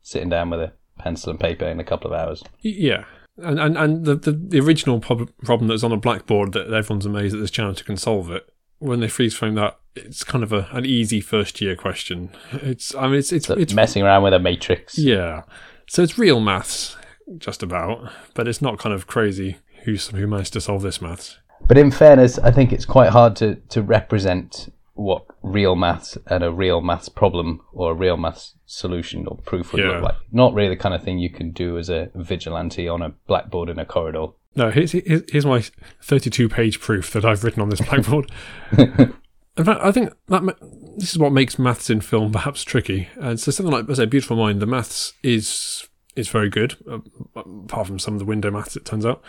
sitting 0.02 0.28
down 0.28 0.50
with 0.50 0.60
a 0.60 0.72
pencil 0.98 1.30
and 1.30 1.40
paper 1.40 1.66
in 1.66 1.80
a 1.80 1.84
couple 1.84 2.12
of 2.12 2.18
hours. 2.18 2.42
Yeah. 2.60 3.04
And 3.38 3.60
and, 3.60 3.76
and 3.76 4.04
the, 4.04 4.14
the, 4.16 4.32
the 4.32 4.60
original 4.60 5.00
prob- 5.00 5.30
problem 5.44 5.68
that's 5.68 5.82
on 5.84 5.92
a 5.92 5.96
blackboard 5.98 6.52
that 6.52 6.72
everyone's 6.72 7.04
amazed 7.06 7.34
that 7.34 7.38
this 7.38 7.50
janitor 7.50 7.84
can 7.84 7.96
solve 7.96 8.30
it. 8.30 8.48
When 8.78 9.00
they 9.00 9.08
freeze 9.08 9.34
frame 9.34 9.54
that, 9.54 9.78
it's 9.94 10.24
kind 10.24 10.44
of 10.44 10.52
a, 10.52 10.68
an 10.72 10.84
easy 10.84 11.20
first 11.20 11.60
year 11.60 11.74
question. 11.76 12.30
It's 12.52 12.94
I 12.94 13.06
mean 13.06 13.14
it's 13.18 13.32
it's, 13.32 13.46
So 13.46 13.54
it's 13.54 13.72
messing 13.72 14.02
around 14.02 14.22
with 14.22 14.34
a 14.34 14.38
matrix. 14.38 14.98
yeah. 14.98 15.42
So 15.88 16.02
it's 16.02 16.18
real 16.18 16.40
maths, 16.40 16.96
just 17.38 17.62
about, 17.62 18.10
but 18.34 18.48
it's 18.48 18.60
not 18.60 18.78
kind 18.78 18.92
of 18.94 19.06
crazy 19.06 19.58
who's 19.84 20.08
who 20.08 20.26
managed 20.26 20.52
to 20.54 20.60
solve 20.60 20.82
this 20.82 21.00
maths. 21.00 21.38
But 21.68 21.78
in 21.78 21.90
fairness, 21.90 22.38
I 22.40 22.50
think 22.50 22.72
it's 22.72 22.84
quite 22.84 23.10
hard 23.10 23.36
to, 23.36 23.54
to 23.70 23.82
represent 23.82 24.68
what 24.96 25.24
real 25.42 25.76
maths 25.76 26.18
and 26.26 26.42
a 26.42 26.50
real 26.50 26.80
maths 26.80 27.08
problem 27.08 27.60
or 27.72 27.92
a 27.92 27.94
real 27.94 28.16
maths 28.16 28.54
solution 28.66 29.26
or 29.26 29.36
proof 29.36 29.72
would 29.72 29.82
Yeah. 29.84 29.90
look 29.92 30.02
like. 30.02 30.14
Not 30.32 30.54
really 30.54 30.70
the 30.70 30.76
kind 30.76 30.94
of 30.94 31.02
thing 31.02 31.18
you 31.18 31.30
can 31.30 31.50
do 31.52 31.78
as 31.78 31.88
a 31.88 32.10
vigilante 32.14 32.88
on 32.88 33.02
a 33.02 33.10
blackboard 33.26 33.68
in 33.68 33.78
a 33.78 33.84
corridor. 33.84 34.28
No, 34.54 34.70
here's, 34.70 34.92
here's 34.92 35.44
my 35.46 35.62
32 36.02 36.48
page 36.48 36.80
proof 36.80 37.12
that 37.12 37.24
I've 37.26 37.44
written 37.44 37.60
on 37.62 37.68
this 37.68 37.80
blackboard. 37.82 38.30
in 38.78 39.64
fact, 39.64 39.80
I 39.82 39.92
think 39.92 40.12
that 40.28 40.42
ma- 40.42 40.52
this 40.96 41.12
is 41.12 41.18
what 41.18 41.32
makes 41.32 41.58
maths 41.58 41.90
in 41.90 42.00
film 42.00 42.32
perhaps 42.32 42.64
tricky. 42.64 43.08
And 43.16 43.38
so 43.38 43.50
something 43.50 43.72
like, 43.72 43.88
I 43.90 43.94
say, 43.94 44.06
Beautiful 44.06 44.36
Mind, 44.36 44.60
the 44.60 44.66
maths 44.66 45.12
is 45.22 45.86
is 46.16 46.28
very 46.30 46.48
good, 46.48 46.74
uh, 46.90 47.00
apart 47.36 47.86
from 47.86 47.98
some 47.98 48.14
of 48.14 48.18
the 48.20 48.24
window 48.24 48.50
maths, 48.50 48.74
it 48.74 48.86
turns 48.86 49.04
out. 49.04 49.22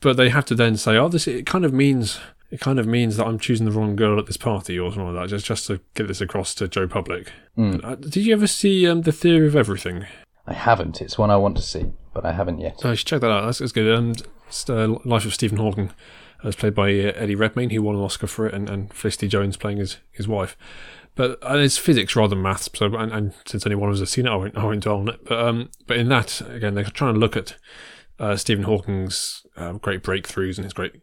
but 0.00 0.18
they 0.18 0.28
have 0.28 0.44
to 0.44 0.54
then 0.54 0.76
say, 0.76 0.98
oh, 0.98 1.08
this 1.08 1.26
it 1.26 1.46
kind 1.46 1.64
of 1.64 1.72
means 1.72 2.20
it 2.50 2.60
kind 2.60 2.78
of 2.78 2.86
means 2.86 3.16
that 3.16 3.26
I'm 3.26 3.38
choosing 3.38 3.66
the 3.66 3.72
wrong 3.72 3.96
girl 3.96 4.18
at 4.18 4.26
this 4.26 4.36
party 4.36 4.78
or 4.78 4.90
something 4.90 5.14
like 5.14 5.24
that, 5.24 5.30
just 5.30 5.46
just 5.46 5.66
to 5.68 5.80
get 5.94 6.08
this 6.08 6.20
across 6.20 6.54
to 6.56 6.68
Joe 6.68 6.88
Public. 6.88 7.32
Uh, 7.58 7.94
did 7.94 8.16
you 8.16 8.32
ever 8.32 8.46
see 8.46 8.86
um, 8.86 9.02
the 9.02 9.12
Theory 9.12 9.46
of 9.46 9.56
Everything? 9.56 10.06
I 10.46 10.54
haven't. 10.54 11.00
It's 11.00 11.18
one 11.18 11.30
I 11.30 11.36
want 11.36 11.56
to 11.56 11.62
see, 11.62 11.92
but 12.12 12.24
I 12.24 12.32
haven't 12.32 12.58
yet. 12.58 12.80
Oh, 12.84 12.90
you 12.90 12.96
should 12.96 13.06
check 13.06 13.20
that 13.20 13.30
out. 13.30 13.44
That's, 13.44 13.58
that's 13.58 13.72
good. 13.72 13.94
Um, 13.94 14.14
the 14.66 14.98
Life 15.04 15.24
of 15.24 15.34
Stephen 15.34 15.58
Hawking. 15.58 15.90
Uh, 16.42 16.48
It's 16.48 16.56
played 16.56 16.74
by 16.74 16.88
uh, 16.90 17.12
Eddie 17.16 17.34
Redmayne, 17.34 17.70
who 17.70 17.82
won 17.82 17.94
an 17.94 18.00
Oscar 18.00 18.26
for 18.26 18.46
it, 18.46 18.54
and, 18.54 18.68
and 18.68 18.92
Felicity 18.92 19.28
Jones 19.28 19.56
playing 19.56 19.78
his, 19.78 19.98
his 20.10 20.26
wife. 20.26 20.56
But 21.14 21.38
uh, 21.42 21.58
it's 21.58 21.76
physics 21.76 22.16
rather 22.16 22.34
than 22.34 22.42
maths. 22.42 22.68
So, 22.74 22.86
and, 22.86 23.12
and 23.12 23.34
since 23.44 23.66
only 23.66 23.76
one 23.76 23.90
of 23.90 23.94
us 23.94 24.00
has 24.00 24.10
seen 24.10 24.26
it, 24.26 24.30
I 24.30 24.36
won't, 24.36 24.56
I 24.56 24.64
won't 24.64 24.82
dwell 24.82 25.00
on 25.00 25.08
it. 25.08 25.24
But 25.24 25.38
um, 25.38 25.70
but 25.86 25.98
in 25.98 26.08
that, 26.08 26.40
again, 26.48 26.74
they're 26.74 26.84
trying 26.84 27.14
to 27.14 27.20
look 27.20 27.36
at 27.36 27.56
uh, 28.18 28.36
Stephen 28.36 28.64
Hawking's 28.64 29.44
uh, 29.56 29.72
great 29.72 30.02
breakthroughs 30.02 30.56
and 30.56 30.64
his 30.64 30.72
great 30.72 31.02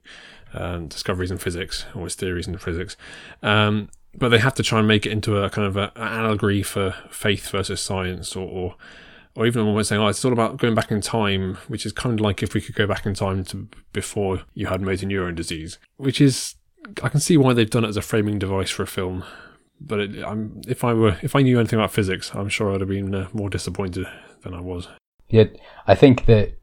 um, 0.53 0.87
discoveries 0.87 1.31
in 1.31 1.37
physics, 1.37 1.85
or 1.95 2.03
his 2.03 2.15
theories 2.15 2.47
in 2.47 2.57
physics. 2.57 2.97
Um, 3.43 3.89
but 4.17 4.29
they 4.29 4.39
have 4.39 4.55
to 4.55 4.63
try 4.63 4.79
and 4.79 4.87
make 4.87 5.05
it 5.05 5.11
into 5.11 5.37
a 5.37 5.49
kind 5.49 5.67
of 5.67 5.77
a, 5.77 5.91
an 5.95 6.25
allegory 6.25 6.63
for 6.63 6.95
faith 7.09 7.49
versus 7.51 7.81
science, 7.81 8.35
or, 8.35 8.47
or 8.47 8.75
or 9.35 9.45
even 9.45 9.67
almost 9.67 9.89
saying, 9.89 10.01
oh, 10.01 10.07
it's 10.07 10.25
all 10.25 10.33
about 10.33 10.57
going 10.57 10.73
back 10.73 10.89
in 10.89 10.99
time, 10.99 11.59
which 11.67 11.85
is 11.85 11.91
kind 11.91 12.19
of 12.19 12.23
like 12.23 12.41
if 12.41 12.55
we 12.55 12.61
could 12.61 12.73
go 12.73 12.87
back 12.87 13.05
in 13.05 13.13
time 13.13 13.43
to 13.45 13.67
before 13.93 14.41
you 14.55 14.65
had 14.65 14.81
motor 14.81 15.05
neuron 15.05 15.35
disease, 15.35 15.77
which 15.97 16.19
is, 16.19 16.55
I 17.03 17.09
can 17.09 17.19
see 17.19 17.37
why 17.37 17.53
they've 17.53 17.69
done 17.69 17.85
it 17.85 17.89
as 17.89 17.97
a 17.97 18.01
framing 18.01 18.39
device 18.39 18.71
for 18.71 18.81
a 18.81 18.87
film. 18.87 19.23
But 19.79 19.99
it, 19.99 20.11
if 20.67 20.83
I 20.83 20.93
were, 20.93 21.17
if 21.21 21.35
I 21.35 21.43
knew 21.43 21.59
anything 21.59 21.77
about 21.77 21.91
physics, 21.91 22.31
I'm 22.33 22.49
sure 22.49 22.73
I'd 22.73 22.79
have 22.79 22.89
been 22.89 23.13
uh, 23.13 23.27
more 23.31 23.47
disappointed 23.47 24.07
than 24.41 24.55
I 24.55 24.59
was. 24.59 24.87
Yeah, 25.29 25.45
I 25.85 25.93
think 25.93 26.25
that 26.25 26.56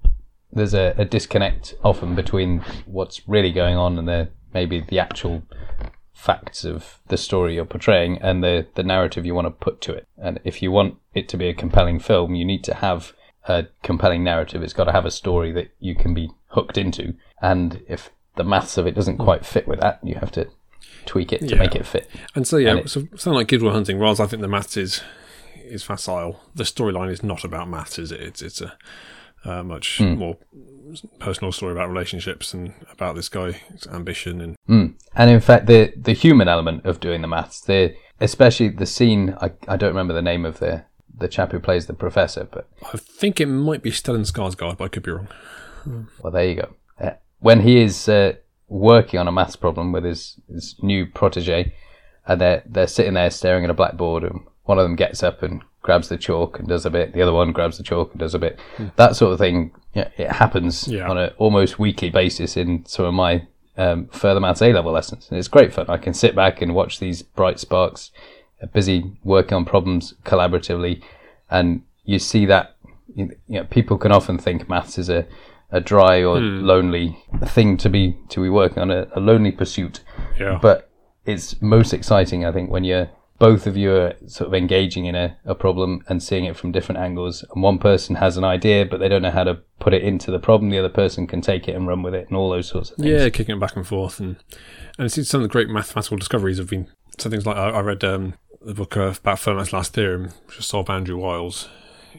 there's 0.55 0.75
a, 0.75 0.95
a 0.97 1.05
disconnect 1.05 1.75
often 1.83 2.15
between 2.15 2.61
what's 2.87 3.27
really 3.29 3.53
going 3.53 3.77
on 3.77 3.99
and 3.99 4.09
the 4.09 4.29
maybe 4.53 4.81
the 4.81 4.99
actual 4.99 5.43
facts 6.13 6.65
of 6.65 7.01
the 7.09 7.17
story 7.17 7.55
you're 7.57 7.65
portraying 7.65 8.19
and 8.23 8.43
the, 8.43 8.67
the 8.77 8.83
narrative 8.83 9.27
you 9.27 9.35
want 9.35 9.47
to 9.47 9.51
put 9.51 9.81
to 9.83 9.93
it. 9.93 10.07
And 10.17 10.41
if 10.45 10.63
you 10.63 10.71
want 10.71 10.97
it 11.15 11.29
to 11.31 11.37
be 11.37 11.49
a 11.49 11.55
compelling 11.55 11.99
film, 11.99 12.35
you 12.35 12.45
need 12.45 12.63
to 12.65 12.75
have 12.75 13.13
a 13.49 13.67
compelling 13.83 14.23
narrative. 14.25 14.63
It's 14.63 14.73
got 14.73 14.85
to 14.85 14.93
have 14.93 15.05
a 15.05 15.11
story 15.11 15.53
that 15.53 15.69
you 15.81 15.95
can 15.95 16.15
be 16.15 16.31
hooked 16.49 16.79
into. 16.79 17.15
And 17.43 17.83
if 17.89 18.11
the 18.37 18.45
maths 18.45 18.79
of 18.79 18.87
it 18.87 18.95
doesn't 18.95 19.19
quite 19.19 19.45
fit 19.45 19.67
with 19.69 19.81
that, 19.81 19.99
you 20.03 20.15
have 20.15 20.31
to 20.33 20.49
tweak 21.05 21.33
it 21.33 21.41
to 21.41 21.49
Yeah. 21.49 21.59
make 21.59 21.75
it 21.75 21.85
fit. 21.87 22.09
And 22.35 22.47
so 22.47 22.57
yeah, 22.57 22.71
And 22.71 22.79
it- 22.81 22.89
so 22.89 23.01
something 23.17 23.35
like 23.35 23.49
Good 23.49 23.61
Will 23.63 23.73
Hunting, 23.73 23.99
whilst 23.99 24.21
I 24.21 24.27
think 24.27 24.41
the 24.41 24.49
maths 24.49 24.77
is 24.77 25.03
is 25.67 25.83
facile, 25.83 26.41
the 26.55 26.63
storyline 26.65 27.11
is 27.11 27.23
not 27.23 27.43
about 27.43 27.69
maths, 27.69 27.99
is 27.99 28.13
it? 28.13 28.21
It's 28.21 28.41
it's 28.43 28.61
a 28.61 28.75
uh, 29.45 29.63
much 29.63 30.01
more 30.01 30.37
personal 31.19 31.53
story 31.53 31.73
about 31.73 31.89
relationships 31.89 32.55
and 32.55 32.73
about 32.93 33.17
this 33.17 33.29
guy's 33.29 33.57
ambition 33.93 34.41
and 34.41 34.57
Mm. 34.69 34.95
And 35.15 35.31
in 35.31 35.41
fact, 35.41 35.67
the 35.67 35.93
the 35.97 36.13
human 36.13 36.49
element 36.49 36.87
of 36.87 37.01
doing 37.01 37.21
the 37.21 37.29
maths, 37.29 37.61
the 37.61 37.95
especially 38.21 38.69
the 38.69 38.87
scene, 38.87 39.37
I, 39.41 39.53
I 39.69 39.77
don't 39.77 39.91
remember 39.91 40.15
the 40.15 40.23
name 40.23 40.45
of 40.45 40.59
the 40.59 40.85
the 41.17 41.29
chap 41.29 41.53
who 41.53 41.61
plays 41.61 41.87
the 41.87 41.95
professor, 41.95 42.49
but 42.51 42.69
I 42.93 42.97
think 42.97 43.41
it 43.41 43.47
might 43.47 43.83
be 43.83 43.91
Stellan 43.91 44.31
Skarsgård, 44.31 44.79
but 44.79 44.85
I 44.85 44.89
could 44.89 45.03
be 45.03 45.13
wrong. 45.13 45.29
well, 46.21 46.33
there 46.33 46.47
you 46.47 46.55
go. 46.57 46.75
Uh, 47.01 47.11
when 47.39 47.61
he 47.61 47.81
is 47.83 48.09
uh, 48.09 48.33
working 48.69 49.21
on 49.21 49.29
a 49.29 49.33
maths 49.33 49.57
problem 49.57 49.93
with 49.93 50.05
his, 50.05 50.41
his 50.49 50.77
new 50.83 51.07
protege, 51.07 51.73
and 52.27 52.41
they're 52.41 52.63
they're 52.67 52.87
sitting 52.87 53.15
there 53.15 53.31
staring 53.31 53.65
at 53.65 53.71
a 53.71 53.75
blackboard, 53.75 54.25
and 54.25 54.41
one 54.65 54.79
of 54.79 54.85
them 54.85 54.97
gets 54.97 55.23
up 55.23 55.43
and 55.43 55.63
grabs 55.85 56.09
the 56.09 56.17
chalk 56.19 56.59
and 56.59 56.67
does 56.67 56.85
a 56.87 56.91
bit. 56.91 57.13
The 57.13 57.23
other 57.23 57.33
one 57.33 57.53
grabs 57.53 57.77
the 57.77 57.85
chalk 57.85 58.11
and 58.11 58.19
does 58.19 58.35
a 58.35 58.39
bit. 58.39 58.59
That 58.97 59.15
sort 59.15 59.33
of 59.33 59.39
thing. 59.39 59.71
Yeah, 59.95 60.09
it 60.17 60.33
happens 60.33 60.89
Yeah. 60.89 61.09
on 61.09 61.17
an 61.19 61.31
almost 61.39 61.79
weekly 61.79 62.11
basis 62.11 62.57
in 62.57 62.85
some 62.87 63.05
of 63.05 63.15
my 63.15 63.47
um, 63.77 64.09
further 64.09 64.41
maths 64.41 64.63
A 64.63 64.73
level 64.73 64.93
lessons, 64.93 65.29
and 65.31 65.39
it's 65.39 65.47
great 65.49 65.73
fun. 65.73 65.87
I 65.89 65.99
can 65.99 66.15
sit 66.15 66.35
back 66.35 66.63
and 66.63 66.75
watch 66.75 66.99
these 67.01 67.23
bright 67.23 67.59
sparks, 67.61 68.11
uh, 68.63 68.67
busy 68.67 69.17
working 69.25 69.55
on 69.57 69.65
problems 69.65 70.15
collaboratively, 70.25 71.03
and 71.51 71.83
you 72.05 72.19
see 72.19 72.47
that. 72.47 72.71
You 73.17 73.31
know, 73.49 73.65
people 73.65 73.97
can 73.99 74.11
often 74.11 74.39
think 74.39 74.69
maths 74.69 74.99
is 74.99 75.09
a 75.09 75.27
a 75.71 75.81
dry 75.81 76.23
or 76.25 76.41
lonely 76.41 77.17
thing 77.47 77.77
to 77.79 77.89
be 77.89 78.17
to 78.31 78.41
be 78.43 78.49
working 78.49 78.79
on 78.81 78.91
a, 78.91 79.07
a 79.15 79.21
lonely 79.21 79.51
pursuit 79.53 80.03
Yeah. 80.41 80.59
but 80.63 80.89
it's 81.27 81.61
most 81.61 81.93
exciting, 81.93 82.45
I 82.45 82.53
think, 82.53 82.71
when 82.71 82.85
you're 82.85 83.09
both 83.39 83.67
of 83.67 83.77
you 83.77 83.95
are 83.95 84.15
sort 84.27 84.49
of 84.49 84.55
engaging 84.55 85.07
in 85.07 85.15
a, 85.15 85.37
a 85.45 85.55
problem 85.55 86.05
and 86.09 86.23
seeing 86.23 86.45
it 86.45 86.57
from 86.57 86.73
different 86.73 87.01
angles. 87.01 87.45
And 87.55 87.63
one 87.63 87.79
person 87.79 88.17
has 88.17 88.37
an 88.37 88.45
idea, 88.45 88.87
but 88.87 89.01
they 89.01 89.09
don't 89.09 89.23
know 89.23 89.31
how 89.31 89.45
to 89.45 89.61
put 89.81 89.93
it 89.93 90.03
into 90.03 90.31
the 90.31 90.39
problem. 90.39 90.71
The 90.71 90.79
other 90.79 90.89
person 90.89 91.27
can 91.27 91.41
take 91.41 91.69
it 91.69 91.75
and 91.75 91.87
run 91.87 92.03
with 92.03 92.15
it, 92.15 92.29
and 92.29 92.37
all 92.37 92.51
those 92.51 92.69
sorts 92.69 92.91
of 92.91 92.97
things. 92.97 93.09
Yeah, 93.09 93.29
kicking 93.31 93.57
it 93.57 93.61
back 93.61 93.77
and 93.77 93.87
forth, 93.87 94.21
and 94.21 94.37
and 94.99 95.07
it's 95.07 95.29
some 95.29 95.41
of 95.41 95.49
the 95.49 95.53
great 95.53 95.69
mathematical 95.69 96.17
discoveries 96.17 96.59
have 96.59 96.71
been 96.71 96.89
so 97.19 97.31
things 97.31 97.47
like 97.47 97.57
I, 97.57 97.71
I 97.71 97.81
read 97.81 98.05
um, 98.05 98.35
the 98.61 98.75
book 98.75 98.97
uh, 98.97 99.15
about 99.21 99.39
Fermat's 99.39 99.73
last 99.73 99.95
theorem, 99.95 100.31
which 100.47 100.57
was 100.57 100.67
solved 100.67 100.89
by 100.89 100.97
Andrew 100.97 101.17
Wiles, 101.17 101.69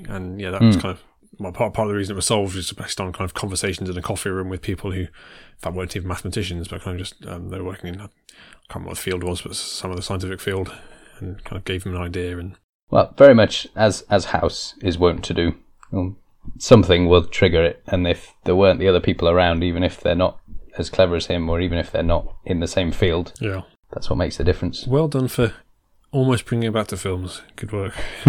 and 0.08 0.40
yeah, 0.40 0.52
that 0.52 0.62
was 0.62 0.76
kind 0.78 0.92
of 0.92 1.04
well, 1.40 1.52
part 1.52 1.74
part 1.74 1.88
of 1.88 1.90
the 1.90 1.98
reason 1.98 2.14
it 2.14 2.18
was 2.18 2.26
solved 2.26 2.56
was 2.56 2.72
based 2.72 3.02
on 3.02 3.12
kind 3.12 3.26
of 3.26 3.34
conversations 3.34 3.90
in 3.90 3.98
a 3.98 4.02
coffee 4.02 4.30
room 4.30 4.50
with 4.50 4.62
people 4.62 4.92
who, 4.92 5.02
in 5.02 5.10
fact, 5.60 5.76
weren't 5.76 5.96
even 5.96 6.08
mathematicians, 6.08 6.68
but 6.68 6.82
kind 6.82 7.00
of 7.00 7.06
just 7.06 7.26
um, 7.26 7.50
they 7.50 7.58
were 7.58 7.66
working 7.66 7.94
in 7.94 7.96
I 7.96 8.08
can't 8.08 8.12
remember 8.70 8.90
what 8.90 8.98
the 8.98 9.04
field 9.04 9.24
was, 9.24 9.42
but 9.42 9.56
some 9.56 9.92
of 9.92 9.98
the 9.98 10.04
scientific 10.04 10.40
field, 10.40 10.74
and 11.20 11.44
kind 11.44 11.58
of 11.58 11.66
gave 11.66 11.84
him 11.84 11.96
an 11.96 12.02
idea 12.02 12.38
and 12.38 12.56
Well, 12.90 13.14
very 13.18 13.34
much 13.34 13.68
as 13.76 14.02
as 14.10 14.26
House 14.26 14.76
is 14.82 14.98
wont 14.98 15.24
to 15.26 15.34
do. 15.34 15.56
Um, 15.94 16.18
something 16.60 17.08
will 17.08 17.24
trigger 17.26 17.64
it, 17.64 17.82
and 17.88 18.08
if 18.08 18.34
there 18.44 18.56
weren't 18.56 18.80
the 18.80 18.88
other 18.88 19.00
people 19.00 19.28
around, 19.30 19.64
even 19.64 19.84
if 19.84 20.00
they're 20.00 20.16
not 20.16 20.40
as 20.78 20.90
clever 20.90 21.16
as 21.16 21.28
him, 21.28 21.50
or 21.50 21.60
even 21.62 21.78
if 21.78 21.92
they're 21.92 22.04
not 22.04 22.36
in 22.46 22.60
the 22.60 22.68
same 22.68 22.92
field, 22.92 23.34
yeah, 23.40 23.62
that's 23.92 24.10
what 24.10 24.18
makes 24.18 24.38
the 24.38 24.44
difference. 24.44 24.86
well 24.88 25.08
done 25.08 25.28
for 25.28 25.54
almost 26.12 26.46
bringing 26.46 26.68
it 26.70 26.74
back 26.74 26.88
to 26.88 26.98
films. 26.98 27.42
Good 27.56 27.72
work. 27.72 27.94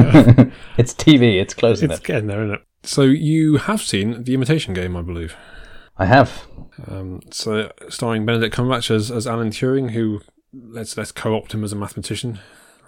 It's 0.77 0.93
TV. 0.95 1.41
It's 1.41 1.55
close 1.55 1.79
It's 1.83 1.85
enough. 1.93 2.03
getting 2.03 2.27
there, 2.27 2.43
isn't 2.43 2.55
it? 2.57 2.63
So 2.83 3.03
you 3.03 3.57
have 3.59 3.81
seen 3.81 4.25
the 4.25 4.35
Imitation 4.35 4.75
Game, 4.75 4.97
I 4.97 5.03
believe. 5.03 5.35
I 5.99 6.05
have. 6.07 6.47
Um, 6.87 7.21
so 7.31 7.73
starring 7.89 8.27
Benedict 8.27 8.55
Cumberbatch 8.55 8.91
as, 8.91 9.11
as 9.11 9.27
Alan 9.27 9.51
Turing, 9.51 9.93
who 9.93 10.21
let's 10.53 10.97
let's 10.97 11.13
co-opt 11.13 11.53
him 11.55 11.65
as 11.65 11.73
a 11.73 11.77
mathematician. 11.77 12.39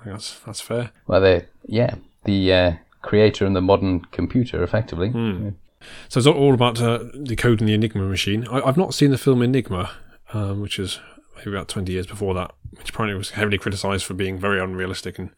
That's 0.05 0.39
that's 0.41 0.61
fair. 0.61 0.91
Well, 1.07 1.21
they 1.21 1.47
yeah, 1.67 1.95
the 2.25 2.53
uh, 2.53 2.73
creator 3.03 3.45
and 3.47 3.55
the 3.57 3.61
modern 3.61 4.01
computer, 4.13 4.63
effectively. 4.63 5.11
Hmm. 5.11 5.51
So 6.09 6.19
it's 6.19 6.27
all- 6.27 6.55
about 6.55 6.81
uh, 6.81 6.99
decoding 7.23 7.67
the 7.67 7.75
Enigma 7.75 8.03
machine. 8.03 8.47
I, 8.49 8.61
I've 8.61 8.77
not 8.77 8.95
seen 8.95 9.11
the 9.11 9.19
film 9.19 9.43
Enigma, 9.43 9.91
um, 10.33 10.61
which 10.61 10.79
is 10.79 10.99
maybe 11.37 11.51
about 11.51 11.69
twenty 11.69 11.93
years 11.93 12.07
before 12.07 12.35
that, 12.35 12.53
which 12.77 12.91
apparently 12.91 13.17
was 13.17 13.31
heavily 13.31 13.59
criticised 13.59 14.05
for 14.05 14.15
being 14.15 14.39
very 14.39 14.61
unrealistic 14.61 15.19
and 15.19 15.31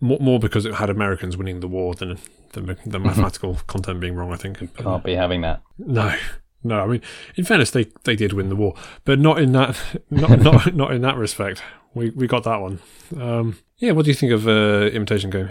more, 0.00 0.18
more 0.20 0.38
because 0.38 0.66
it 0.66 0.74
had 0.74 0.90
Americans 0.90 1.36
winning 1.36 1.60
the 1.60 1.68
war 1.68 1.94
than 1.94 2.18
the, 2.52 2.76
the 2.84 2.98
mathematical 3.08 3.58
content 3.66 4.00
being 4.00 4.14
wrong. 4.14 4.32
I 4.32 4.36
think. 4.36 4.58
But, 4.60 4.76
Can't 4.84 5.04
be 5.04 5.14
having 5.14 5.40
that. 5.42 5.62
No, 5.78 6.14
no. 6.62 6.80
I 6.80 6.86
mean, 6.86 7.00
in 7.36 7.44
fairness, 7.44 7.70
they, 7.70 7.86
they 8.04 8.16
did 8.16 8.32
win 8.34 8.48
the 8.50 8.56
war, 8.56 8.74
but 9.04 9.18
not 9.18 9.38
in 9.40 9.52
that 9.52 9.80
not 10.10 10.40
not 10.40 10.74
not 10.74 10.92
in 10.92 11.00
that 11.02 11.16
respect. 11.16 11.62
We 11.94 12.10
we 12.10 12.26
got 12.26 12.44
that 12.44 12.60
one. 12.60 12.80
Um, 13.18 13.58
yeah. 13.78 13.92
What 13.92 14.04
do 14.04 14.10
you 14.10 14.14
think 14.14 14.32
of 14.32 14.46
uh, 14.48 14.90
Imitation 14.92 15.30
Game? 15.30 15.50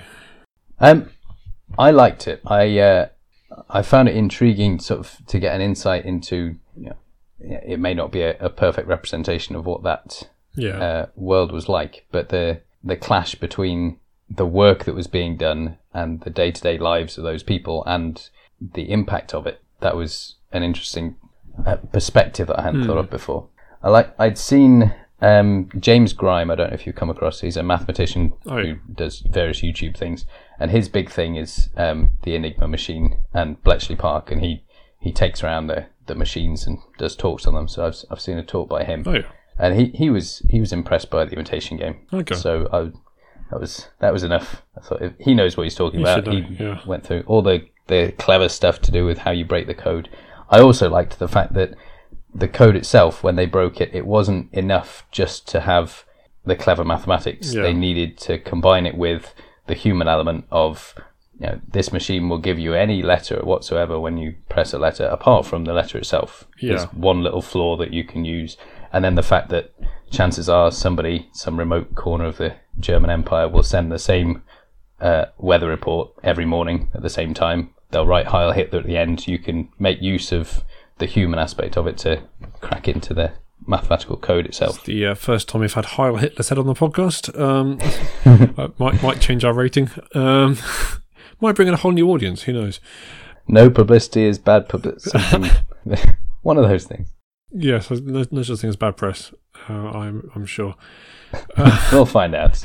Um, 0.79 1.09
I 1.77 1.91
liked 1.91 2.27
it. 2.27 2.41
I 2.45 2.79
uh, 2.79 3.07
I 3.69 3.81
found 3.81 4.09
it 4.09 4.15
intriguing, 4.15 4.79
sort 4.79 4.99
of, 4.99 5.17
to 5.27 5.39
get 5.39 5.55
an 5.55 5.61
insight 5.61 6.05
into. 6.05 6.55
You 6.75 6.89
know, 6.89 6.95
it 7.39 7.79
may 7.79 7.93
not 7.93 8.11
be 8.11 8.21
a, 8.21 8.37
a 8.39 8.49
perfect 8.49 8.87
representation 8.87 9.55
of 9.55 9.65
what 9.65 9.83
that 9.83 10.29
Yeah, 10.55 10.77
uh, 10.77 11.05
world 11.15 11.51
was 11.51 11.69
like, 11.69 12.05
but 12.11 12.29
the 12.29 12.61
the 12.83 12.97
clash 12.97 13.35
between 13.35 13.99
the 14.29 14.45
work 14.45 14.85
that 14.85 14.95
was 14.95 15.07
being 15.07 15.37
done 15.37 15.77
and 15.93 16.21
the 16.21 16.29
day 16.29 16.51
to 16.51 16.61
day 16.61 16.77
lives 16.77 17.17
of 17.17 17.23
those 17.23 17.43
people 17.43 17.83
and 17.85 18.29
the 18.59 18.89
impact 18.91 19.33
of 19.33 19.45
it 19.45 19.61
that 19.81 19.95
was 19.95 20.35
an 20.51 20.63
interesting 20.63 21.15
uh, 21.65 21.75
perspective 21.91 22.47
that 22.47 22.59
I 22.59 22.63
hadn't 22.63 22.87
thought 22.87 22.97
of 22.97 23.09
before. 23.09 23.47
I 23.83 23.89
like 23.89 24.13
I'd 24.17 24.37
seen 24.37 24.93
um, 25.23 25.69
James 25.79 26.13
Grime. 26.13 26.51
I 26.51 26.55
don't 26.55 26.69
know 26.69 26.73
if 26.75 26.85
you've 26.85 26.95
come 26.95 27.09
across. 27.09 27.41
He's 27.41 27.57
a 27.57 27.63
mathematician 27.63 28.33
Oh, 28.45 28.57
yeah. 28.57 28.73
who 28.73 28.93
does 28.93 29.19
various 29.21 29.61
YouTube 29.61 29.95
things, 29.97 30.25
and 30.59 30.69
his 30.71 30.89
big 30.89 31.09
thing 31.09 31.35
is 31.35 31.69
um, 31.77 32.11
the 32.23 32.35
Enigma 32.35 32.67
machine 32.67 33.17
and 33.33 33.61
Bletchley 33.63 33.95
Park, 33.95 34.31
and 34.31 34.41
he 34.41 34.63
he 34.99 35.11
takes 35.11 35.43
around 35.43 35.67
the 35.67 35.87
the 36.05 36.15
machines 36.15 36.67
and 36.67 36.79
does 36.97 37.15
talks 37.15 37.47
on 37.47 37.53
them. 37.53 37.67
So 37.67 37.85
I've 37.85 37.95
I've 38.11 38.21
seen 38.21 38.37
a 38.37 38.43
talk 38.43 38.67
by 38.69 38.83
him 38.83 39.03
oh 39.05 39.13
yeah, 39.13 39.21
and 39.57 39.79
he, 39.79 39.85
he 39.95 40.09
was 40.09 40.41
he 40.49 40.59
was 40.59 40.73
impressed 40.73 41.09
by 41.09 41.25
the 41.25 41.31
Imitation 41.33 41.77
Game. 41.77 42.05
Okay. 42.11 42.35
So 42.35 42.67
I, 42.73 42.91
that 43.49 43.59
was 43.59 43.87
that 43.99 44.11
was 44.13 44.23
enough. 44.23 44.61
I 44.77 44.81
thought 44.81 45.01
if 45.01 45.13
he 45.19 45.33
knows 45.33 45.55
what 45.55 45.63
he's 45.63 45.75
talking 45.75 45.99
He 45.99 46.03
about. 46.05 46.27
He 46.27 46.45
yeah. 46.59 46.81
went 46.85 47.05
through 47.05 47.23
all 47.27 47.41
the 47.41 47.65
the 47.87 48.13
clever 48.17 48.49
stuff 48.49 48.79
to 48.81 48.91
do 48.91 49.05
with 49.05 49.19
how 49.19 49.31
you 49.31 49.45
break 49.45 49.67
the 49.67 49.73
code. 49.73 50.09
I 50.49 50.59
also 50.59 50.89
liked 50.89 51.19
the 51.19 51.27
fact 51.27 51.53
that 51.53 51.73
the 52.33 52.47
code 52.47 52.75
itself, 52.75 53.23
when 53.23 53.35
they 53.35 53.45
broke 53.45 53.79
it, 53.79 53.93
it 53.93 54.05
wasn't 54.05 54.53
enough 54.53 55.05
just 55.11 55.47
to 55.49 55.61
have 55.61 56.05
the 56.45 56.55
clever 56.55 56.83
mathematics. 56.83 57.53
Yeah. 57.53 57.63
They 57.63 57.73
needed 57.73 58.17
to 58.19 58.37
combine 58.37 58.85
it 58.85 58.97
with 58.97 59.33
the 59.67 59.75
human 59.75 60.07
element 60.07 60.45
of 60.51 60.95
you 61.39 61.47
know, 61.47 61.61
this 61.67 61.91
machine 61.91 62.29
will 62.29 62.37
give 62.37 62.59
you 62.59 62.73
any 62.73 63.01
letter 63.01 63.39
whatsoever 63.43 63.99
when 63.99 64.17
you 64.17 64.35
press 64.49 64.73
a 64.73 64.79
letter, 64.79 65.05
apart 65.05 65.45
from 65.45 65.65
the 65.65 65.73
letter 65.73 65.97
itself. 65.97 66.47
Yeah. 66.59 66.75
There's 66.75 66.85
one 66.93 67.23
little 67.23 67.41
flaw 67.41 67.75
that 67.77 67.93
you 67.93 68.03
can 68.03 68.23
use, 68.23 68.57
and 68.91 69.03
then 69.03 69.15
the 69.15 69.23
fact 69.23 69.49
that 69.49 69.73
chances 70.11 70.47
are 70.47 70.71
somebody, 70.71 71.29
some 71.33 71.57
remote 71.57 71.95
corner 71.95 72.25
of 72.25 72.37
the 72.37 72.55
German 72.79 73.09
Empire, 73.09 73.49
will 73.49 73.63
send 73.63 73.91
the 73.91 73.99
same 73.99 74.43
uh, 75.01 75.25
weather 75.37 75.67
report 75.67 76.11
every 76.23 76.45
morning 76.45 76.89
at 76.93 77.01
the 77.01 77.09
same 77.09 77.33
time. 77.33 77.71
They'll 77.89 78.07
write 78.07 78.27
Heil 78.27 78.51
Hitler 78.51 78.79
at 78.79 78.85
the 78.85 78.97
end. 78.97 79.27
You 79.27 79.39
can 79.39 79.69
make 79.79 80.01
use 80.01 80.31
of 80.31 80.63
the 80.97 81.05
human 81.05 81.39
aspect 81.39 81.77
of 81.77 81.87
it 81.87 81.97
to 81.99 82.23
crack 82.61 82.87
into 82.87 83.13
the 83.13 83.33
mathematical 83.65 84.17
code 84.17 84.45
itself. 84.45 84.83
The 84.83 85.07
uh, 85.07 85.15
first 85.15 85.47
time 85.49 85.61
we've 85.61 85.73
had 85.73 85.85
Heil 85.85 86.17
Hitler 86.17 86.43
said 86.43 86.57
on 86.57 86.67
the 86.67 86.73
podcast. 86.73 87.37
Um, 87.39 87.79
uh, 88.57 88.69
might 88.77 89.01
might 89.01 89.21
change 89.21 89.43
our 89.43 89.53
rating. 89.53 89.89
Um, 90.13 90.57
might 91.41 91.55
bring 91.55 91.67
in 91.67 91.73
a 91.73 91.77
whole 91.77 91.91
new 91.91 92.09
audience. 92.09 92.43
Who 92.43 92.53
knows? 92.53 92.79
No 93.47 93.69
publicity 93.69 94.23
is 94.23 94.37
bad 94.39 94.69
publicity. 94.69 95.19
One 96.41 96.57
of 96.57 96.67
those 96.67 96.85
things. 96.85 97.09
Yes, 97.51 97.89
no, 97.91 98.25
no 98.31 98.43
such 98.43 98.59
thing 98.59 98.69
as 98.69 98.75
bad 98.75 98.97
press. 98.97 99.33
Uh, 99.69 99.89
I'm 99.89 100.31
I'm 100.35 100.45
sure. 100.45 100.75
We'll 101.91 102.05
find 102.05 102.35
out. 102.35 102.63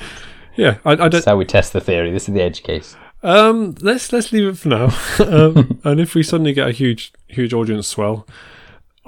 Yeah, 0.56 0.78
I, 0.84 0.92
I 0.92 0.96
don't. 0.96 1.12
That's 1.12 1.26
how 1.26 1.36
we 1.36 1.44
test 1.44 1.72
the 1.72 1.80
theory. 1.80 2.10
This 2.10 2.28
is 2.28 2.34
the 2.34 2.42
edge 2.42 2.62
case. 2.62 2.96
Um, 3.22 3.74
let's 3.80 4.12
let's 4.12 4.32
leave 4.32 4.46
it 4.46 4.58
for 4.58 4.68
now. 4.68 4.96
um, 5.18 5.80
and 5.84 6.00
if 6.00 6.14
we 6.14 6.22
suddenly 6.22 6.52
get 6.52 6.68
a 6.68 6.72
huge 6.72 7.12
huge 7.26 7.52
audience 7.52 7.88
swell, 7.88 8.26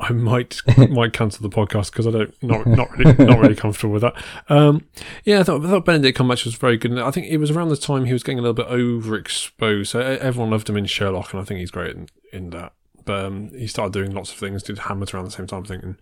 I 0.01 0.13
might 0.13 0.61
might 0.91 1.13
cancel 1.13 1.49
the 1.49 1.55
podcast 1.55 1.93
because 1.93 2.07
I 2.07 2.11
don't 2.11 2.43
not 2.43 2.67
not 2.67 2.91
really 2.97 3.25
not 3.25 3.39
really 3.39 3.55
comfortable 3.55 3.93
with 3.93 4.03
that. 4.03 4.15
Um, 4.49 4.87
yeah, 5.25 5.41
I 5.41 5.43
thought, 5.43 5.65
I 5.65 5.69
thought 5.69 5.85
Benedict 5.85 6.19
Cumberbatch 6.19 6.45
was 6.45 6.55
very 6.55 6.77
good. 6.77 6.91
And 6.91 7.01
I 7.01 7.11
think 7.11 7.27
it 7.27 7.37
was 7.37 7.51
around 7.51 7.69
the 7.69 7.77
time 7.77 8.07
he 8.07 8.13
was 8.13 8.23
getting 8.23 8.39
a 8.39 8.43
little 8.43 8.55
bit 8.55 8.69
overexposed. 8.69 9.89
So 9.89 10.01
everyone 10.01 10.51
loved 10.51 10.69
him 10.69 10.77
in 10.77 10.87
Sherlock, 10.87 11.33
and 11.33 11.41
I 11.41 11.45
think 11.45 11.61
he's 11.61 11.71
great 11.71 11.95
in, 11.95 12.09
in 12.33 12.51
that. 12.51 12.73
But 13.05 13.25
um, 13.25 13.51
he 13.51 13.67
started 13.67 13.93
doing 13.93 14.13
lots 14.13 14.33
of 14.33 14.39
things, 14.39 14.63
did 14.63 14.79
Hamlet 14.79 15.15
around 15.15 15.25
the 15.25 15.31
same 15.31 15.47
time, 15.47 15.63
I 15.65 15.67
think, 15.67 15.83
and 15.83 15.97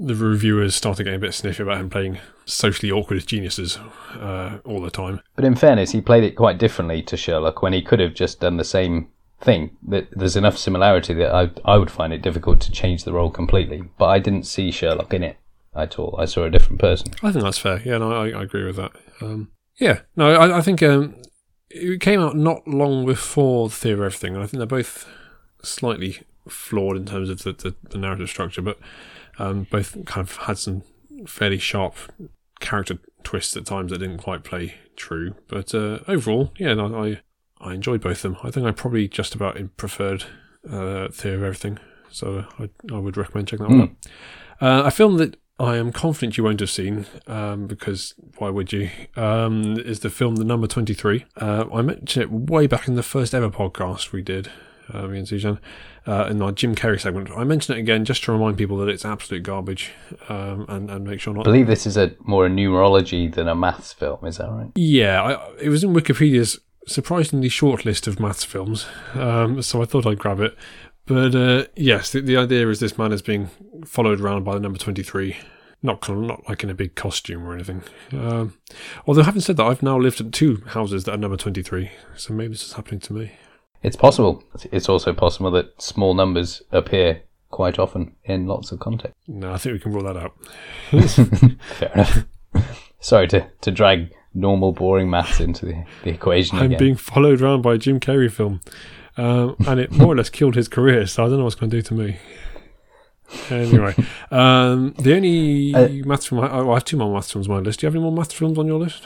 the 0.00 0.14
reviewers 0.14 0.74
started 0.74 1.04
getting 1.04 1.18
a 1.18 1.20
bit 1.20 1.34
sniffy 1.34 1.62
about 1.62 1.78
him 1.78 1.90
playing 1.90 2.18
socially 2.46 2.90
awkward 2.90 3.24
geniuses 3.26 3.76
uh, 4.14 4.58
all 4.64 4.80
the 4.80 4.90
time. 4.90 5.20
But 5.36 5.44
in 5.44 5.54
fairness, 5.54 5.92
he 5.92 6.00
played 6.00 6.24
it 6.24 6.36
quite 6.36 6.58
differently 6.58 7.02
to 7.02 7.16
Sherlock 7.16 7.62
when 7.62 7.74
he 7.74 7.82
could 7.82 8.00
have 8.00 8.14
just 8.14 8.40
done 8.40 8.56
the 8.56 8.64
same 8.64 9.08
thing. 9.40 9.76
There's 9.82 10.36
enough 10.36 10.56
similarity 10.56 11.14
that 11.14 11.34
I 11.34 11.50
I 11.64 11.76
would 11.76 11.90
find 11.90 12.12
it 12.12 12.22
difficult 12.22 12.60
to 12.60 12.72
change 12.72 13.04
the 13.04 13.12
role 13.12 13.30
completely. 13.30 13.82
But 13.98 14.06
I 14.06 14.18
didn't 14.18 14.44
see 14.44 14.70
Sherlock 14.70 15.12
in 15.12 15.22
it 15.22 15.36
at 15.74 15.98
all. 15.98 16.16
I 16.18 16.24
saw 16.24 16.44
a 16.44 16.50
different 16.50 16.80
person. 16.80 17.12
I 17.22 17.30
think 17.30 17.44
that's 17.44 17.58
fair. 17.58 17.82
Yeah, 17.84 17.98
no, 17.98 18.12
I, 18.12 18.30
I 18.30 18.42
agree 18.42 18.64
with 18.64 18.76
that. 18.76 18.92
Um, 19.20 19.50
yeah, 19.76 20.00
no, 20.16 20.32
I, 20.32 20.58
I 20.58 20.60
think 20.62 20.82
um, 20.82 21.16
it 21.70 22.00
came 22.00 22.20
out 22.20 22.36
not 22.36 22.66
long 22.66 23.06
before 23.06 23.68
the 23.68 23.74
Theory 23.74 23.94
of 23.94 24.00
Everything, 24.06 24.34
and 24.34 24.42
I 24.42 24.46
think 24.46 24.58
they're 24.58 24.66
both 24.66 25.06
slightly 25.62 26.20
flawed 26.48 26.96
in 26.96 27.06
terms 27.06 27.30
of 27.30 27.42
the, 27.42 27.52
the, 27.52 27.74
the 27.90 27.98
narrative 27.98 28.28
structure, 28.28 28.62
but 28.62 28.78
um, 29.40 29.66
both 29.70 30.04
kind 30.04 30.26
of 30.26 30.36
had 30.36 30.58
some 30.58 30.82
fairly 31.26 31.58
sharp 31.58 31.94
character 32.60 32.98
twists 33.24 33.56
at 33.56 33.66
times 33.66 33.90
that 33.90 33.98
didn't 33.98 34.18
quite 34.18 34.44
play 34.44 34.74
true. 34.96 35.34
But 35.48 35.74
uh, 35.74 36.00
overall, 36.06 36.52
yeah, 36.58 36.74
no, 36.74 37.02
I 37.02 37.20
I 37.60 37.74
enjoyed 37.74 38.00
both 38.00 38.24
of 38.24 38.34
them. 38.34 38.36
I 38.42 38.50
think 38.50 38.66
I 38.66 38.70
probably 38.70 39.08
just 39.08 39.34
about 39.34 39.58
preferred 39.76 40.24
uh, 40.70 41.08
Theory 41.08 41.36
of 41.36 41.42
Everything, 41.42 41.78
so 42.10 42.46
I, 42.58 42.70
I 42.92 42.98
would 42.98 43.16
recommend 43.16 43.48
checking 43.48 43.66
that 43.66 43.72
one 43.72 43.80
out. 43.82 43.90
Uh, 44.60 44.86
a 44.86 44.90
film 44.90 45.16
that 45.16 45.36
I 45.58 45.76
am 45.76 45.92
confident 45.92 46.36
you 46.36 46.44
won't 46.44 46.60
have 46.60 46.70
seen, 46.70 47.06
um, 47.26 47.66
because 47.66 48.14
why 48.38 48.50
would 48.50 48.72
you? 48.72 48.90
Um, 49.16 49.78
is 49.78 50.00
the 50.00 50.10
film 50.10 50.36
The 50.36 50.44
Number 50.44 50.66
23. 50.66 51.24
Uh, 51.36 51.64
I 51.72 51.82
mentioned 51.82 52.22
it 52.22 52.30
way 52.30 52.66
back 52.66 52.88
in 52.88 52.94
the 52.94 53.02
first 53.02 53.34
ever 53.34 53.50
podcast 53.50 54.12
we 54.12 54.22
did, 54.22 54.50
uh, 54.92 55.06
me 55.06 55.18
and 55.18 55.28
Susan, 55.28 55.58
uh, 56.06 56.28
in 56.30 56.40
our 56.42 56.52
Jim 56.52 56.74
Carrey 56.74 57.00
segment. 57.00 57.30
I 57.36 57.44
mention 57.44 57.76
it 57.76 57.80
again 57.80 58.04
just 58.04 58.24
to 58.24 58.32
remind 58.32 58.58
people 58.58 58.76
that 58.78 58.88
it's 58.88 59.04
absolute 59.04 59.42
garbage 59.42 59.92
um, 60.28 60.66
and, 60.68 60.90
and 60.90 61.06
make 61.06 61.20
sure 61.20 61.32
I 61.34 61.36
not. 61.36 61.44
believe 61.44 61.66
this 61.66 61.86
is 61.86 61.96
a 61.96 62.14
more 62.20 62.46
a 62.46 62.50
numerology 62.50 63.32
than 63.32 63.48
a 63.48 63.54
maths 63.54 63.92
film. 63.92 64.24
Is 64.24 64.38
that 64.38 64.50
right? 64.50 64.70
Yeah, 64.74 65.22
I, 65.22 65.52
it 65.60 65.68
was 65.68 65.84
in 65.84 65.92
Wikipedia's 65.92 66.60
surprisingly 66.86 67.48
short 67.48 67.84
list 67.84 68.06
of 68.06 68.18
maths 68.18 68.44
films, 68.44 68.86
um, 69.14 69.62
so 69.62 69.82
I 69.82 69.84
thought 69.84 70.06
I'd 70.06 70.18
grab 70.18 70.40
it. 70.40 70.56
But 71.06 71.34
uh, 71.34 71.64
yes, 71.76 72.12
the, 72.12 72.20
the 72.20 72.36
idea 72.36 72.68
is 72.68 72.80
this 72.80 72.96
man 72.96 73.12
is 73.12 73.22
being 73.22 73.50
followed 73.84 74.20
around 74.20 74.44
by 74.44 74.54
the 74.54 74.60
number 74.60 74.78
23. 74.78 75.36
Not 75.82 76.06
not 76.08 76.46
like 76.46 76.62
in 76.62 76.68
a 76.68 76.74
big 76.74 76.94
costume 76.94 77.46
or 77.46 77.54
anything. 77.54 77.82
Um, 78.12 78.58
although, 79.06 79.22
having 79.22 79.40
said 79.40 79.56
that, 79.56 79.64
I've 79.64 79.82
now 79.82 79.98
lived 79.98 80.20
at 80.20 80.30
two 80.30 80.62
houses 80.68 81.04
that 81.04 81.14
are 81.14 81.16
number 81.16 81.38
23, 81.38 81.90
so 82.16 82.34
maybe 82.34 82.52
this 82.52 82.66
is 82.66 82.74
happening 82.74 83.00
to 83.00 83.14
me. 83.14 83.32
It's 83.82 83.96
possible. 83.96 84.42
It's 84.72 84.88
also 84.88 85.12
possible 85.12 85.50
that 85.52 85.80
small 85.80 86.14
numbers 86.14 86.62
appear 86.70 87.22
quite 87.50 87.78
often 87.78 88.14
in 88.24 88.46
lots 88.46 88.72
of 88.72 88.78
context. 88.78 89.14
No, 89.26 89.52
I 89.52 89.56
think 89.58 89.72
we 89.74 89.78
can 89.80 89.92
rule 89.92 90.04
that 90.04 90.16
out. 90.16 90.34
Fair 91.78 91.92
enough. 91.92 92.18
Sorry 93.00 93.26
to, 93.28 93.46
to 93.62 93.70
drag 93.70 94.12
normal, 94.34 94.72
boring 94.72 95.08
maths 95.08 95.40
into 95.40 95.64
the, 95.66 95.84
the 96.04 96.10
equation 96.10 96.58
I'm 96.58 96.66
again. 96.66 96.78
being 96.78 96.94
followed 96.96 97.40
around 97.40 97.62
by 97.62 97.74
a 97.74 97.78
Jim 97.78 97.98
Carrey 97.98 98.30
film, 98.30 98.60
um, 99.16 99.56
and 99.66 99.80
it 99.80 99.90
more 99.90 100.12
or 100.12 100.16
less 100.16 100.28
killed 100.28 100.54
his 100.54 100.68
career. 100.68 101.06
So 101.06 101.24
I 101.24 101.28
don't 101.28 101.38
know 101.38 101.44
what's 101.44 101.56
going 101.56 101.70
to 101.70 101.76
do 101.78 101.82
to 101.82 101.94
me. 101.94 102.18
Anyway, 103.48 103.94
um, 104.32 104.92
the 104.98 105.14
only 105.14 105.72
Uh, 105.74 105.88
maths 106.06 106.26
film 106.26 106.42
I, 106.42 106.50
oh, 106.50 106.70
I 106.72 106.74
have 106.74 106.84
two 106.84 106.96
more 106.96 107.12
maths 107.14 107.30
films 107.32 107.48
on 107.48 107.54
my 107.54 107.60
list. 107.60 107.80
Do 107.80 107.86
you 107.86 107.88
have 107.88 107.94
any 107.94 108.02
more 108.02 108.12
maths 108.12 108.34
films 108.34 108.58
on 108.58 108.66
your 108.66 108.78
list? 108.78 109.04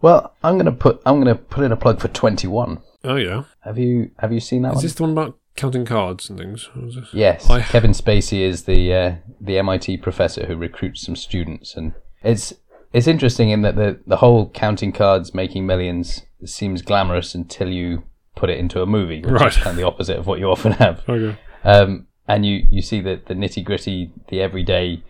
Well, 0.00 0.32
I'm 0.44 0.56
gonna 0.58 0.70
put 0.72 1.02
I'm 1.04 1.18
gonna 1.18 1.34
put 1.34 1.64
in 1.64 1.72
a 1.72 1.76
plug 1.76 2.00
for 2.00 2.06
Twenty 2.08 2.46
One. 2.46 2.78
Oh 3.04 3.16
yeah, 3.16 3.44
Have 3.60 3.78
you 3.78 4.10
have 4.18 4.32
you 4.32 4.40
seen 4.40 4.62
that 4.62 4.70
is 4.70 4.76
one? 4.76 4.82
this 4.82 4.94
the 4.94 5.02
one 5.04 5.12
about 5.12 5.38
counting 5.56 5.84
cards 5.84 6.28
and 6.28 6.38
things? 6.38 6.68
Yes, 7.12 7.48
I- 7.48 7.62
Kevin 7.62 7.92
Spacey 7.92 8.40
is 8.40 8.64
the 8.64 8.92
uh, 8.94 9.14
the 9.40 9.58
MIT 9.58 9.98
professor 9.98 10.46
who 10.46 10.56
recruits 10.56 11.02
some 11.02 11.14
students, 11.16 11.76
and 11.76 11.94
it's 12.22 12.52
it's 12.92 13.06
interesting 13.06 13.50
in 13.50 13.62
that 13.62 13.76
the 13.76 14.00
the 14.06 14.16
whole 14.16 14.50
counting 14.50 14.92
cards, 14.92 15.32
making 15.34 15.66
millions 15.66 16.22
seems 16.44 16.82
glamorous 16.82 17.34
until 17.34 17.68
you 17.68 18.02
put 18.34 18.50
it 18.50 18.58
into 18.58 18.82
a 18.82 18.86
movie, 18.86 19.20
which 19.20 19.30
Right. 19.40 19.52
is 19.52 19.56
kind 19.58 19.70
of 19.70 19.76
the 19.76 19.86
opposite 19.86 20.16
of 20.18 20.26
what 20.26 20.38
you 20.38 20.46
often 20.50 20.72
have. 20.72 21.02
Okay. 21.08 21.36
Um, 21.64 22.06
and 22.26 22.44
you 22.44 22.66
you 22.70 22.82
see 22.82 23.00
the 23.00 23.20
the 23.26 23.34
nitty 23.34 23.64
gritty, 23.64 24.12
the 24.28 24.40
everyday, 24.40 25.02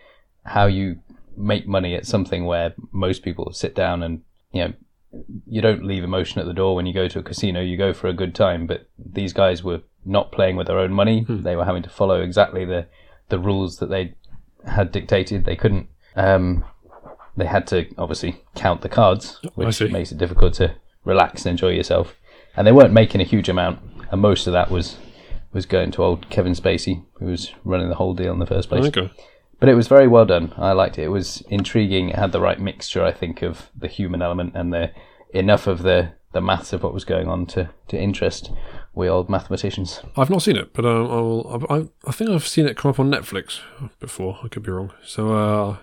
how 0.44 0.66
you 0.66 0.96
make 1.36 1.66
money 1.68 1.94
at 1.94 2.04
something 2.06 2.44
where 2.44 2.74
most 2.92 3.22
people 3.22 3.52
sit 3.52 3.74
down 3.74 4.02
and 4.02 4.22
you 4.52 4.64
know 4.64 4.72
you 5.46 5.60
don't 5.60 5.84
leave 5.84 6.04
emotion 6.04 6.40
at 6.40 6.46
the 6.46 6.52
door 6.52 6.74
when 6.74 6.86
you 6.86 6.92
go 6.92 7.08
to 7.08 7.18
a 7.18 7.22
casino. 7.22 7.60
You 7.60 7.76
go 7.76 7.92
for 7.92 8.08
a 8.08 8.12
good 8.12 8.34
time, 8.34 8.66
but 8.66 8.88
these 8.98 9.32
guys 9.32 9.62
were 9.62 9.80
not 10.04 10.32
playing 10.32 10.56
with 10.56 10.66
their 10.66 10.78
own 10.78 10.92
money. 10.92 11.24
They 11.28 11.56
were 11.56 11.64
having 11.64 11.82
to 11.82 11.90
follow 11.90 12.20
exactly 12.20 12.64
the 12.64 12.86
the 13.28 13.38
rules 13.38 13.78
that 13.78 13.90
they 13.90 14.14
had 14.66 14.92
dictated. 14.92 15.44
They 15.44 15.56
couldn't. 15.56 15.88
Um, 16.16 16.64
they 17.36 17.46
had 17.46 17.66
to 17.68 17.86
obviously 17.96 18.42
count 18.54 18.80
the 18.80 18.88
cards, 18.88 19.40
which 19.54 19.80
makes 19.80 20.12
it 20.12 20.18
difficult 20.18 20.54
to 20.54 20.74
relax 21.04 21.46
and 21.46 21.52
enjoy 21.52 21.70
yourself. 21.70 22.16
And 22.56 22.66
they 22.66 22.72
weren't 22.72 22.92
making 22.92 23.20
a 23.20 23.24
huge 23.24 23.48
amount, 23.48 23.80
and 24.10 24.20
most 24.20 24.46
of 24.46 24.52
that 24.52 24.70
was 24.70 24.96
was 25.52 25.64
going 25.64 25.90
to 25.92 26.02
old 26.02 26.28
Kevin 26.28 26.52
Spacey, 26.52 27.04
who 27.18 27.26
was 27.26 27.52
running 27.64 27.88
the 27.88 27.94
whole 27.94 28.14
deal 28.14 28.32
in 28.32 28.38
the 28.38 28.46
first 28.46 28.68
place. 28.68 28.86
Okay. 28.86 29.10
But 29.60 29.68
it 29.68 29.74
was 29.74 29.88
very 29.88 30.06
well 30.06 30.24
done. 30.24 30.52
I 30.56 30.72
liked 30.72 30.98
it. 30.98 31.04
It 31.04 31.08
was 31.08 31.42
intriguing. 31.48 32.10
It 32.10 32.16
had 32.16 32.32
the 32.32 32.40
right 32.40 32.60
mixture, 32.60 33.04
I 33.04 33.12
think, 33.12 33.42
of 33.42 33.70
the 33.76 33.88
human 33.88 34.22
element 34.22 34.52
and 34.54 34.72
the 34.72 34.92
enough 35.34 35.66
of 35.66 35.82
the 35.82 36.12
the 36.32 36.40
maths 36.42 36.74
of 36.74 36.82
what 36.82 36.92
was 36.92 37.04
going 37.04 37.26
on 37.26 37.46
to 37.46 37.70
to 37.88 37.98
interest 37.98 38.50
we 38.98 39.08
old 39.08 39.30
mathematicians. 39.30 40.00
I've 40.16 40.28
not 40.28 40.42
seen 40.42 40.56
it, 40.56 40.72
but 40.74 40.84
um, 40.84 41.10
I 41.10 41.20
will. 41.20 41.66
I, 41.70 42.08
I, 42.08 42.12
think 42.12 42.30
I've 42.30 42.46
seen 42.46 42.66
it 42.66 42.76
come 42.76 42.90
up 42.90 42.98
on 42.98 43.10
Netflix 43.10 43.60
before. 44.00 44.40
I 44.42 44.48
could 44.48 44.64
be 44.64 44.72
wrong. 44.72 44.92
So 45.04 45.34
uh, 45.34 45.76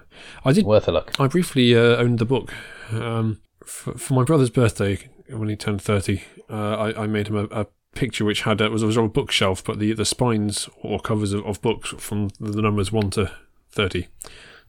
I 0.43 0.51
did. 0.51 0.65
Worth 0.65 0.89
a 0.89 0.91
look. 0.91 1.17
I 1.17 1.27
briefly 1.27 1.73
uh, 1.73 1.95
owned 1.95 2.19
the 2.19 2.25
book. 2.25 2.53
Um, 2.91 3.41
for, 3.65 3.97
for 3.97 4.13
my 4.13 4.23
brother's 4.23 4.49
birthday, 4.49 5.09
when 5.29 5.47
he 5.47 5.55
turned 5.55 5.81
30, 5.81 6.23
uh, 6.49 6.53
I, 6.53 7.03
I 7.03 7.07
made 7.07 7.29
him 7.29 7.37
a, 7.37 7.45
a 7.45 7.67
picture 7.95 8.25
which 8.25 8.41
had, 8.41 8.61
uh, 8.61 8.69
was, 8.69 8.83
was 8.83 8.97
on 8.97 9.05
a 9.05 9.09
bookshelf, 9.09 9.63
but 9.63 9.79
the, 9.79 9.93
the 9.93 10.05
spines 10.05 10.69
or 10.81 10.99
covers 10.99 11.31
of, 11.31 11.45
of 11.45 11.61
books 11.61 11.93
from 11.97 12.27
the 12.39 12.61
numbers 12.61 12.91
1 12.91 13.11
to 13.11 13.31
30. 13.75 14.07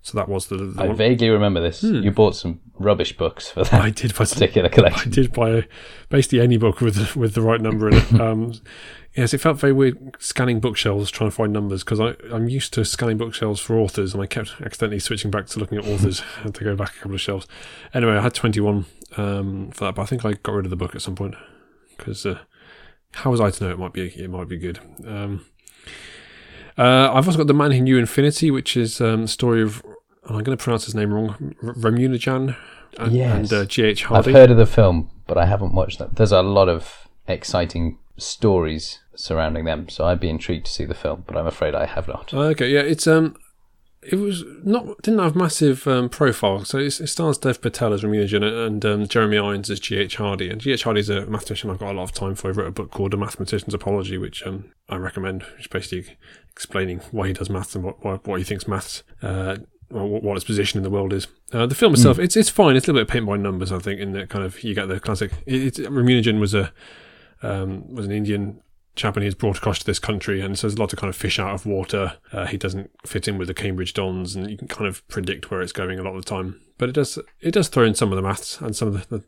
So 0.02 0.16
that 0.18 0.28
was 0.28 0.46
the, 0.46 0.56
the 0.56 0.82
I 0.82 0.86
one. 0.86 0.96
vaguely 0.96 1.30
remember 1.30 1.60
this. 1.60 1.82
You 1.82 2.12
bought 2.12 2.36
some 2.36 2.60
rubbish 2.74 3.16
books 3.16 3.50
for 3.50 3.64
that 3.64 3.82
I 3.82 3.90
did 3.90 4.14
buy 4.16 4.22
some, 4.22 4.38
particular 4.38 4.68
collection. 4.76 5.10
I 5.10 5.14
did 5.14 5.32
buy 5.32 5.66
basically 6.10 6.40
any 6.40 6.58
book 6.58 6.80
with 6.80 7.16
with 7.16 7.34
the 7.34 7.42
right 7.42 7.60
number 7.60 7.88
in 7.88 7.94
it. 7.94 8.12
Um, 8.20 8.52
yes, 9.16 9.34
it 9.34 9.38
felt 9.38 9.58
very 9.58 9.72
weird 9.72 10.16
scanning 10.20 10.60
bookshelves 10.60 11.10
trying 11.10 11.30
to 11.30 11.34
find 11.34 11.52
numbers 11.52 11.82
because 11.82 11.98
I'm 11.98 12.48
used 12.48 12.72
to 12.74 12.84
scanning 12.84 13.16
bookshelves 13.18 13.60
for 13.60 13.76
authors, 13.78 14.14
and 14.14 14.22
I 14.22 14.26
kept 14.26 14.54
accidentally 14.60 15.00
switching 15.00 15.32
back 15.32 15.46
to 15.46 15.58
looking 15.58 15.78
at 15.78 15.86
authors. 15.86 16.22
I 16.38 16.42
had 16.42 16.54
to 16.54 16.64
go 16.64 16.76
back 16.76 16.90
a 16.90 16.98
couple 16.98 17.14
of 17.14 17.20
shelves. 17.20 17.48
Anyway, 17.92 18.12
I 18.12 18.20
had 18.20 18.34
21 18.34 18.84
um, 19.16 19.70
for 19.72 19.86
that, 19.86 19.96
but 19.96 20.02
I 20.02 20.06
think 20.06 20.24
I 20.24 20.34
got 20.34 20.54
rid 20.54 20.66
of 20.66 20.70
the 20.70 20.76
book 20.76 20.94
at 20.94 21.02
some 21.02 21.16
point 21.16 21.34
because 21.96 22.24
uh, 22.24 22.38
how 23.12 23.32
was 23.32 23.40
I 23.40 23.50
to 23.50 23.64
know 23.64 23.70
it 23.70 23.78
might 23.78 23.92
be 23.92 24.06
it 24.06 24.30
might 24.30 24.48
be 24.48 24.58
good. 24.58 24.78
Um, 25.04 25.46
uh, 26.78 27.10
I've 27.12 27.26
also 27.26 27.38
got 27.38 27.46
the 27.46 27.54
Man 27.54 27.70
Who 27.72 27.80
Knew 27.80 27.98
Infinity, 27.98 28.50
which 28.50 28.76
is 28.76 29.00
um, 29.00 29.22
the 29.22 29.28
story 29.28 29.62
of 29.62 29.82
I'm 30.26 30.42
going 30.42 30.56
to 30.56 30.62
pronounce 30.62 30.84
his 30.86 30.94
name 30.94 31.12
wrong, 31.12 31.54
R- 31.62 31.74
Ramanujan 31.74 32.56
and, 32.98 33.12
Yes. 33.12 33.50
and 33.52 33.60
uh, 33.62 33.64
G.H. 33.66 34.04
I've 34.04 34.08
Hardy. 34.08 34.32
heard 34.32 34.50
of 34.50 34.56
the 34.56 34.66
film, 34.66 35.10
but 35.26 35.38
I 35.38 35.46
haven't 35.46 35.72
watched 35.74 35.98
that. 36.00 36.16
There's 36.16 36.32
a 36.32 36.42
lot 36.42 36.68
of 36.68 37.06
exciting 37.28 37.98
stories 38.16 38.98
surrounding 39.14 39.64
them, 39.64 39.88
so 39.88 40.04
I'd 40.06 40.20
be 40.20 40.28
intrigued 40.28 40.66
to 40.66 40.72
see 40.72 40.84
the 40.84 40.94
film, 40.94 41.24
but 41.26 41.36
I'm 41.36 41.46
afraid 41.46 41.74
I 41.74 41.86
have 41.86 42.08
not. 42.08 42.34
Okay, 42.34 42.68
yeah, 42.70 42.80
it's 42.80 43.06
um, 43.06 43.36
it 44.10 44.16
was 44.16 44.44
not 44.64 45.02
didn't 45.02 45.20
have 45.20 45.36
massive 45.36 45.86
um, 45.86 46.08
profile. 46.08 46.64
So 46.64 46.78
it's, 46.78 47.00
it 47.00 47.08
stars 47.08 47.38
Dev 47.38 47.60
Patel 47.60 47.92
as 47.92 48.02
Ramanujan 48.02 48.66
and 48.66 48.84
um, 48.84 49.08
Jeremy 49.08 49.38
Irons 49.38 49.70
as 49.70 49.80
G.H. 49.80 50.16
Hardy. 50.16 50.48
And 50.48 50.60
G.H. 50.60 50.84
Hardy's 50.84 51.08
a 51.08 51.26
mathematician 51.26 51.70
I've 51.70 51.78
got 51.78 51.92
a 51.92 51.98
lot 51.98 52.04
of 52.04 52.12
time 52.12 52.34
for. 52.34 52.52
He 52.52 52.58
wrote 52.58 52.68
a 52.68 52.72
book 52.72 52.90
called 52.90 53.14
A 53.14 53.16
Mathematician's 53.16 53.74
Apology, 53.74 54.18
which 54.18 54.46
um, 54.46 54.72
I 54.88 54.96
recommend. 54.96 55.42
Which 55.42 55.62
is 55.62 55.66
basically 55.66 56.16
explaining 56.50 57.00
why 57.10 57.28
he 57.28 57.32
does 57.32 57.50
maths 57.50 57.74
and 57.74 57.84
what 57.84 58.04
what, 58.04 58.26
what 58.26 58.38
he 58.38 58.44
thinks 58.44 58.68
maths. 58.68 59.02
Uh, 59.22 59.58
what, 59.88 60.22
what 60.22 60.36
its 60.36 60.44
position 60.44 60.78
in 60.78 60.84
the 60.84 60.90
world 60.90 61.12
is. 61.12 61.28
Uh, 61.52 61.66
the 61.66 61.74
film 61.74 61.94
itself, 61.94 62.18
it's 62.18 62.36
it's 62.36 62.48
fine. 62.48 62.76
It's 62.76 62.88
a 62.88 62.92
little 62.92 63.04
bit 63.04 63.12
paint 63.12 63.26
by 63.26 63.36
numbers, 63.36 63.70
I 63.70 63.78
think. 63.78 64.00
In 64.00 64.12
that 64.12 64.30
kind 64.30 64.44
of 64.44 64.62
you 64.64 64.74
get 64.74 64.86
the 64.86 64.98
classic. 65.00 65.32
It, 65.46 65.78
it, 65.78 65.90
was 65.90 66.54
a 66.54 66.72
um, 67.42 67.94
was 67.94 68.06
an 68.06 68.12
Indian 68.12 68.60
he's 68.96 69.34
brought 69.34 69.58
across 69.58 69.78
to 69.78 69.84
this 69.84 69.98
country 69.98 70.40
and 70.40 70.58
so 70.58 70.66
there's 70.66 70.76
a 70.76 70.80
lot 70.80 70.92
of 70.92 70.98
kind 70.98 71.08
of 71.08 71.16
fish 71.16 71.38
out 71.38 71.54
of 71.54 71.66
water. 71.66 72.14
Uh, 72.32 72.46
he 72.46 72.56
doesn't 72.56 72.90
fit 73.06 73.28
in 73.28 73.38
with 73.38 73.48
the 73.48 73.54
Cambridge 73.54 73.94
Dons 73.94 74.34
and 74.34 74.50
you 74.50 74.56
can 74.56 74.68
kind 74.68 74.86
of 74.86 75.06
predict 75.08 75.50
where 75.50 75.60
it's 75.60 75.72
going 75.72 75.98
a 75.98 76.02
lot 76.02 76.14
of 76.14 76.24
the 76.24 76.28
time. 76.28 76.60
But 76.78 76.88
it 76.90 76.92
does 76.92 77.18
it 77.40 77.52
does 77.52 77.68
throw 77.68 77.84
in 77.84 77.94
some 77.94 78.12
of 78.12 78.16
the 78.16 78.22
maths 78.22 78.60
and 78.60 78.76
some 78.76 78.88
of 78.88 79.08
the, 79.08 79.18
the, 79.18 79.24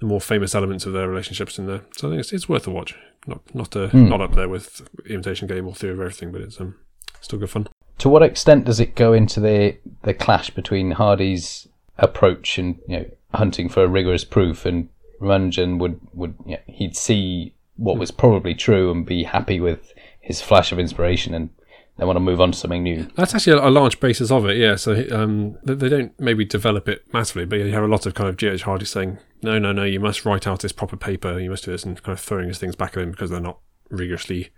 the 0.00 0.06
more 0.06 0.20
famous 0.20 0.54
elements 0.54 0.86
of 0.86 0.92
their 0.92 1.08
relationships 1.08 1.58
in 1.58 1.66
there. 1.66 1.82
So 1.96 2.08
I 2.08 2.12
think 2.12 2.20
it's, 2.20 2.32
it's 2.32 2.48
worth 2.48 2.66
a 2.66 2.70
watch. 2.70 2.94
Not 3.26 3.54
not 3.54 3.74
uh, 3.74 3.88
not 3.92 4.20
up 4.20 4.34
there 4.34 4.48
with 4.48 4.86
Imitation 5.08 5.48
Game 5.48 5.66
or 5.66 5.74
Theory 5.74 5.94
of 5.94 6.00
Everything, 6.00 6.30
but 6.30 6.42
it's 6.42 6.60
um 6.60 6.76
still 7.20 7.38
good 7.38 7.50
fun. 7.50 7.68
To 7.98 8.08
what 8.08 8.22
extent 8.22 8.64
does 8.64 8.80
it 8.80 8.94
go 8.94 9.12
into 9.12 9.40
the 9.40 9.76
the 10.02 10.14
clash 10.14 10.50
between 10.50 10.92
Hardy's 10.92 11.68
approach 11.98 12.58
and 12.58 12.78
you 12.86 12.98
know 12.98 13.06
hunting 13.32 13.68
for 13.68 13.84
a 13.84 13.88
rigorous 13.88 14.24
proof, 14.24 14.66
and 14.66 14.88
Runjan 15.20 15.78
would 15.78 16.00
would 16.12 16.34
you 16.44 16.52
know, 16.52 16.62
he'd 16.66 16.96
see 16.96 17.54
what 17.76 17.98
was 17.98 18.10
probably 18.10 18.54
true 18.54 18.90
and 18.90 19.04
be 19.04 19.24
happy 19.24 19.60
with 19.60 19.92
his 20.20 20.40
flash 20.40 20.72
of 20.72 20.78
inspiration, 20.78 21.34
and 21.34 21.50
they 21.96 22.04
want 22.04 22.16
to 22.16 22.20
move 22.20 22.40
on 22.40 22.52
to 22.52 22.58
something 22.58 22.82
new. 22.82 23.08
That's 23.16 23.34
actually 23.34 23.58
a, 23.58 23.68
a 23.68 23.70
large 23.70 24.00
basis 24.00 24.30
of 24.30 24.46
it, 24.46 24.56
yeah. 24.56 24.76
So 24.76 25.04
um, 25.12 25.58
they, 25.64 25.74
they 25.74 25.88
don't 25.88 26.18
maybe 26.20 26.44
develop 26.44 26.88
it 26.88 27.04
massively, 27.12 27.44
but 27.44 27.58
you 27.58 27.72
have 27.72 27.84
a 27.84 27.88
lot 27.88 28.06
of 28.06 28.14
kind 28.14 28.28
of 28.28 28.36
G.H. 28.36 28.62
Hardy 28.62 28.84
saying, 28.84 29.18
no, 29.42 29.58
no, 29.58 29.72
no, 29.72 29.84
you 29.84 30.00
must 30.00 30.24
write 30.24 30.46
out 30.46 30.60
this 30.60 30.72
proper 30.72 30.96
paper, 30.96 31.38
you 31.38 31.50
must 31.50 31.64
do 31.64 31.70
this, 31.70 31.84
and 31.84 32.02
kind 32.02 32.16
of 32.18 32.24
throwing 32.24 32.48
his 32.48 32.58
things 32.58 32.76
back 32.76 32.96
at 32.96 33.02
him 33.02 33.10
because 33.10 33.30
they're 33.30 33.40
not 33.40 33.58
rigorously 33.90 34.50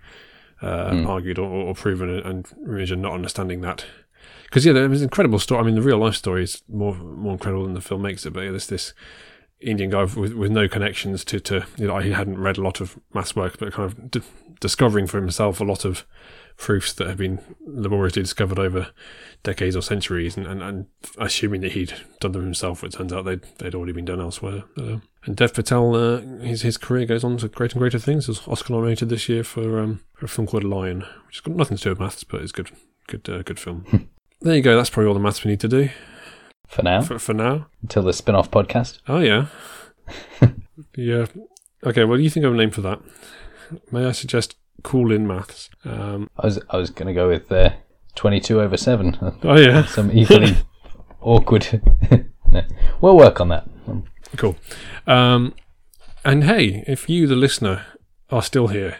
uh, 0.61 1.03
argued 1.07 1.37
or, 1.37 1.47
or 1.47 1.75
proven, 1.75 2.09
and, 2.09 2.47
and 2.65 3.01
not 3.01 3.13
understanding 3.13 3.61
that. 3.61 3.85
Because 4.43 4.65
yeah, 4.65 4.73
there 4.73 4.87
was 4.89 5.01
an 5.01 5.05
incredible 5.05 5.39
story. 5.39 5.61
I 5.61 5.63
mean, 5.63 5.75
the 5.75 5.81
real 5.81 5.97
life 5.97 6.15
story 6.15 6.43
is 6.43 6.63
more 6.69 6.95
more 6.95 7.33
incredible 7.33 7.65
than 7.65 7.73
the 7.73 7.81
film 7.81 8.01
makes 8.01 8.25
it. 8.25 8.31
But 8.31 8.41
yeah, 8.41 8.51
there's 8.51 8.67
this 8.67 8.93
Indian 9.59 9.89
guy 9.89 10.03
with, 10.03 10.33
with 10.33 10.51
no 10.51 10.67
connections 10.67 11.25
to 11.25 11.39
to 11.39 11.65
you 11.77 11.87
know 11.87 11.97
he 11.97 12.11
hadn't 12.11 12.39
read 12.39 12.57
a 12.57 12.61
lot 12.61 12.79
of 12.79 12.99
maths 13.13 13.35
work, 13.35 13.57
but 13.57 13.73
kind 13.73 13.91
of 13.91 14.11
d- 14.11 14.21
discovering 14.59 15.07
for 15.07 15.17
himself 15.17 15.59
a 15.59 15.63
lot 15.63 15.83
of 15.83 16.05
proofs 16.57 16.93
that 16.93 17.07
have 17.07 17.17
been 17.17 17.39
laboriously 17.65 18.21
discovered 18.21 18.59
over 18.59 18.89
decades 19.43 19.75
or 19.75 19.81
centuries, 19.81 20.37
and, 20.37 20.45
and, 20.47 20.61
and 20.61 20.87
assuming 21.17 21.61
that 21.61 21.71
he'd 21.71 21.93
done 22.19 22.31
them 22.31 22.43
himself, 22.43 22.83
it 22.83 22.93
turns 22.93 23.11
out 23.11 23.25
they'd 23.25 23.43
they'd 23.57 23.73
already 23.73 23.93
been 23.93 24.05
done 24.05 24.21
elsewhere. 24.21 24.63
Uh, 24.77 24.97
and 25.25 25.35
Dev 25.35 25.53
Patel, 25.53 25.95
uh, 25.95 26.21
his 26.43 26.61
his 26.61 26.77
career 26.77 27.05
goes 27.05 27.23
on 27.23 27.37
to 27.37 27.47
greater 27.47 27.73
and 27.73 27.81
greater 27.81 27.99
things. 27.99 28.27
He 28.27 28.31
was 28.31 28.47
Oscar 28.47 28.73
nominated 28.73 29.09
this 29.09 29.27
year 29.27 29.43
for 29.43 29.79
um, 29.79 30.01
for 30.13 30.25
a 30.25 30.29
film 30.29 30.47
called 30.47 30.63
Lion, 30.65 30.99
which 31.25 31.37
has 31.37 31.41
got 31.41 31.55
nothing 31.55 31.77
to 31.77 31.83
do 31.83 31.89
with 31.89 31.99
maths, 31.99 32.23
but 32.23 32.41
it's 32.41 32.51
good 32.51 32.69
good 33.07 33.27
uh, 33.27 33.41
good 33.41 33.59
film. 33.59 34.09
there 34.41 34.55
you 34.55 34.61
go. 34.61 34.77
That's 34.77 34.91
probably 34.91 35.07
all 35.07 35.15
the 35.15 35.19
maths 35.19 35.43
we 35.43 35.49
need 35.49 35.61
to 35.61 35.67
do 35.67 35.89
For 36.67 36.83
now, 36.83 37.01
for, 37.01 37.17
for 37.17 37.33
now. 37.33 37.67
until 37.81 38.03
the 38.03 38.13
spin 38.13 38.35
off 38.35 38.51
podcast. 38.51 38.99
Oh 39.07 39.19
yeah, 39.19 39.47
yeah. 40.95 41.25
Okay, 41.85 42.03
what 42.03 42.17
do 42.17 42.23
you 42.23 42.29
think 42.29 42.45
of 42.45 42.53
a 42.53 42.57
name 42.57 42.71
for 42.71 42.81
that? 42.81 42.99
May 43.91 44.05
I 44.05 44.11
suggest 44.11 44.55
Cool 44.83 45.11
in 45.11 45.25
Maths? 45.27 45.69
Um, 45.85 46.29
I 46.37 46.45
was 46.47 46.59
I 46.69 46.77
was 46.77 46.89
going 46.89 47.07
to 47.07 47.13
go 47.13 47.27
with 47.29 47.51
uh, 47.51 47.71
22 48.15 48.61
over 48.61 48.77
7. 48.77 49.17
oh 49.43 49.57
yeah, 49.57 49.85
Some 49.87 50.11
equally 50.11 50.57
awkward. 51.21 51.81
No. 52.51 52.63
We'll 53.01 53.17
work 53.17 53.39
on 53.41 53.49
that. 53.49 53.67
cool. 54.37 54.55
Um, 55.05 55.53
and 56.25 56.43
hey, 56.43 56.83
if 56.87 57.09
you, 57.09 57.27
the 57.27 57.35
listener, 57.35 57.85
are 58.29 58.41
still 58.41 58.67
here 58.67 58.97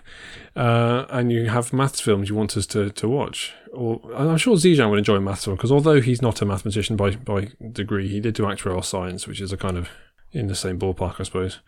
uh, 0.58 1.06
and 1.10 1.32
you 1.32 1.50
have 1.50 1.72
maths 1.72 2.00
films 2.00 2.30
you 2.30 2.36
want 2.36 2.58
us 2.58 2.66
to, 2.66 2.90
to 2.90 3.08
watch, 3.08 3.54
or 3.72 4.02
I'm 4.16 4.38
sure 4.38 4.56
Zijan 4.56 4.90
would 4.90 4.98
enjoy 4.98 5.18
a 5.18 5.22
maths 5.22 5.46
film 5.46 5.56
because 5.56 5.72
although 5.72 6.02
he's 6.02 6.22
not 6.22 6.42
a 6.42 6.46
mathematician 6.46 6.96
by 6.96 7.12
by 7.12 7.50
degree, 7.72 8.08
he 8.08 8.20
did 8.20 8.34
do 8.34 8.44
actuarial 8.44 8.84
science, 8.84 9.28
which 9.28 9.40
is 9.40 9.54
a 9.54 9.58
kind 9.58 9.78
of 9.78 9.90
in 10.32 10.48
the 10.48 10.56
same 10.56 10.80
ballpark, 10.80 11.20
I 11.20 11.24
suppose. 11.24 11.60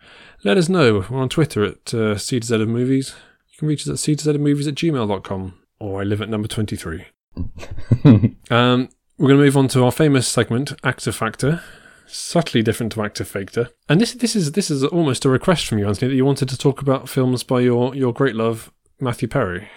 Let 0.43 0.57
us 0.57 0.69
know. 0.69 1.05
We're 1.07 1.21
on 1.21 1.29
Twitter 1.29 1.63
at 1.63 1.93
uh, 1.93 2.17
C 2.17 2.39
to 2.39 2.47
Z 2.47 2.55
of 2.55 2.67
Movies. 2.67 3.15
You 3.51 3.59
can 3.59 3.67
reach 3.67 3.83
us 3.83 3.89
at 3.89 3.99
C 3.99 4.15
to 4.15 4.23
Z 4.23 4.31
of 4.31 4.41
Movies 4.41 4.67
at 4.67 4.73
gmail.com, 4.73 5.59
or 5.79 6.01
I 6.01 6.03
live 6.03 6.21
at 6.21 6.29
number 6.29 6.47
23. 6.47 7.05
Um, 8.51 8.89
we're 9.19 9.27
going 9.27 9.39
to 9.39 9.45
move 9.45 9.57
on 9.57 9.67
to 9.67 9.83
our 9.83 9.91
famous 9.91 10.27
segment, 10.27 10.73
Actor 10.83 11.11
Fake-tor. 11.11 11.61
Subtly 12.07 12.63
different 12.63 12.93
to 12.93 13.03
Actor 13.03 13.25
Factor, 13.25 13.69
and 13.87 14.01
this 14.01 14.13
this 14.13 14.35
is 14.35 14.53
this 14.53 14.71
is 14.71 14.83
almost 14.83 15.25
a 15.25 15.29
request 15.29 15.67
from 15.67 15.77
you, 15.77 15.87
Anthony, 15.87 16.09
that 16.09 16.15
you 16.15 16.25
wanted 16.25 16.49
to 16.49 16.57
talk 16.57 16.81
about 16.81 17.07
films 17.07 17.43
by 17.43 17.59
your 17.59 17.93
your 17.93 18.11
great 18.11 18.33
love 18.33 18.71
Matthew 18.99 19.27
Perry. 19.27 19.69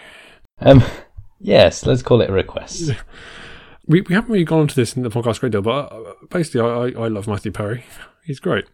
Um, 0.58 0.82
yes, 1.40 1.86
let's 1.86 2.02
call 2.02 2.20
it 2.20 2.30
a 2.30 2.32
request. 2.32 2.90
We 3.84 4.00
we 4.02 4.14
haven't 4.14 4.30
really 4.30 4.44
gone 4.44 4.60
into 4.60 4.76
this 4.76 4.96
in 4.96 5.02
the 5.02 5.10
podcast 5.10 5.40
great 5.40 5.50
deal, 5.50 5.60
but 5.60 5.90
uh, 5.92 6.14
basically, 6.30 6.60
I, 6.60 6.66
I 6.66 6.86
I 6.90 7.08
love 7.08 7.26
Matthew 7.26 7.50
Perry. 7.50 7.84
He's 8.24 8.38
great. 8.38 8.64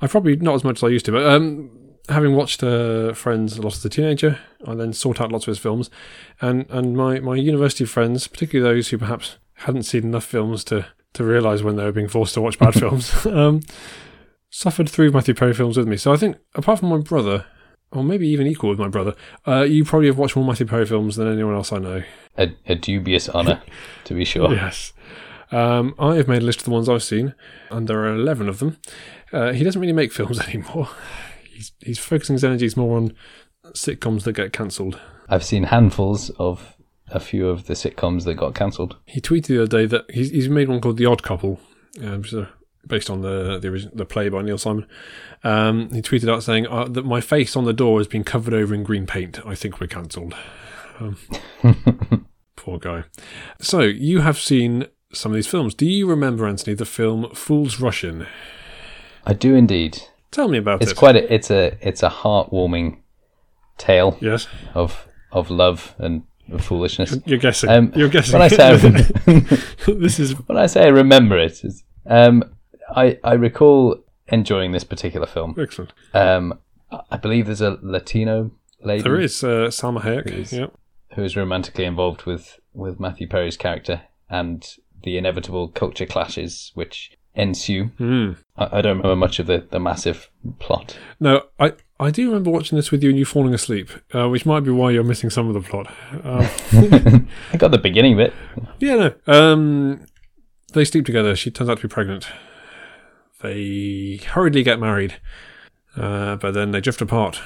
I 0.00 0.06
probably 0.06 0.36
not 0.36 0.54
as 0.54 0.64
much 0.64 0.78
as 0.78 0.84
I 0.84 0.88
used 0.88 1.04
to, 1.04 1.12
but 1.12 1.26
um, 1.26 1.70
having 2.08 2.34
watched 2.34 2.62
uh, 2.62 3.12
Friends 3.12 3.58
a 3.58 3.62
lot 3.62 3.74
as 3.74 3.84
a 3.84 3.88
teenager, 3.88 4.38
I 4.66 4.74
then 4.74 4.92
sought 4.92 5.20
out 5.20 5.30
lots 5.30 5.44
of 5.44 5.52
his 5.52 5.58
films, 5.58 5.90
and 6.40 6.64
and 6.70 6.96
my 6.96 7.20
my 7.20 7.36
university 7.36 7.84
friends, 7.84 8.26
particularly 8.26 8.76
those 8.76 8.88
who 8.88 8.98
perhaps 8.98 9.36
hadn't 9.60 9.82
seen 9.82 10.04
enough 10.04 10.24
films 10.24 10.64
to 10.64 10.86
to 11.14 11.24
realise 11.24 11.62
when 11.62 11.76
they 11.76 11.84
were 11.84 11.92
being 11.92 12.08
forced 12.08 12.34
to 12.34 12.40
watch 12.40 12.58
bad 12.58 12.74
films, 12.78 13.26
um, 13.26 13.60
suffered 14.50 14.88
through 14.88 15.10
Matthew 15.10 15.34
Perry 15.34 15.54
films 15.54 15.76
with 15.76 15.88
me. 15.88 15.96
So 15.96 16.12
I 16.12 16.16
think, 16.16 16.36
apart 16.54 16.80
from 16.80 16.88
my 16.88 16.98
brother, 16.98 17.44
or 17.96 18.04
maybe 18.04 18.28
even 18.28 18.46
equal 18.46 18.70
with 18.70 18.78
my 18.78 18.88
brother, 18.88 19.14
uh, 19.46 19.62
you 19.62 19.84
probably 19.84 20.08
have 20.08 20.18
watched 20.18 20.36
more 20.36 20.44
Matthew 20.44 20.66
Perry 20.66 20.86
films 20.86 21.16
than 21.16 21.32
anyone 21.32 21.54
else 21.54 21.72
I 21.72 21.78
know. 21.78 22.02
A, 22.36 22.54
a 22.66 22.74
dubious 22.74 23.28
honour, 23.28 23.62
to 24.04 24.14
be 24.14 24.24
sure. 24.24 24.52
Yes. 24.52 24.92
Um, 25.50 25.94
I 25.98 26.16
have 26.16 26.28
made 26.28 26.42
a 26.42 26.44
list 26.44 26.60
of 26.60 26.64
the 26.64 26.70
ones 26.70 26.88
I've 26.88 27.02
seen, 27.02 27.34
and 27.70 27.88
there 27.88 28.00
are 28.00 28.14
11 28.14 28.48
of 28.48 28.58
them. 28.58 28.78
Uh, 29.32 29.52
he 29.52 29.64
doesn't 29.64 29.80
really 29.80 29.92
make 29.92 30.12
films 30.12 30.40
anymore. 30.48 30.88
He's, 31.52 31.72
he's 31.80 31.98
focusing 31.98 32.34
his 32.34 32.44
energies 32.44 32.76
more 32.76 32.96
on 32.96 33.14
sitcoms 33.68 34.24
that 34.24 34.34
get 34.34 34.52
cancelled. 34.52 35.00
I've 35.28 35.44
seen 35.44 35.64
handfuls 35.64 36.30
of 36.38 36.76
a 37.08 37.20
few 37.20 37.48
of 37.48 37.66
the 37.66 37.74
sitcoms 37.74 38.24
that 38.24 38.34
got 38.34 38.54
cancelled. 38.54 38.96
He 39.06 39.20
tweeted 39.20 39.46
the 39.46 39.62
other 39.62 39.78
day 39.78 39.86
that 39.86 40.04
he's, 40.10 40.30
he's 40.30 40.48
made 40.48 40.68
one 40.68 40.80
called 40.80 40.96
The 40.96 41.06
Odd 41.06 41.22
Couple, 41.22 41.60
um, 42.02 42.18
which 42.18 42.32
is 42.32 42.40
a, 42.40 42.50
based 42.86 43.10
on 43.10 43.22
the 43.22 43.58
the, 43.58 43.90
the 43.92 44.04
play 44.04 44.28
by 44.28 44.42
Neil 44.42 44.58
Simon. 44.58 44.86
Um, 45.44 45.90
he 45.90 46.02
tweeted 46.02 46.28
out 46.30 46.42
saying 46.42 46.66
uh, 46.66 46.88
that 46.88 47.04
my 47.04 47.20
face 47.20 47.56
on 47.56 47.64
the 47.64 47.72
door 47.72 47.98
has 47.98 48.06
been 48.06 48.24
covered 48.24 48.54
over 48.54 48.74
in 48.74 48.82
green 48.82 49.06
paint. 49.06 49.38
I 49.46 49.54
think 49.54 49.80
we're 49.80 49.86
cancelled. 49.86 50.34
Um, 50.98 51.16
poor 52.56 52.78
guy. 52.78 53.04
So 53.60 53.80
you 53.80 54.20
have 54.20 54.38
seen 54.38 54.86
some 55.12 55.32
of 55.32 55.36
these 55.36 55.46
films. 55.46 55.74
Do 55.74 55.86
you 55.86 56.08
remember, 56.08 56.46
Anthony, 56.46 56.74
the 56.74 56.84
film 56.84 57.30
Fools 57.34 57.80
Rush 57.80 58.02
In? 58.04 58.26
I 59.24 59.32
do 59.32 59.54
indeed. 59.54 59.98
Tell 60.30 60.48
me 60.48 60.58
about 60.58 60.82
It's 60.82 60.90
it. 60.90 60.92
It's 60.92 60.98
quite 60.98 61.16
a 61.16 61.32
it's 61.34 61.50
a 61.50 61.76
it's 61.80 62.02
a 62.02 62.10
heartwarming 62.10 62.98
tale 63.78 64.16
yes, 64.20 64.46
of 64.74 65.06
of 65.32 65.50
love 65.50 65.94
and 65.98 66.22
foolishness. 66.60 67.16
you're 67.26 67.38
guessing. 67.38 67.70
Um, 67.70 67.92
you're 67.94 68.08
guessing. 68.08 68.32
When 68.34 68.42
I 68.42 68.48
say 68.48 68.68
I 68.68 68.74
rem- 68.76 70.00
this 70.00 70.18
is 70.18 70.32
when 70.46 70.58
I 70.58 70.66
say 70.66 70.84
I 70.84 70.88
remember 70.88 71.38
it, 71.38 71.64
it's, 71.64 71.82
um, 72.06 72.44
I 72.94 73.18
I 73.24 73.34
recall 73.34 74.02
enjoying 74.28 74.72
this 74.72 74.84
particular 74.84 75.26
film. 75.26 75.54
excellent. 75.58 75.92
Um, 76.14 76.58
I- 77.10 77.16
believe 77.16 77.46
there's 77.46 77.60
a 77.60 77.78
Latino 77.82 78.50
lady 78.82 79.02
There 79.02 79.20
is 79.20 79.42
uh, 79.42 79.68
Salma 79.70 80.00
Hayek. 80.02 80.26
is. 80.32 80.52
Yep. 80.52 80.72
who 81.14 81.22
is 81.24 81.36
romantically 81.36 81.84
involved 81.84 82.24
with 82.26 82.58
with 82.74 83.00
Matthew 83.00 83.26
Perry's 83.26 83.56
character, 83.56 84.02
and 84.30 84.64
the 85.02 85.16
inevitable 85.16 85.68
culture 85.68 86.06
clashes 86.06 86.72
which 86.74 87.12
ensue. 87.34 87.84
Hmm. 87.98 88.32
I, 88.56 88.78
I 88.78 88.80
don't 88.82 88.98
remember 88.98 89.16
much 89.16 89.38
of 89.38 89.46
the, 89.46 89.66
the 89.70 89.78
massive 89.80 90.30
plot. 90.58 90.96
No, 91.20 91.42
I, 91.58 91.72
I 92.00 92.10
do 92.10 92.26
remember 92.28 92.50
watching 92.50 92.76
this 92.76 92.90
with 92.90 93.02
you 93.02 93.10
and 93.10 93.18
you 93.18 93.24
falling 93.24 93.52
asleep, 93.54 93.90
uh, 94.14 94.28
which 94.28 94.44
might 94.46 94.60
be 94.60 94.70
why 94.70 94.90
you're 94.90 95.04
missing 95.04 95.30
some 95.30 95.48
of 95.48 95.54
the 95.54 95.60
plot. 95.60 95.86
Um, 96.24 97.28
I 97.52 97.56
got 97.56 97.70
the 97.72 97.78
beginning 97.78 98.16
bit. 98.16 98.32
yeah, 98.78 98.94
no. 98.96 99.14
Um, 99.32 100.06
they 100.72 100.84
sleep 100.84 101.04
together. 101.06 101.34
She 101.36 101.50
turns 101.50 101.68
out 101.70 101.78
to 101.78 101.88
be 101.88 101.92
pregnant. 101.92 102.26
They 103.42 104.20
hurriedly 104.30 104.62
get 104.62 104.80
married, 104.80 105.16
uh, 105.96 106.36
but 106.36 106.52
then 106.54 106.70
they 106.70 106.80
drift 106.80 107.00
apart. 107.02 107.40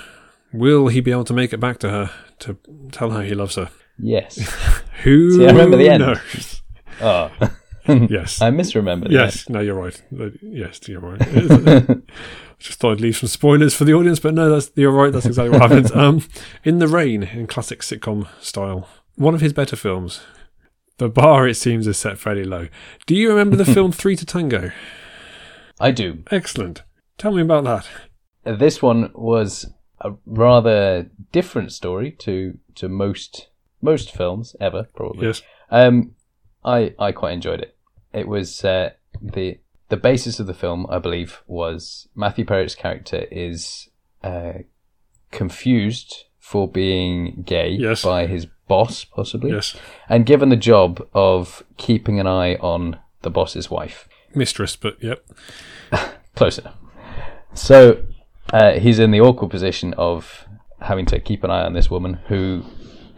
Will 0.53 0.88
he 0.88 1.01
be 1.01 1.11
able 1.11 1.24
to 1.24 1.32
make 1.34 1.53
it 1.53 1.59
back 1.61 1.78
to 1.78 1.91
her 1.91 2.11
to 2.41 2.57
tell 2.93 3.11
her 3.11 3.22
he 3.22 3.34
loves 3.34 3.57
her? 3.57 3.70
Yes. 3.99 4.36
Who 5.03 5.32
See, 5.32 5.45
I 5.47 5.51
remember 5.51 5.76
the 5.76 5.88
end. 5.88 6.03
knows? 6.03 6.62
Oh, 7.01 7.30
Yes. 7.88 8.41
I 8.41 8.51
misremembered. 8.51 9.11
Yes, 9.11 9.49
no, 9.49 9.61
you're 9.61 9.74
right. 9.74 10.01
Uh, 10.18 10.30
Yes, 10.43 10.80
you're 10.86 11.01
right. 11.01 11.18
Just 12.59 12.78
thought 12.78 12.93
I'd 12.93 13.01
leave 13.01 13.16
some 13.16 13.28
spoilers 13.28 13.74
for 13.74 13.84
the 13.84 13.95
audience, 13.95 14.20
but 14.20 14.34
no, 14.34 14.51
that's 14.51 14.70
you're 14.76 14.91
right. 14.93 15.12
That's 15.12 15.24
exactly 15.26 15.51
what 15.59 15.62
happens. 15.70 15.91
Um, 15.93 16.22
in 16.62 16.78
the 16.78 16.88
rain, 16.88 17.22
in 17.22 17.47
classic 17.47 17.80
sitcom 17.80 18.28
style, 18.41 18.86
one 19.16 19.34
of 19.34 19.41
his 19.41 19.53
better 19.55 19.76
films. 19.76 20.20
The 20.99 21.09
bar, 21.09 21.49
it 21.49 21.55
seems, 21.55 21.86
is 21.86 21.97
set 21.97 22.18
fairly 22.18 22.45
low. 22.45 22.68
Do 23.07 23.14
you 23.14 23.30
remember 23.30 23.57
the 23.57 23.64
film 23.64 23.91
Three 23.93 24.14
to 24.16 24.26
Tango? 24.26 24.70
I 25.81 25.91
do. 25.91 26.22
Excellent. 26.31 26.83
Tell 27.18 27.33
me 27.33 27.43
about 27.43 27.64
that. 27.64 28.59
This 28.59 28.81
one 28.83 29.11
was 29.14 29.70
a 30.01 30.12
rather 30.26 31.11
different 31.33 31.72
story 31.72 32.11
to 32.20 32.59
to 32.76 32.89
most 32.89 33.49
most 33.83 34.11
films 34.12 34.55
ever, 34.61 34.89
probably. 34.95 35.26
Yes. 35.26 35.43
Um, 35.70 36.12
I 36.64 36.95
I 36.99 37.12
quite 37.12 37.33
enjoyed 37.33 37.61
it. 37.61 37.76
It 38.12 38.28
was 38.28 38.64
uh, 38.64 38.91
the 39.20 39.59
the 39.89 39.97
basis 39.97 40.39
of 40.41 40.47
the 40.47 40.55
film, 40.55 40.87
I 40.89 40.99
believe, 40.99 41.43
was 41.47 42.09
Matthew 42.14 42.45
Perry's 42.45 42.74
character 42.74 43.26
is 43.31 43.89
uh, 44.22 44.53
confused 45.31 46.24
for 46.39 46.68
being 46.68 47.43
gay 47.47 47.70
Yes. 47.70 48.03
by 48.05 48.26
his 48.26 48.47
boss, 48.68 49.05
possibly, 49.05 49.53
Yes. 49.53 49.76
and 50.09 50.26
given 50.26 50.49
the 50.49 50.57
job 50.57 51.07
of 51.14 51.62
keeping 51.76 52.18
an 52.20 52.26
eye 52.26 52.55
on 52.57 52.99
the 53.22 53.31
boss's 53.31 53.70
wife. 53.70 54.09
Mistress, 54.35 54.76
but 54.76 55.03
yep. 55.03 55.24
Close 56.37 56.59
enough. 56.59 56.76
So 57.55 58.05
uh, 58.53 58.72
he's 58.72 58.99
in 58.99 59.11
the 59.11 59.20
awkward 59.20 59.51
position 59.51 59.95
of 59.95 60.47
having 60.81 61.07
to 61.07 61.20
keep 61.20 61.45
an 61.45 61.51
eye 61.51 61.64
on 61.64 61.72
this 61.74 61.91
woman 61.91 62.14
who 62.28 62.62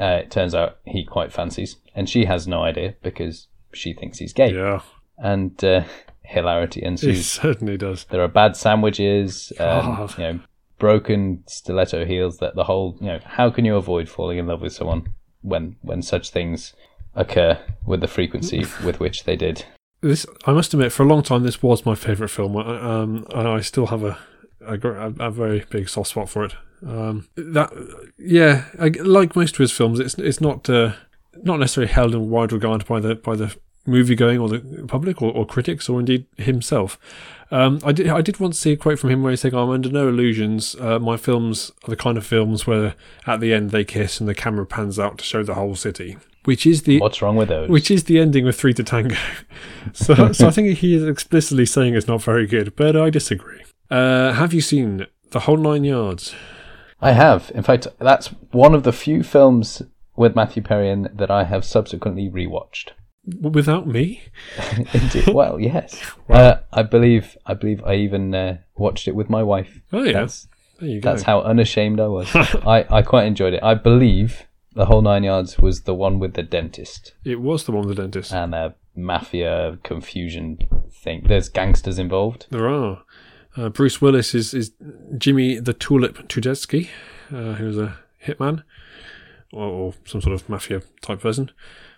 uh, 0.01 0.21
it 0.23 0.31
turns 0.31 0.55
out 0.55 0.79
he 0.85 1.05
quite 1.05 1.33
fancies, 1.33 1.77
and 1.95 2.09
she 2.09 2.25
has 2.25 2.49
no 2.49 2.63
idea 2.63 2.95
because 3.03 3.49
she 3.73 3.93
thinks 3.93 4.19
he's 4.19 4.33
gay. 4.33 4.53
Yeah. 4.55 4.81
And 5.19 5.63
uh, 5.63 5.85
hilarity 6.23 6.81
It 6.81 6.87
ensues. 6.87 7.27
certainly 7.27 7.77
does. 7.77 8.05
There 8.05 8.23
are 8.23 8.29
bad 8.29 8.57
sandwiches, 8.57 9.53
um, 9.61 10.09
you 10.19 10.25
know, 10.25 10.41
broken 10.79 11.45
stiletto 11.47 12.05
heels. 12.05 12.39
That 12.39 12.55
the 12.57 12.65
whole, 12.65 12.97
you 13.01 13.07
know, 13.07 13.21
how 13.25 13.51
can 13.51 13.65
you 13.65 13.77
avoid 13.77 14.09
falling 14.09 14.39
in 14.39 14.47
love 14.47 14.63
with 14.63 14.73
someone 14.73 15.13
when 15.43 15.77
when 15.83 16.03
such 16.03 16.31
things 16.31 16.73
occur 17.15 17.59
with 17.85 18.01
the 18.01 18.09
frequency 18.09 18.65
with 18.85 18.99
which 18.99 19.25
they 19.25 19.37
did? 19.37 19.67
This, 20.03 20.27
I 20.47 20.53
must 20.53 20.75
admit, 20.75 20.93
for 20.93 21.05
a 21.05 21.07
long 21.07 21.23
time, 21.23 21.43
this 21.45 21.63
was 21.63 21.87
my 21.87 21.95
favourite 21.95 22.31
film. 22.31 22.57
I- 22.57 22.81
Um, 23.03 23.25
I 23.35 23.61
still 23.61 23.87
have 23.87 24.03
a, 24.03 24.19
a, 24.67 24.75
a, 24.75 25.27
a 25.29 25.31
very 25.31 25.65
big 25.71 25.89
soft 25.89 26.11
spot 26.11 26.29
for 26.29 26.45
it. 26.45 26.55
Um, 26.87 27.29
that, 27.37 27.71
yeah, 28.19 28.65
I, 28.81 28.89
like 28.89 29.37
most 29.37 29.55
of 29.55 29.59
his 29.59 29.71
films, 29.71 30.01
it's 30.01 30.15
it's 30.19 30.41
not 30.41 30.69
uh, 30.69 30.93
not 31.45 31.61
necessarily 31.61 31.93
held 31.93 32.13
in 32.15 32.29
wide 32.29 32.51
regard 32.53 32.85
by 32.87 32.99
the 32.99 33.15
by 33.15 33.37
the 33.37 33.55
movie 33.87 34.17
going 34.17 34.39
or 34.41 34.49
the 34.49 34.85
public 34.89 35.23
or, 35.23 35.31
or 35.33 35.47
critics 35.47 35.89
or 35.89 36.01
indeed 36.01 36.27
himself. 36.37 36.99
Um, 37.53 37.79
I 37.85 37.93
did 37.93 38.09
I 38.09 38.21
did 38.21 38.41
once 38.41 38.59
see 38.59 38.73
a 38.73 38.77
quote 38.77 38.99
from 38.99 39.11
him 39.11 39.23
where 39.23 39.31
he's 39.31 39.41
saying, 39.43 39.55
"I'm 39.55 39.71
under 39.71 39.91
no 39.91 40.09
illusions. 40.09 40.75
Uh, 40.81 40.99
my 40.99 41.17
films 41.17 41.71
are 41.85 41.91
the 41.91 41.97
kind 41.97 42.19
of 42.19 42.27
films 42.27 42.67
where 42.67 42.97
at 43.29 43.39
the 43.39 43.53
end 43.55 43.71
they 43.71 43.85
kiss 43.85 44.19
and 44.19 44.29
the 44.29 44.35
camera 44.35 44.67
pans 44.67 44.99
out 44.99 45.19
to 45.19 45.25
show 45.25 45.45
the 45.45 45.55
whole 45.55 45.77
city." 45.77 46.17
Which 46.45 46.67
is 46.67 46.83
the 46.83 46.99
What's 46.99 47.23
wrong 47.23 47.37
with 47.37 47.49
those? 47.49 47.69
which 47.69 47.91
is 47.91 48.05
the 48.05 48.19
ending 48.19 48.49
of 48.49 48.57
Three 48.57 48.75
to 48.75 48.83
Tango. 48.83 49.17
so, 49.93 50.33
so 50.33 50.49
I 50.49 50.51
think 50.51 50.79
he 50.79 50.95
is 50.95 51.07
explicitly 51.07 51.67
saying 51.67 51.95
it's 51.95 52.09
not 52.09 52.23
very 52.23 52.47
good, 52.47 52.75
but 52.77 52.97
I 52.97 53.11
disagree. 53.11 53.63
Uh, 53.91 54.33
have 54.33 54.53
you 54.53 54.61
seen 54.61 55.07
The 55.31 55.41
Whole 55.41 55.57
Nine 55.57 55.85
Yards? 55.85 56.35
I 57.01 57.13
have. 57.13 57.51
In 57.55 57.63
fact, 57.63 57.87
that's 57.99 58.29
one 58.53 58.75
of 58.75 58.83
the 58.85 58.93
few 58.93 59.23
films 59.23 59.83
with 60.17 60.37
Matthew 60.37 60.63
Perry 60.63 60.91
in 60.91 61.09
that 61.15 61.31
I 61.31 61.45
have 61.45 61.65
subsequently 61.65 62.29
rewatched. 62.29 62.91
Without 63.41 63.87
me? 63.87 64.23
Indeed. 64.93 65.29
well, 65.29 65.61
yes. 65.61 66.01
Uh, 66.29 66.57
I 66.73 66.83
believe. 66.83 67.37
I 67.47 67.55
believe 67.55 67.83
I 67.85 67.95
even 67.95 68.35
uh, 68.35 68.59
watched 68.77 69.07
it 69.07 69.15
with 69.15 69.31
my 69.31 69.43
wife. 69.45 69.81
Oh, 69.93 70.03
yeah. 70.03 70.13
That's 70.13 70.49
there 70.81 70.89
you 70.89 71.01
go. 71.01 71.11
that's 71.11 71.23
how 71.23 71.41
unashamed 71.43 72.01
I 72.01 72.09
was. 72.09 72.29
I, 72.35 72.85
I 72.91 73.03
quite 73.03 73.27
enjoyed 73.27 73.55
it. 73.55 73.63
I 73.63 73.75
believe 73.75 74.49
the 74.75 74.87
whole 74.87 75.03
nine 75.03 75.23
yards 75.25 75.59
was 75.59 75.83
the 75.83 75.95
one 75.95 76.19
with 76.19 76.35
the 76.35 76.43
dentist 76.43 77.13
it 77.25 77.41
was 77.41 77.65
the 77.65 77.73
one 77.73 77.87
with 77.87 77.97
the 77.97 78.03
dentist. 78.03 78.33
and 78.33 78.55
a 78.55 78.75
mafia 78.95 79.79
confusion 79.83 80.59
thing. 80.91 81.25
There's 81.27 81.49
gangsters 81.49 81.99
involved. 81.99 82.47
There 82.51 82.69
are. 82.69 83.03
Uh, 83.57 83.69
Bruce 83.71 84.01
Willis 84.03 84.35
is, 84.35 84.53
is 84.55 84.73
Jimmy 85.17 85.59
the 85.59 85.73
Tulip 85.73 86.29
Tudeski, 86.29 86.89
uh, 87.31 87.55
who's 87.55 87.79
a 87.79 87.97
hitman 88.27 88.63
or, 89.53 89.65
or 89.67 89.95
some 90.05 90.21
sort 90.21 90.35
of 90.35 90.47
mafia 90.49 90.83
type 91.01 91.21
person. 91.21 91.51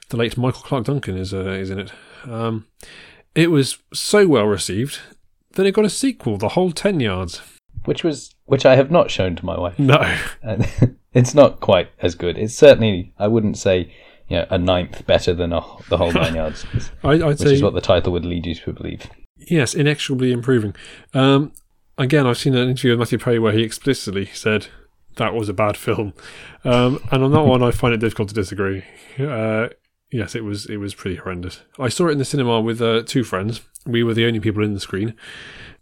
The 0.09 0.17
late 0.17 0.37
Michael 0.37 0.63
Clarke 0.63 0.85
Duncan 0.87 1.17
is 1.17 1.35
uh, 1.35 1.47
is 1.51 1.71
in 1.71 1.79
it. 1.81 1.93
Um, 2.25 2.67
it 3.35 3.51
was 3.51 3.79
so 3.93 4.27
well 4.29 4.47
received 4.47 5.01
that 5.53 5.67
it 5.67 5.73
got 5.75 5.85
a 5.85 5.91
sequel, 5.91 6.37
The 6.37 6.51
Whole 6.51 6.71
Ten 6.73 7.01
Yards. 7.01 7.41
which 7.87 8.05
was 8.05 8.35
which 8.45 8.65
I 8.67 8.77
have 8.77 8.91
not 8.91 9.11
shown 9.11 9.35
to 9.37 9.45
my 9.45 9.59
wife. 9.59 9.79
No. 9.79 10.01
And 10.43 10.97
it's 11.15 11.35
not 11.35 11.61
quite 11.61 11.91
as 12.01 12.15
good. 12.15 12.37
It's 12.37 12.55
certainly 12.55 13.13
I 13.19 13.29
wouldn't 13.29 13.57
say 13.57 13.93
you 14.29 14.39
know 14.39 14.47
a 14.51 14.59
ninth 14.59 15.07
better 15.07 15.33
than 15.33 15.53
a, 15.53 15.61
the 15.89 15.97
whole 15.97 16.13
nine 16.23 16.35
yards, 16.35 16.63
which 16.73 16.85
I, 17.03 17.29
I'd 17.29 17.39
say 17.39 17.55
is 17.55 17.63
what 17.63 17.75
the 17.75 17.81
title 17.81 18.13
would 18.13 18.25
lead 18.25 18.47
you 18.47 18.55
to 18.55 18.73
believe. 18.73 19.09
yes, 19.39 19.75
inexorably 19.75 20.33
improving. 20.33 20.75
Um, 21.13 21.53
again, 21.97 22.27
I've 22.27 22.39
seen 22.39 22.55
an 22.55 22.69
interview 22.69 22.91
with 22.91 22.99
Matthew 23.01 23.19
Perry 23.19 23.39
where 23.39 23.53
he 23.53 23.63
explicitly 23.63 24.27
said 24.27 24.67
that 25.17 25.35
was 25.35 25.49
a 25.49 25.55
bad 25.55 25.77
film, 25.77 26.13
um, 26.65 27.01
and 27.11 27.23
on 27.23 27.33
that 27.33 27.43
one, 27.45 27.63
I 27.63 27.71
find 27.71 27.95
it 27.95 27.99
difficult 27.99 28.29
to 28.31 28.35
disagree. 28.35 28.85
Uh, 29.19 29.69
yes, 30.11 30.35
it 30.35 30.45
was 30.45 30.67
it 30.67 30.79
was 30.79 30.95
pretty 30.95 31.17
horrendous. 31.17 31.63
I 31.79 31.89
saw 31.89 32.09
it 32.09 32.13
in 32.13 32.19
the 32.19 32.25
cinema 32.25 32.61
with 32.61 32.83
uh, 32.83 33.03
two 33.05 33.25
friends. 33.25 33.61
We 33.87 34.03
were 34.03 34.15
the 34.15 34.27
only 34.27 34.41
people 34.41 34.65
in 34.65 34.73
the 34.75 34.81
screen, 34.81 35.15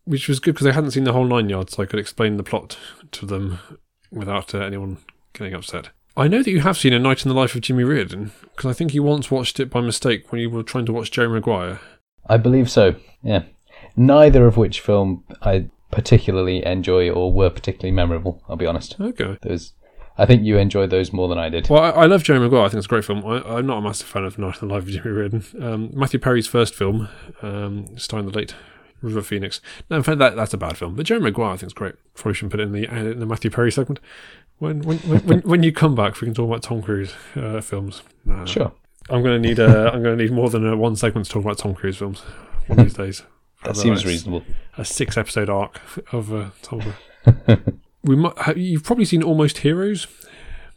which 0.05 0.29
was 0.29 0.41
good 0.41 0.55
because 0.55 0.65
they 0.65 0.73
hadn't 0.73 0.91
seen 0.91 1.05
the 1.05 1.13
whole 1.13 1.25
nine 1.25 1.49
yards, 1.49 1.75
so 1.75 1.83
I 1.83 1.87
could 1.87 2.01
explain 2.01 2.37
the 2.37 2.43
plot 2.43 2.77
to 3.13 3.25
them 3.25 3.61
without 4.11 4.55
uh, 4.55 4.59
anyone 4.59 4.99
getting 5.33 5.55
upset. 5.55 5.91
I 6.17 6.29
know 6.29 6.43
that 6.43 6.51
you 6.51 6.61
have 6.61 6.77
seen 6.77 6.93
A 6.93 6.99
Night 6.99 7.25
in 7.25 7.31
the 7.31 7.35
Life 7.35 7.55
of 7.55 7.63
Jimmy 7.63 7.85
Reardon 7.85 8.33
because 8.43 8.71
I 8.71 8.75
think 8.75 8.93
you 8.93 9.03
once 9.03 9.31
watched 9.31 9.59
it 9.59 9.71
by 9.71 9.81
mistake 9.81 10.31
when 10.31 10.41
you 10.41 10.51
were 10.51 10.63
trying 10.63 10.87
to 10.87 10.93
watch 10.93 11.11
Jerry 11.11 11.29
Maguire. 11.29 11.81
I 12.27 12.37
believe 12.37 12.71
so. 12.71 12.97
Yeah, 13.23 13.45
neither 13.97 14.47
of 14.47 14.57
which 14.57 14.81
film 14.81 15.25
I 15.41 15.71
particularly 15.91 16.65
enjoy 16.67 17.11
or 17.11 17.33
were 17.33 17.51
particularly 17.51 17.93
memorable. 17.93 18.43
I'll 18.49 18.57
be 18.57 18.67
honest. 18.67 18.97
Okay. 19.01 19.39
Those, 19.43 19.73
I 20.19 20.27
think 20.27 20.43
you 20.43 20.59
enjoyed 20.59 20.91
those 20.91 21.13
more 21.13 21.29
than 21.29 21.39
I 21.39 21.49
did. 21.49 21.69
Well, 21.69 21.83
I, 21.83 21.91
I 21.91 22.07
love 22.07 22.25
Jerry 22.25 22.41
Maguire. 22.41 22.65
I 22.65 22.69
think 22.69 22.79
it's 22.79 22.87
a 22.87 22.89
great 22.89 23.05
film. 23.05 23.25
I, 23.25 23.43
I'm 23.43 23.67
not 23.67 23.79
a 23.79 23.83
massive 23.83 24.07
fan 24.07 24.25
of 24.25 24.39
Night 24.39 24.61
in 24.61 24.69
the 24.69 24.75
Life 24.75 24.85
of 24.85 24.91
Jimmy 24.91 25.11
Reardon. 25.11 25.45
Um, 25.61 25.91
Matthew 25.95 26.21
Perry's 26.21 26.47
first 26.47 26.75
film, 26.75 27.09
um, 27.41 27.87
starring 27.97 28.27
the 28.27 28.37
late 28.37 28.55
River 29.01 29.23
Phoenix. 29.23 29.61
No, 29.91 29.97
in 29.97 30.03
fact, 30.03 30.19
that, 30.19 30.37
that's 30.37 30.55
a 30.55 30.59
bad 30.59 30.79
film. 30.79 30.95
But 30.95 31.07
Jerry 31.07 31.21
Maguire, 31.21 31.53
I 31.53 31.57
think, 31.57 31.69
is 31.69 31.75
great. 31.75 31.95
Probably 32.15 32.35
shouldn't 32.35 32.53
put 32.53 32.61
it 32.61 32.65
in 32.65 32.73
the 32.73 32.85
in 32.85 33.21
the 33.21 33.27
Matthew 33.27 33.51
Perry 33.51 33.73
segment. 33.73 34.01
When 34.63 34.81
when 34.83 34.99
when, 34.99 35.41
when, 35.41 35.63
you 35.65 35.73
come 35.73 35.97
back, 35.97 36.21
we 36.21 36.27
can 36.27 36.35
talk 36.35 36.47
about 36.47 36.63
Tom 36.63 36.83
Cruise 36.83 37.13
uh, 37.35 37.61
films. 37.61 38.05
No, 38.25 38.47
Sure, 38.47 38.71
I'm 39.11 39.21
going 39.21 39.43
to 39.43 39.49
need 39.49 39.59
uh, 39.59 39.91
I'm 39.93 40.05
to 40.05 40.15
need 40.15 40.31
more 40.31 40.51
than 40.51 40.65
uh, 40.65 40.77
one 40.77 40.95
segment 40.95 41.27
to 41.27 41.33
talk 41.33 41.43
about 41.43 41.59
Tom 41.59 41.75
Cruise 41.75 41.97
films 41.97 42.21
one 42.69 42.79
of 42.79 42.85
these 42.85 42.95
days. 42.95 43.23
that 43.65 43.77
seems 43.77 44.07
reasonable. 44.07 44.45
A 44.79 44.85
six 44.85 45.17
episode 45.17 45.51
arc 45.51 45.81
of 46.13 46.33
uh, 46.33 46.51
Tom 46.63 46.81
Cruise. 46.81 47.59
we 48.05 48.15
might, 48.15 48.39
have, 48.39 48.57
you've 48.57 48.85
probably 48.85 49.05
seen 49.05 49.25
Almost 49.25 49.59
Heroes, 49.59 50.07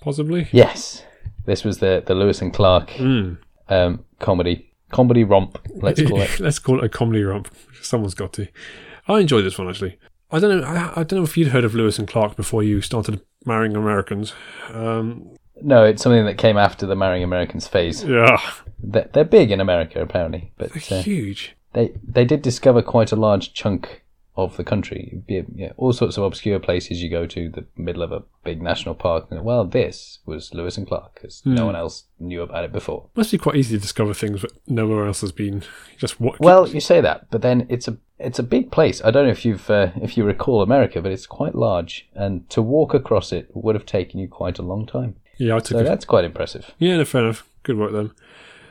possibly. 0.02 0.48
Yes, 0.52 1.04
this 1.46 1.64
was 1.64 1.78
the 1.78 2.02
the 2.04 2.16
Lewis 2.16 2.42
and 2.42 2.52
Clark 2.52 2.90
Mm. 2.90 3.38
um, 3.70 4.04
comedy 4.18 4.74
comedy 4.90 5.24
romp. 5.24 5.60
Let's 5.76 6.02
call 6.02 6.22
it. 6.22 6.40
Let's 6.40 6.58
call 6.58 6.80
it 6.80 6.86
a 6.86 6.90
comedy 6.90 7.22
romp. 7.22 7.54
Someone's 7.84 8.16
got 8.16 8.34
to. 8.34 8.48
I 9.08 9.20
enjoyed 9.20 9.46
this 9.46 9.60
one 9.60 9.70
actually. 9.70 10.00
I 10.32 10.40
don't 10.40 10.62
know. 10.62 10.68
I, 10.68 11.02
I 11.02 11.04
don't 11.04 11.20
know 11.20 11.24
if 11.24 11.38
you'd 11.38 11.50
heard 11.50 11.64
of 11.64 11.76
Lewis 11.76 12.00
and 12.00 12.08
Clark 12.08 12.36
before 12.36 12.64
you 12.64 12.82
started 12.82 13.22
marrying 13.46 13.76
Americans. 13.76 14.34
Um, 14.74 15.38
No, 15.62 15.84
it's 15.86 16.02
something 16.04 16.26
that 16.26 16.38
came 16.38 16.58
after 16.58 16.86
the 16.86 16.96
marrying 16.96 17.24
Americans 17.24 17.68
phase. 17.68 18.04
yeah, 18.04 18.40
They're, 18.80 19.10
they're 19.14 19.24
big 19.24 19.52
in 19.52 19.60
America 19.62 20.02
apparently, 20.02 20.52
but 20.58 20.72
they're 20.74 21.00
uh, 21.00 21.04
huge. 21.04 21.56
they 21.74 21.94
they 22.08 22.26
did 22.26 22.42
discover 22.42 22.82
quite 22.82 23.12
a 23.12 23.16
large 23.16 23.54
chunk 23.54 24.04
of 24.38 24.58
the 24.58 24.64
country. 24.64 25.22
Yeah, 25.28 25.72
all 25.78 25.94
sorts 25.94 26.18
of 26.18 26.24
obscure 26.24 26.60
places 26.60 27.02
you 27.02 27.10
go 27.10 27.26
to, 27.28 27.50
the 27.50 27.66
middle 27.78 28.02
of 28.04 28.12
a 28.12 28.24
big 28.44 28.62
national 28.62 28.96
park. 28.96 29.28
And, 29.32 29.44
well, 29.46 29.64
this 29.66 30.20
was 30.26 30.54
Lewis 30.54 30.78
and 30.78 30.86
Clark 30.88 31.16
because 31.16 31.42
no 31.46 31.66
one 31.66 31.76
else 31.76 32.04
knew 32.20 32.42
about 32.42 32.64
it 32.66 32.72
before. 32.74 33.08
Must 33.16 33.32
be 33.32 33.38
quite 33.38 33.56
easy 33.56 33.76
to 33.78 33.82
discover 33.82 34.14
things 34.14 34.42
that 34.42 34.52
nowhere 34.68 35.06
else 35.08 35.22
has 35.22 35.32
been. 35.32 35.64
Just 35.98 36.20
what? 36.20 36.40
Well, 36.40 36.68
you 36.68 36.82
say 36.82 37.00
that, 37.02 37.30
but 37.32 37.42
then 37.42 37.66
it's 37.70 37.88
a 37.88 37.98
it's 38.20 38.40
a 38.40 38.44
big 38.44 38.72
place. 38.72 39.02
I 39.04 39.12
don't 39.12 39.26
know 39.26 39.32
if 39.32 39.46
you've 39.46 39.70
uh, 39.70 39.92
if 40.02 40.18
you 40.18 40.24
recall 40.24 40.62
America, 40.62 41.02
but 41.02 41.12
it's 41.12 41.28
quite 41.28 41.56
large, 41.56 42.08
and 42.14 42.50
to 42.50 42.62
walk 42.62 42.94
across 42.94 43.32
it 43.32 43.50
would 43.54 43.76
have 43.76 43.86
taken 43.86 44.20
you 44.20 44.28
quite 44.28 44.60
a 44.60 44.64
long 44.64 44.86
time. 44.86 45.16
yeah, 45.38 45.56
I 45.56 45.60
took 45.60 45.78
So 45.78 45.80
it. 45.80 45.84
that's 45.84 46.06
quite 46.06 46.26
impressive. 46.26 46.72
Yeah, 46.80 46.98
no, 46.98 47.06
fair 47.06 47.24
enough. 47.24 47.48
Good 47.64 47.78
work 47.78 47.92
then. 47.94 48.12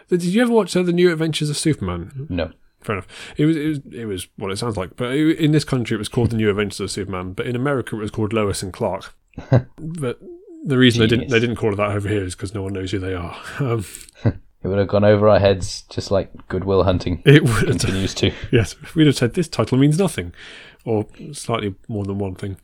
Did 0.09 0.23
you 0.25 0.43
ever 0.43 0.53
watch 0.53 0.77
uh, 0.77 0.83
the 0.83 0.93
New 0.93 1.11
Adventures 1.11 1.49
of 1.51 1.57
Superman? 1.57 2.27
No, 2.29 2.53
Fair 2.85 2.97
enough. 2.97 3.09
It 3.39 3.47
was 3.47 3.57
it 3.57 3.67
was 3.67 3.81
it 3.93 4.05
was 4.05 4.29
what 4.37 4.53
it 4.53 4.59
sounds 4.59 4.77
like, 4.77 4.95
but 4.97 5.13
it, 5.13 5.39
in 5.39 5.53
this 5.53 5.65
country 5.65 5.95
it 5.95 5.99
was 5.99 6.09
called 6.09 6.31
the 6.31 6.37
New 6.37 6.51
Adventures 6.51 6.81
of 6.81 6.91
Superman, 6.91 7.33
but 7.33 7.47
in 7.47 7.57
America 7.57 7.97
it 7.97 8.01
was 8.01 8.11
called 8.11 8.33
Lois 8.33 8.63
and 8.63 8.73
Clark. 8.73 9.15
but 9.79 10.21
the 10.65 10.79
reason 10.79 11.01
they 11.01 11.07
didn't 11.07 11.31
they 11.31 11.41
didn't 11.41 11.57
call 11.57 11.73
it 11.73 11.77
that 11.77 11.91
over 11.91 12.09
here 12.09 12.23
is 12.23 12.35
because 12.35 12.55
no 12.55 12.63
one 12.63 12.75
knows 12.75 12.91
who 12.91 12.99
they 12.99 13.15
are. 13.15 13.37
Um, 13.61 13.85
it 14.25 14.69
would 14.69 14.79
have 14.79 14.89
gone 14.89 15.05
over 15.05 15.29
our 15.29 15.39
heads 15.39 15.83
just 15.91 16.11
like 16.11 16.31
Good 16.49 16.65
Will 16.65 16.85
Hunting 16.85 17.23
it 17.25 17.43
would 17.43 17.67
continues 17.67 18.15
to. 18.15 18.33
yes, 18.53 18.77
we'd 18.95 19.07
have 19.07 19.17
said 19.17 19.35
this 19.35 19.49
title 19.49 19.79
means 19.79 19.99
nothing, 19.99 20.33
or 20.85 21.07
slightly 21.33 21.75
more 21.89 22.05
than 22.05 22.19
one 22.19 22.35
thing. 22.35 22.57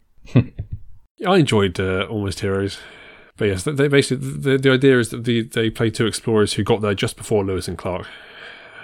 I 1.26 1.36
enjoyed 1.36 1.78
uh, 1.78 2.06
Almost 2.08 2.40
Heroes, 2.40 2.78
but 3.36 3.46
yes, 3.46 3.64
they 3.64 3.88
basically 3.88 4.26
the 4.26 4.58
the 4.58 4.70
idea 4.72 4.98
is 4.98 5.10
that 5.10 5.24
the, 5.24 5.42
they 5.42 5.70
play 5.70 5.90
two 5.90 6.06
explorers 6.06 6.54
who 6.54 6.62
got 6.62 6.80
there 6.80 6.94
just 6.94 7.16
before 7.16 7.44
Lewis 7.44 7.68
and 7.68 7.76
Clark. 7.76 8.06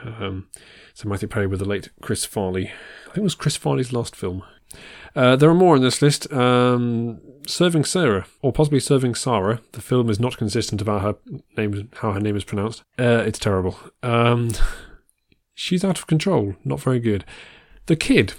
Um, 0.04 0.48
so 0.96 1.10
Matthew 1.10 1.28
Perry 1.28 1.46
with 1.46 1.58
the 1.58 1.68
late 1.68 1.90
Chris 2.00 2.24
Farley. 2.24 2.68
I 3.02 3.04
think 3.08 3.18
it 3.18 3.22
was 3.22 3.34
Chris 3.34 3.54
Farley's 3.54 3.92
last 3.92 4.16
film. 4.16 4.42
Uh, 5.14 5.36
there 5.36 5.50
are 5.50 5.54
more 5.54 5.74
on 5.74 5.82
this 5.82 6.00
list. 6.00 6.32
Um, 6.32 7.20
Serving 7.46 7.84
Sarah, 7.84 8.26
or 8.40 8.50
possibly 8.50 8.80
Serving 8.80 9.14
Sarah. 9.14 9.60
The 9.72 9.82
film 9.82 10.08
is 10.08 10.18
not 10.18 10.38
consistent 10.38 10.80
about 10.80 11.02
her 11.02 11.16
name, 11.54 11.90
how 11.96 12.12
her 12.12 12.20
name 12.20 12.34
is 12.34 12.44
pronounced. 12.44 12.82
Uh, 12.98 13.22
it's 13.26 13.38
terrible. 13.38 13.78
Um, 14.02 14.52
she's 15.54 15.84
out 15.84 15.98
of 15.98 16.06
control. 16.06 16.56
Not 16.64 16.80
very 16.80 16.98
good. 16.98 17.26
The 17.84 17.96
Kid. 17.96 18.32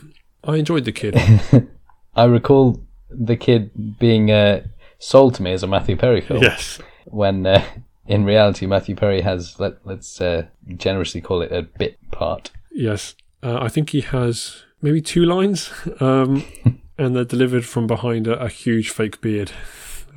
I 0.43 0.55
enjoyed 0.55 0.85
The 0.85 0.91
Kid. 0.91 1.15
I 2.15 2.23
recall 2.23 2.81
the 3.11 3.37
kid 3.37 3.99
being 3.99 4.31
uh, 4.31 4.63
sold 4.97 5.35
to 5.35 5.43
me 5.43 5.53
as 5.53 5.61
a 5.61 5.67
Matthew 5.67 5.95
Perry 5.95 6.21
film. 6.21 6.41
yes. 6.41 6.79
when 7.05 7.45
uh, 7.45 7.63
in 8.07 8.23
reality 8.25 8.65
Matthew 8.65 8.95
Perry 8.95 9.21
has 9.21 9.59
let 9.59 9.85
let's 9.85 10.19
uh, 10.21 10.47
generously 10.75 11.21
call 11.21 11.41
it 11.41 11.51
a 11.51 11.61
bit 11.63 11.97
part. 12.11 12.51
Yes. 12.71 13.15
Uh, 13.43 13.59
I 13.61 13.69
think 13.69 13.91
he 13.91 14.01
has 14.01 14.63
maybe 14.81 15.01
two 15.01 15.25
lines, 15.25 15.71
um, 15.99 16.43
and 16.97 17.15
they're 17.15 17.23
delivered 17.25 17.65
from 17.65 17.87
behind 17.87 18.27
a, 18.27 18.39
a 18.43 18.49
huge 18.49 18.89
fake 18.89 19.21
beard. 19.21 19.51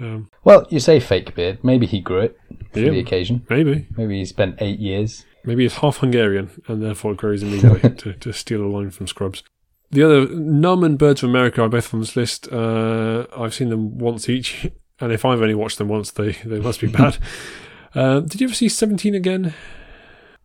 Um, 0.01 0.31
Well, 0.45 0.67
you 0.71 0.81
say 0.81 1.01
fake 1.01 1.35
beard. 1.35 1.59
Maybe 1.63 1.87
he 1.87 2.01
grew 2.01 2.21
it 2.21 2.39
for 2.73 2.81
Yeah. 2.81 2.91
the 2.91 2.99
occasion. 3.01 3.45
maybe. 3.51 3.87
Maybe 3.97 4.19
he 4.19 4.25
spent 4.25 4.57
eight 4.61 4.79
years. 4.79 5.25
Maybe 5.45 5.63
he's 5.65 5.77
half 5.77 5.99
Hungarian 5.99 6.51
and 6.69 6.83
therefore 6.83 7.15
grows 7.15 7.43
immediately 7.43 7.91
to, 7.97 8.13
to 8.15 8.33
steal 8.33 8.63
a 8.63 8.69
line 8.69 8.91
from 8.91 9.07
Scrubs. 9.07 9.43
The 9.91 10.03
other, 10.03 10.27
Numb 10.29 10.85
and 10.85 10.99
Birds 10.99 11.23
of 11.23 11.29
America 11.31 11.63
are 11.63 11.69
both 11.69 11.93
on 11.93 12.01
this 12.01 12.15
list. 12.17 12.47
Uh, 12.53 13.27
I've 13.37 13.53
seen 13.55 13.71
them 13.71 13.99
once 13.99 14.29
each, 14.29 14.71
and 15.01 15.13
if 15.13 15.25
I've 15.25 15.41
only 15.43 15.55
watched 15.55 15.79
them 15.79 15.89
once, 15.89 16.11
they, 16.13 16.33
they 16.45 16.61
must 16.61 16.81
be 16.81 16.87
bad. 16.87 17.19
uh, 17.95 18.21
did 18.21 18.41
you 18.41 18.47
ever 18.47 18.55
see 18.55 18.69
17 18.69 19.15
again? 19.15 19.55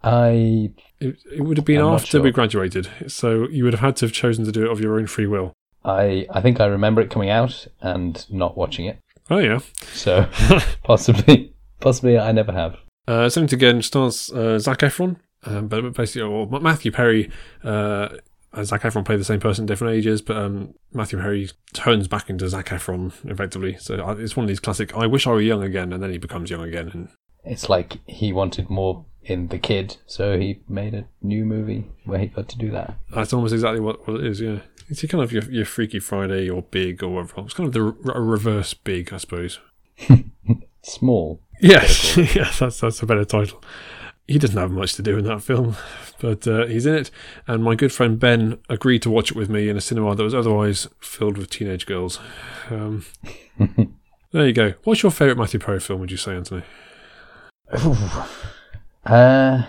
I 0.04 0.72
It, 1.00 1.18
it 1.34 1.42
would 1.42 1.58
have 1.58 1.66
been 1.66 1.82
I'm 1.82 1.94
after 1.94 2.22
we 2.22 2.32
graduated, 2.32 2.90
so 3.08 3.48
you 3.50 3.64
would 3.64 3.74
have 3.74 3.82
had 3.82 3.96
to 3.98 4.06
have 4.06 4.14
chosen 4.14 4.46
to 4.46 4.52
do 4.52 4.66
it 4.66 4.72
of 4.72 4.80
your 4.80 4.98
own 4.98 5.08
free 5.08 5.28
will. 5.28 5.54
I 5.84 6.28
I 6.30 6.42
think 6.42 6.60
I 6.60 6.66
remember 6.66 7.02
it 7.02 7.10
coming 7.10 7.30
out 7.30 7.68
and 7.82 8.26
not 8.30 8.58
watching 8.58 8.86
it. 8.86 9.00
Oh, 9.30 9.40
yeah. 9.40 9.60
So 9.94 10.28
possibly 10.84 11.54
possibly 11.80 12.20
I 12.20 12.32
never 12.32 12.52
have. 12.52 12.78
Uh, 13.08 13.30
17 13.30 13.58
again 13.58 13.82
stars 13.82 14.32
uh, 14.32 14.58
Zac 14.58 14.80
Efron, 14.80 15.18
um, 15.44 15.68
but 15.68 15.94
basically, 15.94 16.24
or 16.24 16.48
Matthew 16.48 16.92
Perry 16.92 17.32
uh, 17.64 18.10
and 18.54 18.66
Zac 18.66 18.82
Efron 18.82 19.06
play 19.06 19.16
the 19.16 19.24
same 19.24 19.40
person 19.40 19.66
at 19.66 19.68
different 19.68 19.96
ages, 19.96 20.22
but 20.22 20.38
um, 20.38 20.74
Matthew 20.94 21.20
Perry 21.20 21.50
turns 21.74 22.08
back 22.08 22.30
into 22.30 22.48
Zac 22.50 22.68
Efron 22.68 23.12
effectively. 23.30 23.78
So 23.78 23.96
uh, 23.96 24.16
it's 24.18 24.36
one 24.36 24.46
of 24.46 24.48
these 24.48 24.60
classic, 24.60 24.96
I 24.96 25.06
wish 25.06 25.28
I 25.28 25.32
were 25.32 25.42
young 25.42 25.64
again, 25.64 25.94
and 25.94 26.02
then 26.02 26.12
he 26.12 26.18
becomes 26.18 26.50
young 26.50 26.64
again. 26.64 26.90
And 26.94 27.10
It's 27.46 27.70
like 27.70 27.98
he 28.08 28.34
wanted 28.34 28.70
more 28.70 29.06
in 29.24 29.48
the 29.48 29.58
kid, 29.58 29.98
so 30.06 30.38
he 30.38 30.60
made 30.70 30.94
a 30.94 31.06
new 31.22 31.46
movie 31.46 31.86
where 32.04 32.20
he 32.20 32.28
got 32.28 32.48
to 32.50 32.58
do 32.58 32.72
that. 32.72 32.96
that's 33.14 33.34
almost 33.34 33.54
exactly 33.54 33.80
what, 33.80 34.08
what 34.08 34.20
it 34.20 34.26
is, 34.26 34.40
yeah. 34.40 34.60
It's 34.88 35.04
kind 35.06 35.24
of 35.24 35.32
your, 35.32 35.44
your 35.46 35.66
Freaky 35.66 36.00
Friday 36.00 36.48
or 36.48 36.62
Big 36.62 37.02
or 37.02 37.10
whatever. 37.10 37.42
It's 37.42 37.56
kind 37.56 37.68
of 37.68 37.74
the 37.74 37.82
re- 37.82 37.94
reverse 38.16 38.74
Big, 38.76 39.12
I 39.12 39.18
suppose. 39.18 39.60
Small. 40.84 41.42
Yes, 41.60 42.16
yes, 42.36 42.60
that's 42.60 42.80
that's 42.80 43.02
a 43.02 43.06
better 43.06 43.26
title. 43.26 43.64
He 44.28 44.38
doesn't 44.38 44.58
have 44.58 44.72
much 44.72 44.94
to 44.94 45.02
do 45.02 45.18
in 45.18 45.26
that 45.26 45.42
film, 45.42 45.76
but 46.20 46.48
uh, 46.48 46.68
he's 46.68 46.86
in 46.86 46.94
it. 46.94 47.10
And 47.48 47.64
my 47.64 47.76
good 47.76 47.92
friend 47.92 48.20
Ben 48.20 48.60
agreed 48.70 49.02
to 49.04 49.10
watch 49.10 49.32
it 49.32 49.38
with 49.38 49.50
me 49.50 49.70
in 49.70 49.78
a 49.78 49.82
cinema 49.82 50.16
that 50.16 50.24
was 50.24 50.36
otherwise 50.36 50.88
filled 51.00 51.38
with 51.38 51.50
teenage 51.50 51.86
girls. 51.88 52.20
Um, 52.70 53.06
there 54.32 54.46
you 54.46 54.54
go. 54.54 54.74
What's 54.84 55.02
your 55.02 55.12
favourite 55.12 55.40
Matthew 55.40 55.60
Perry 55.60 55.80
film? 55.80 56.00
Would 56.02 56.12
you 56.12 56.18
say, 56.18 56.36
Anthony? 56.36 56.64
Uh, 59.06 59.64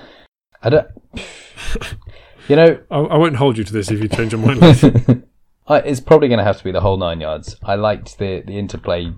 I 0.63 0.71
don't. 0.71 0.89
You 2.49 2.55
know, 2.55 2.79
I, 2.91 2.99
I 2.99 3.17
won't 3.17 3.37
hold 3.37 3.59
you 3.59 3.65
to 3.65 3.73
this 3.73 3.91
if 3.91 4.01
you 4.01 4.09
change 4.09 4.33
your 4.33 4.41
mind. 4.41 4.61
it's 5.69 6.01
probably 6.01 6.29
going 6.29 6.39
to 6.39 6.45
have 6.45 6.59
to 6.59 6.65
be 6.65 6.71
the 6.71 6.81
whole 6.81 6.97
nine 6.97 7.21
yards. 7.21 7.57
I 7.65 7.75
liked 7.75 8.19
the 8.19 8.43
the 8.47 8.59
interplay. 8.59 9.13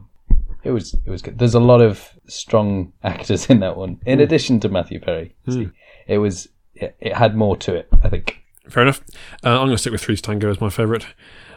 It 0.65 0.71
was 0.71 0.95
it 0.95 1.11
was 1.11 1.21
good. 1.23 1.39
There's 1.39 1.55
a 1.55 1.61
lot 1.61 1.83
of 1.83 2.11
strong 2.27 2.93
actors 3.03 3.47
in 3.51 3.61
that 3.61 3.77
one, 3.77 4.01
in 4.07 4.21
addition 4.21 4.61
to 4.61 4.69
Matthew 4.69 5.01
Perry. 5.01 5.37
See, 5.49 5.69
it 6.07 6.19
was 6.19 6.49
it, 6.75 6.97
it 7.01 7.17
had 7.17 7.37
more 7.37 7.57
to 7.59 7.75
it. 7.75 7.89
I 8.03 8.09
think. 8.09 8.39
Fair 8.69 8.83
enough. 8.83 9.03
Uh, 9.45 9.51
I'm 9.51 9.67
going 9.67 9.71
to 9.73 9.79
stick 9.79 9.93
with 9.93 10.03
Three's 10.03 10.21
Tango 10.21 10.51
as 10.51 10.61
my 10.61 10.71
favourite. 10.71 11.07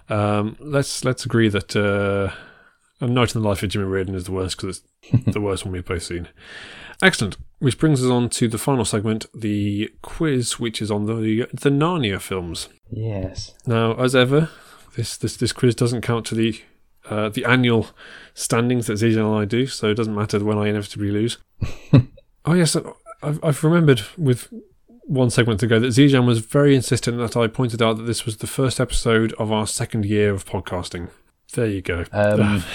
Um, 0.09 0.57
let's 0.59 1.05
let's 1.05 1.25
agree 1.25 1.47
that 1.49 1.75
uh, 1.75 2.33
A 3.01 3.07
Night 3.07 3.35
in 3.35 3.41
the 3.41 3.47
Life 3.47 3.63
of 3.63 3.69
Jimmy 3.69 3.85
Reardon 3.85 4.15
is 4.15 4.25
the 4.25 4.31
worst 4.31 4.57
because 4.57 4.83
it's 5.03 5.33
the 5.33 5.41
worst 5.41 5.65
one 5.65 5.73
we've 5.73 5.85
both 5.85 6.03
seen. 6.03 6.27
Excellent. 7.01 7.35
Which 7.59 7.79
brings 7.79 8.03
us 8.03 8.09
on 8.09 8.29
to 8.29 8.47
the 8.47 8.59
final 8.59 8.85
segment, 8.85 9.25
the 9.33 9.91
quiz, 10.01 10.59
which 10.59 10.81
is 10.81 10.91
on 10.91 11.05
the 11.05 11.47
the 11.51 11.69
Narnia 11.69 12.21
films. 12.21 12.69
Yes. 12.89 13.53
Now, 13.65 13.93
as 13.95 14.15
ever, 14.15 14.49
this 14.95 15.17
this, 15.17 15.35
this 15.35 15.51
quiz 15.51 15.75
doesn't 15.75 16.01
count 16.01 16.25
to 16.27 16.35
the 16.35 16.61
uh, 17.09 17.29
the 17.29 17.43
annual 17.45 17.87
standings 18.35 18.87
that 18.87 18.93
Zijan 18.93 19.25
and 19.25 19.35
I 19.35 19.45
do, 19.45 19.65
so 19.65 19.89
it 19.89 19.95
doesn't 19.95 20.15
matter 20.15 20.43
when 20.43 20.59
I 20.59 20.67
inevitably 20.67 21.11
lose. 21.11 21.39
oh 22.45 22.53
yes, 22.53 22.75
I've, 23.23 23.43
I've 23.43 23.63
remembered 23.63 24.03
with 24.17 24.53
one 25.05 25.31
segment 25.31 25.63
ago 25.63 25.79
that 25.79 25.87
Zijan 25.87 26.27
was 26.27 26.39
very 26.39 26.75
insistent 26.75 27.17
that 27.17 27.35
I 27.35 27.47
pointed 27.47 27.81
out 27.81 27.97
that 27.97 28.03
this 28.03 28.25
was 28.25 28.37
the 28.37 28.47
first 28.47 28.79
episode 28.79 29.33
of 29.33 29.51
our 29.51 29.65
second 29.65 30.05
year 30.05 30.31
of 30.31 30.45
podcasting. 30.45 31.09
There 31.53 31.67
you 31.67 31.81
go. 31.81 32.05
Um, 32.11 32.63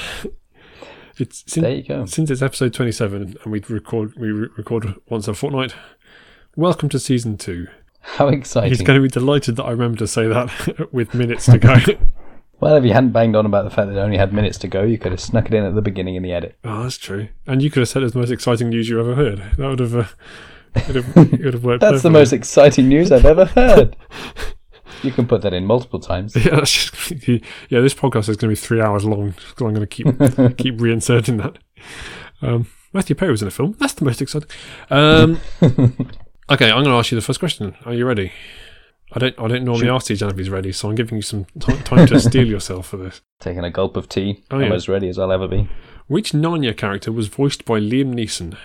It's 1.18 1.42
there 1.44 1.64
since, 1.64 1.76
you 1.88 1.94
go. 1.94 2.04
since 2.04 2.30
it's 2.30 2.42
episode 2.42 2.74
twenty 2.74 2.92
seven 2.92 3.38
and 3.42 3.50
we 3.50 3.60
record 3.70 4.12
we 4.18 4.30
record 4.30 4.96
once 5.08 5.26
a 5.26 5.32
fortnight. 5.32 5.74
Welcome 6.56 6.90
to 6.90 6.98
season 6.98 7.38
two. 7.38 7.68
How 8.02 8.28
exciting! 8.28 8.68
He's 8.68 8.82
going 8.82 8.98
to 8.98 9.02
be 9.02 9.08
delighted 9.08 9.56
that 9.56 9.64
I 9.64 9.70
remember 9.70 9.96
to 10.00 10.06
say 10.06 10.26
that 10.26 10.88
with 10.92 11.14
minutes 11.14 11.46
to 11.46 11.58
go. 11.58 11.76
Well, 12.58 12.74
if 12.76 12.84
you 12.84 12.94
hadn't 12.94 13.10
banged 13.10 13.36
on 13.36 13.44
about 13.44 13.64
the 13.64 13.70
fact 13.70 13.88
that 13.88 13.98
it 13.98 14.00
only 14.00 14.16
had 14.16 14.32
minutes 14.32 14.56
to 14.58 14.68
go, 14.68 14.82
you 14.82 14.96
could 14.96 15.12
have 15.12 15.20
snuck 15.20 15.44
it 15.44 15.52
in 15.52 15.62
at 15.64 15.74
the 15.74 15.82
beginning 15.82 16.14
in 16.14 16.22
the 16.22 16.32
edit. 16.32 16.56
Oh, 16.64 16.84
that's 16.84 16.96
true. 16.96 17.28
And 17.46 17.60
you 17.62 17.70
could 17.70 17.80
have 17.80 17.88
said 17.90 18.02
it's 18.02 18.14
the 18.14 18.18
most 18.18 18.30
exciting 18.30 18.70
news 18.70 18.88
you 18.88 18.98
ever 18.98 19.14
heard. 19.14 19.42
That 19.58 19.68
would 19.68 19.78
have, 19.78 19.94
uh, 19.94 20.04
would 20.86 20.96
have, 20.96 21.16
it 21.34 21.44
would 21.44 21.52
have 21.52 21.64
worked. 21.64 21.82
That's 21.82 22.02
the 22.02 22.08
most 22.08 22.32
exciting 22.32 22.88
news 22.88 23.12
I've 23.12 23.26
ever 23.26 23.44
heard. 23.44 23.94
You 25.02 25.12
can 25.12 25.26
put 25.26 25.42
that 25.42 25.52
in 25.54 25.64
multiple 25.64 26.00
times. 26.00 26.34
Yeah, 26.46 26.56
that's 26.56 26.72
just, 26.72 27.28
yeah. 27.28 27.80
This 27.80 27.94
podcast 27.94 28.28
is 28.28 28.36
going 28.36 28.48
to 28.48 28.48
be 28.48 28.54
three 28.56 28.80
hours 28.80 29.04
long. 29.04 29.34
So 29.56 29.66
I'm 29.66 29.74
going 29.74 29.86
to 29.86 29.86
keep 29.86 30.06
keep 30.58 30.76
reinserting 30.76 31.42
that. 31.42 31.58
Um, 32.42 32.66
Matthew 32.92 33.16
Perry 33.16 33.30
was 33.30 33.42
in 33.42 33.48
a 33.48 33.50
film. 33.50 33.76
That's 33.78 33.94
the 33.94 34.04
most 34.04 34.22
exciting. 34.22 34.48
Um, 34.90 35.38
okay, 35.62 36.70
I'm 36.70 36.82
going 36.82 36.84
to 36.84 36.90
ask 36.92 37.10
you 37.10 37.16
the 37.16 37.24
first 37.24 37.40
question. 37.40 37.76
Are 37.84 37.92
you 37.94 38.06
ready? 38.06 38.32
I 39.12 39.18
don't. 39.18 39.38
I 39.38 39.48
don't 39.48 39.64
normally 39.64 39.88
ask 39.88 40.06
Zijan 40.06 40.30
if 40.30 40.36
he's 40.38 40.50
ready, 40.50 40.72
so 40.72 40.88
I'm 40.88 40.94
giving 40.94 41.16
you 41.16 41.22
some 41.22 41.46
t- 41.60 41.76
time 41.78 42.06
to 42.06 42.18
steel 42.18 42.46
yourself 42.46 42.88
for 42.88 42.96
this. 42.96 43.20
Taking 43.40 43.64
a 43.64 43.70
gulp 43.70 43.96
of 43.96 44.08
tea. 44.08 44.42
Oh, 44.50 44.58
yeah. 44.58 44.66
I'm 44.66 44.72
as 44.72 44.88
ready 44.88 45.08
as 45.08 45.18
I'll 45.18 45.30
ever 45.32 45.46
be. 45.46 45.68
Which 46.08 46.32
Narnia 46.32 46.76
character 46.76 47.12
was 47.12 47.28
voiced 47.28 47.64
by 47.64 47.78
Liam 47.78 48.14
Neeson? 48.14 48.56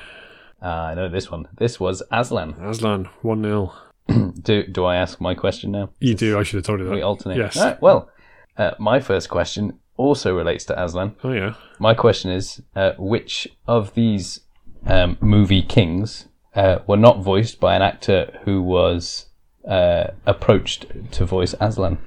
Ah, 0.62 0.88
I 0.88 0.94
know 0.94 1.10
this 1.10 1.30
one. 1.30 1.48
This 1.58 1.80
was 1.80 2.02
Aslan. 2.12 2.54
Aslan, 2.60 3.06
one 3.22 3.44
0 3.44 3.74
Do 4.42 4.64
do 4.68 4.86
I 4.86 4.96
ask 4.96 5.22
my 5.22 5.36
question 5.36 5.72
now? 5.72 5.90
You 6.00 6.16
do. 6.16 6.40
I 6.40 6.44
should 6.44 6.58
have 6.58 6.66
told 6.66 6.80
you 6.80 6.86
that. 6.86 6.94
We 6.96 7.02
alternate. 7.02 7.38
Yes. 7.38 7.58
Right, 7.58 7.82
well, 7.82 8.10
uh, 8.58 8.72
my 8.80 9.00
first 9.00 9.30
question 9.30 9.80
also 9.98 10.36
relates 10.36 10.66
to 10.66 10.84
Aslan. 10.84 11.16
Oh 11.24 11.32
yeah. 11.32 11.54
My 11.80 11.94
question 11.94 12.32
is, 12.32 12.62
uh, 12.76 12.94
which 12.98 13.48
of 13.68 13.94
these 13.94 14.42
um, 14.88 15.18
movie 15.22 15.62
kings 15.62 16.28
uh, 16.56 16.80
were 16.88 16.98
not 16.98 17.20
voiced 17.24 17.60
by 17.60 17.76
an 17.76 17.82
actor 17.82 18.40
who 18.44 18.62
was 18.62 19.28
uh, 19.68 20.08
approached 20.26 20.88
to 21.12 21.26
voice 21.26 21.54
Aslan? 21.62 22.00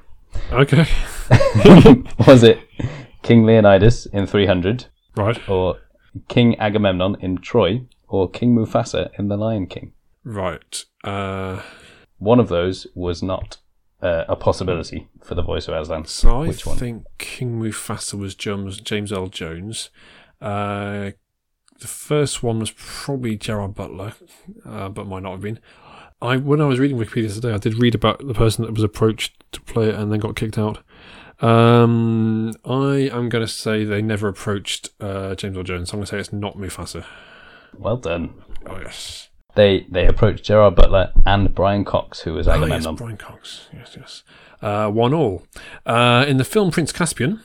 Okay. 0.52 0.86
was 2.26 2.42
it 2.42 2.58
King 3.22 3.44
Leonidas 3.46 4.06
in 4.06 4.26
300, 4.26 4.86
Right. 5.16 5.48
or 5.48 5.76
King 6.28 6.58
Agamemnon 6.58 7.16
in 7.20 7.38
Troy, 7.38 7.82
or 8.08 8.28
King 8.28 8.54
Mufasa 8.56 9.10
in 9.18 9.28
The 9.28 9.36
Lion 9.36 9.66
King? 9.68 9.92
Right. 10.24 10.84
Uh, 11.02 11.62
One 12.18 12.40
of 12.40 12.48
those 12.48 12.86
was 12.94 13.22
not 13.22 13.58
uh, 14.02 14.24
a 14.28 14.36
possibility 14.36 15.08
for 15.22 15.34
the 15.34 15.42
voice 15.42 15.68
of 15.68 15.74
Aslan. 15.74 16.06
so 16.06 16.42
I 16.42 16.48
Which 16.48 16.66
one? 16.66 16.76
think 16.78 17.04
King 17.18 17.60
Mufasa 17.60 18.14
was 18.18 18.34
James, 18.34 18.80
James 18.80 19.12
Earl 19.12 19.28
Jones. 19.28 19.90
Uh, 20.40 21.10
the 21.80 21.86
first 21.86 22.42
one 22.42 22.58
was 22.60 22.70
probably 22.76 23.36
Gerard 23.36 23.74
Butler, 23.74 24.14
uh, 24.64 24.88
but 24.88 25.06
might 25.06 25.22
not 25.22 25.32
have 25.32 25.40
been. 25.40 25.58
I 26.22 26.36
when 26.38 26.60
I 26.60 26.66
was 26.66 26.78
reading 26.78 26.96
Wikipedia 26.96 27.32
today, 27.34 27.52
I 27.52 27.58
did 27.58 27.74
read 27.74 27.94
about 27.94 28.26
the 28.26 28.32
person 28.34 28.64
that 28.64 28.72
was 28.72 28.82
approached 28.84 29.42
to 29.52 29.60
play 29.62 29.88
it 29.88 29.94
and 29.94 30.10
then 30.12 30.20
got 30.20 30.36
kicked 30.36 30.56
out. 30.58 30.78
Um, 31.40 32.52
I 32.64 33.10
am 33.12 33.28
going 33.28 33.44
to 33.44 33.48
say 33.48 33.84
they 33.84 34.00
never 34.00 34.28
approached 34.28 34.90
uh, 35.00 35.34
James 35.34 35.56
Earl 35.56 35.64
Jones. 35.64 35.92
I'm 35.92 35.98
going 35.98 36.06
to 36.06 36.10
say 36.10 36.18
it's 36.18 36.32
not 36.32 36.56
Mufasa. 36.56 37.04
Well 37.76 37.96
done. 37.96 38.34
Oh 38.66 38.78
yes. 38.78 39.28
They 39.54 39.86
they 39.90 40.06
approached 40.06 40.44
Gerard 40.44 40.74
Butler 40.74 41.12
and 41.24 41.54
Brian 41.54 41.84
Cox, 41.84 42.20
who 42.20 42.34
was 42.34 42.48
Oh, 42.48 42.64
yes, 42.64 42.86
Brian 42.96 43.16
Cox. 43.16 43.68
Yes, 43.72 43.96
yes. 43.98 44.22
Uh, 44.60 44.88
one 44.90 45.12
all. 45.14 45.42
Uh, 45.84 46.24
in 46.26 46.38
the 46.38 46.44
film 46.44 46.70
Prince 46.70 46.90
Caspian, 46.92 47.40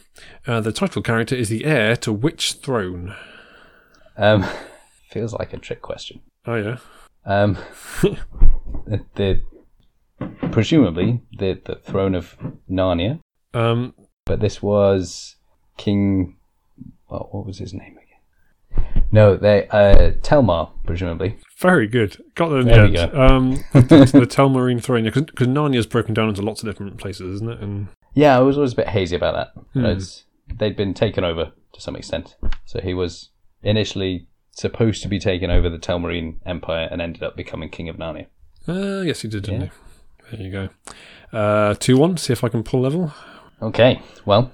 uh, 0.47 0.61
the 0.61 0.71
title 0.71 1.01
character 1.01 1.35
is 1.35 1.49
the 1.49 1.65
heir 1.65 1.95
to 1.97 2.13
which 2.13 2.53
throne? 2.53 3.13
Um, 4.17 4.45
feels 5.09 5.33
like 5.33 5.53
a 5.53 5.57
trick 5.57 5.81
question. 5.81 6.21
Oh 6.45 6.55
yeah. 6.55 6.77
Um, 7.25 7.57
the, 8.01 8.17
the 9.15 9.41
presumably 10.51 11.21
the 11.37 11.61
the 11.63 11.75
throne 11.75 12.15
of 12.15 12.35
Narnia, 12.69 13.19
Um, 13.53 13.93
but 14.25 14.39
this 14.39 14.61
was 14.61 15.35
King. 15.77 16.37
Well, 17.09 17.27
what 17.31 17.45
was 17.45 17.59
his 17.59 17.73
name? 17.73 17.98
No, 19.11 19.35
they 19.35 19.67
uh, 19.69 20.11
Telmar, 20.21 20.69
presumably. 20.85 21.37
very 21.59 21.87
good. 21.87 22.17
Got 22.35 22.49
there 22.49 22.59
in 22.59 22.67
There 22.67 22.87
the 22.87 22.99
end. 23.01 23.11
go. 23.11 23.21
Um, 23.21 23.51
the, 23.73 24.27
Telmarine 24.29 24.81
throne, 24.83 25.03
because 25.05 25.47
Narnia's 25.47 25.87
broken 25.87 26.13
down 26.13 26.29
into 26.29 26.41
lots 26.41 26.61
of 26.63 26.69
different 26.69 26.97
places, 26.97 27.35
isn't 27.35 27.49
it? 27.49 27.59
And 27.59 27.87
Yeah, 28.13 28.37
I 28.37 28.41
was 28.41 28.55
always 28.57 28.73
a 28.73 28.75
bit 28.77 28.89
hazy 28.89 29.15
about 29.15 29.33
that. 29.35 29.63
Hmm. 29.73 29.85
It's, 29.85 30.25
they'd 30.47 30.75
been 30.75 30.93
taken 30.93 31.23
over 31.23 31.51
to 31.73 31.81
some 31.81 31.95
extent, 31.95 32.35
so 32.65 32.79
he 32.81 32.93
was 32.93 33.29
initially 33.63 34.27
supposed 34.51 35.01
to 35.03 35.07
be 35.07 35.19
taking 35.19 35.49
over 35.49 35.69
the 35.69 35.77
Telmarine 35.79 36.35
Empire 36.45 36.87
and 36.91 37.01
ended 37.01 37.23
up 37.23 37.35
becoming 37.35 37.69
king 37.69 37.89
of 37.89 37.95
Narnia. 37.97 38.27
uh, 38.67 39.01
yes, 39.01 39.21
he 39.21 39.27
did, 39.27 39.43
didn't 39.43 39.61
Yeah. 39.61 39.67
he? 40.29 40.37
There 40.37 40.45
you 40.45 40.51
go. 40.51 40.69
Uh, 41.37 41.73
two 41.75 41.97
one. 41.97 42.17
See 42.17 42.33
if 42.33 42.43
I 42.43 42.49
can 42.49 42.61
pull 42.63 42.81
level. 42.81 43.11
Okay, 43.61 44.01
well, 44.25 44.51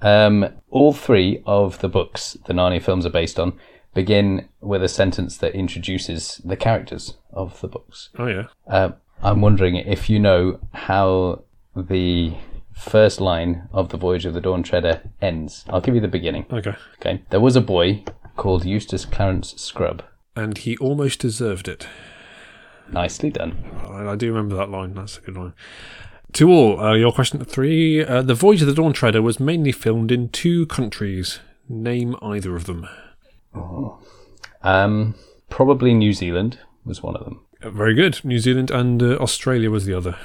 um, 0.00 0.48
all 0.70 0.92
three 0.92 1.42
of 1.46 1.78
the 1.80 1.88
books 1.88 2.36
the 2.46 2.52
Narnia 2.54 2.82
films 2.82 3.04
are 3.04 3.10
based 3.10 3.38
on 3.38 3.52
begin 3.94 4.48
with 4.60 4.82
a 4.82 4.88
sentence 4.88 5.38
that 5.38 5.54
introduces 5.54 6.40
the 6.44 6.56
characters 6.56 7.16
of 7.32 7.60
the 7.60 7.68
books. 7.68 8.10
Oh 8.18 8.26
yeah. 8.26 8.46
Uh, 8.66 8.90
I'm 9.22 9.40
wondering 9.40 9.76
if 9.76 10.08
you 10.08 10.18
know 10.18 10.60
how 10.72 11.42
the 11.74 12.34
first 12.72 13.20
line 13.20 13.68
of 13.72 13.88
the 13.88 13.96
Voyage 13.96 14.24
of 14.24 14.34
the 14.34 14.40
Dawn 14.40 14.62
Treader 14.62 15.02
ends. 15.20 15.64
I'll 15.68 15.80
give 15.80 15.94
you 15.94 16.00
the 16.00 16.08
beginning. 16.08 16.46
Okay. 16.52 16.74
Okay, 17.00 17.22
there 17.30 17.40
was 17.40 17.56
a 17.56 17.60
boy 17.60 18.04
called 18.36 18.64
Eustace 18.64 19.04
Clarence 19.04 19.54
Scrubb. 19.56 20.04
And 20.36 20.56
he 20.56 20.76
almost 20.76 21.18
deserved 21.18 21.66
it. 21.66 21.88
Nicely 22.90 23.30
done. 23.30 23.58
I, 23.88 24.12
I 24.12 24.16
do 24.16 24.28
remember 24.28 24.54
that 24.56 24.70
line. 24.70 24.94
That's 24.94 25.18
a 25.18 25.20
good 25.22 25.36
line. 25.36 25.54
To 26.34 26.50
all, 26.50 26.80
uh, 26.80 26.94
your 26.94 27.12
question 27.12 27.44
three. 27.44 28.04
Uh, 28.04 28.22
the 28.22 28.34
Voyage 28.34 28.60
of 28.62 28.68
the 28.68 28.74
Dawn 28.74 28.92
Treader 28.92 29.22
was 29.22 29.40
mainly 29.40 29.72
filmed 29.72 30.12
in 30.12 30.28
two 30.28 30.66
countries. 30.66 31.40
Name 31.68 32.14
either 32.22 32.54
of 32.54 32.66
them. 32.66 32.86
Um, 34.62 35.14
probably 35.50 35.94
New 35.94 36.12
Zealand 36.12 36.58
was 36.84 37.02
one 37.02 37.16
of 37.16 37.24
them. 37.24 37.40
Uh, 37.62 37.70
very 37.70 37.94
good. 37.94 38.24
New 38.24 38.38
Zealand 38.38 38.70
and 38.70 39.02
uh, 39.02 39.16
Australia 39.16 39.70
was 39.70 39.84
the 39.84 39.94
other. 39.94 40.16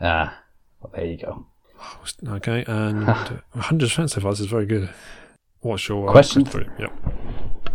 Ah, 0.00 0.42
well, 0.80 0.92
there 0.94 1.06
you 1.06 1.16
go. 1.16 1.46
Okay, 2.26 2.64
and 2.66 3.08
uh, 3.08 3.38
100% 3.56 4.10
so 4.10 4.20
far. 4.20 4.32
This 4.32 4.40
is 4.40 4.46
very 4.46 4.66
good. 4.66 4.90
What's 5.60 5.88
your 5.88 6.08
uh, 6.08 6.12
Question? 6.12 6.44
three? 6.44 6.66
Yep. 6.78 6.92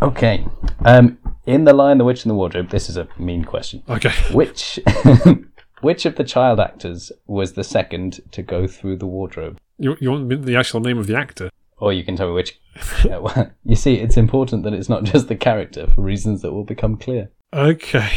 Okay. 0.02 0.44
Um, 0.84 1.18
in 1.46 1.64
The 1.64 1.72
Lion, 1.72 1.98
the 1.98 2.04
Witch, 2.04 2.24
and 2.24 2.30
the 2.30 2.34
Wardrobe, 2.34 2.70
this 2.70 2.88
is 2.88 2.96
a 2.96 3.08
mean 3.18 3.44
question. 3.44 3.82
Okay. 3.88 4.10
Which 4.32 4.80
which 5.80 6.06
of 6.06 6.16
the 6.16 6.24
child 6.24 6.58
actors 6.58 7.12
was 7.26 7.52
the 7.52 7.64
second 7.64 8.20
to 8.32 8.42
go 8.42 8.66
through 8.66 8.96
the 8.96 9.06
wardrobe? 9.06 9.58
You, 9.78 9.96
you 10.00 10.10
want 10.10 10.44
the 10.44 10.56
actual 10.56 10.80
name 10.80 10.98
of 10.98 11.06
the 11.06 11.16
actor? 11.16 11.50
Or 11.78 11.92
you 11.92 12.02
can 12.04 12.16
tell 12.16 12.28
me 12.28 12.32
which. 12.34 12.58
Yeah, 13.04 13.18
well, 13.18 13.50
you 13.64 13.76
see, 13.76 13.94
it's 13.94 14.16
important 14.16 14.62
that 14.64 14.72
it's 14.72 14.88
not 14.88 15.04
just 15.04 15.28
the 15.28 15.36
character 15.36 15.86
for 15.86 16.00
reasons 16.02 16.42
that 16.42 16.52
will 16.52 16.64
become 16.64 16.96
clear. 16.96 17.30
Okay. 17.52 18.10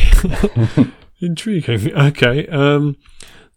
Intriguing. 1.22 1.94
Okay. 1.94 2.48
Um, 2.48 2.98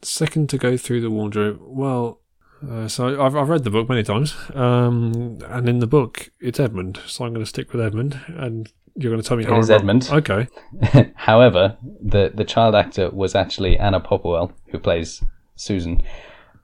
second 0.02 0.48
to 0.50 0.58
go 0.58 0.76
through 0.76 1.00
the 1.00 1.10
wardrobe. 1.10 1.58
Well, 1.62 2.20
uh, 2.68 2.88
so 2.88 3.20
I've, 3.22 3.34
I've 3.36 3.48
read 3.48 3.64
the 3.64 3.70
book 3.70 3.88
many 3.88 4.02
times, 4.02 4.34
um, 4.54 5.38
and 5.48 5.68
in 5.68 5.78
the 5.80 5.86
book 5.86 6.30
it's 6.40 6.60
Edmund. 6.60 7.00
So 7.06 7.24
I'm 7.24 7.32
going 7.32 7.44
to 7.44 7.48
stick 7.48 7.72
with 7.72 7.80
Edmund, 7.80 8.20
and 8.28 8.70
you're 8.94 9.10
going 9.10 9.22
to 9.22 9.26
tell 9.26 9.36
me 9.36 9.44
how 9.44 9.56
It 9.56 9.60
is 9.60 9.70
I'm 9.70 9.86
wrong. 9.86 10.02
Edmund. 10.02 10.08
Okay. 10.92 11.12
However, 11.16 11.76
the 11.82 12.30
the 12.34 12.44
child 12.44 12.74
actor 12.74 13.10
was 13.10 13.34
actually 13.34 13.78
Anna 13.78 14.00
Popplewell, 14.00 14.52
who 14.68 14.78
plays 14.78 15.22
Susan, 15.56 16.02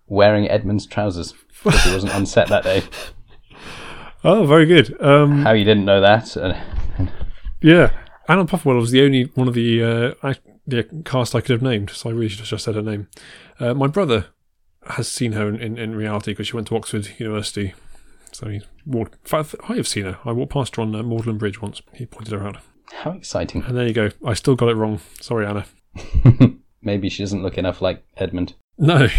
wearing 0.07 0.49
Edmund's 0.49 0.87
trousers 0.87 1.35
because 1.65 1.83
he 1.85 1.93
wasn't 1.93 2.15
on 2.15 2.27
set 2.27 2.49
that 2.49 2.63
day. 2.65 2.83
Oh, 4.25 4.45
very 4.47 4.67
good. 4.67 5.01
Um, 5.01 5.43
How 5.43 5.53
you 5.53 5.65
didn't 5.65 5.85
know 5.85 6.01
that? 6.01 6.37
Yeah, 7.61 7.91
Anna 8.29 8.45
Popplewell 8.45 8.79
was 8.79 8.93
the 8.93 9.03
only 9.03 9.25
one 9.35 9.49
of 9.49 9.55
the 9.55 9.83
uh, 10.23 10.35
the 10.65 10.85
cast 11.05 11.35
I 11.35 11.41
could 11.41 11.51
have 11.51 11.63
named, 11.63 11.91
so 11.91 12.09
I 12.09 12.13
really 12.13 12.29
should 12.29 12.39
have 12.39 12.49
just 12.49 12.65
said 12.65 12.77
her 12.77 12.83
name. 12.83 13.09
Uh, 13.59 13.75
my 13.75 13.89
brother 13.89 14.27
has 14.91 15.09
seen 15.09 15.33
her 15.33 15.49
in, 15.49 15.57
in, 15.57 15.77
in 15.77 15.97
reality 15.97 16.31
because 16.31 16.47
she 16.47 16.55
went 16.55 16.69
to 16.69 16.77
Oxford 16.77 17.09
University. 17.19 17.75
So 18.31 18.49
he 18.49 18.61
walked. 18.87 19.15
In 19.15 19.21
fact, 19.25 19.57
I 19.69 19.75
have 19.75 19.89
seen 19.89 20.05
her. 20.05 20.19
I 20.25 20.31
walked 20.31 20.53
past 20.53 20.77
her 20.77 20.83
on 20.83 20.95
uh, 20.95 21.03
Magdalen 21.03 21.39
Bridge 21.39 21.61
once. 21.61 21.83
He 21.95 22.07
pointed 22.07 22.33
her 22.33 22.47
out. 22.47 22.59
how 22.93 23.11
exciting! 23.11 23.65
And 23.65 23.77
there 23.77 23.89
you 23.89 23.93
go. 23.93 24.11
I 24.25 24.35
still 24.35 24.55
got 24.55 24.69
it 24.69 24.77
wrong. 24.77 25.01
Sorry, 25.21 25.45
Anna. 25.45 25.67
Maybe 26.81 27.09
she 27.09 27.25
doesn't 27.25 27.43
look 27.43 27.59
enough 27.59 27.83
like 27.83 28.05
Edmund. 28.17 28.55
No. 28.79 29.09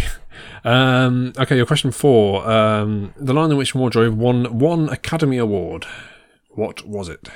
Um, 0.62 1.32
okay, 1.38 1.56
your 1.56 1.64
question 1.64 1.90
four. 1.90 2.48
Um, 2.48 3.14
the 3.16 3.32
Lion 3.32 3.50
in 3.50 3.56
Which 3.56 3.74
Wardrobe 3.74 4.14
won 4.14 4.58
one 4.58 4.90
Academy 4.90 5.38
Award. 5.38 5.86
What 6.50 6.86
was 6.86 7.08
it? 7.08 7.30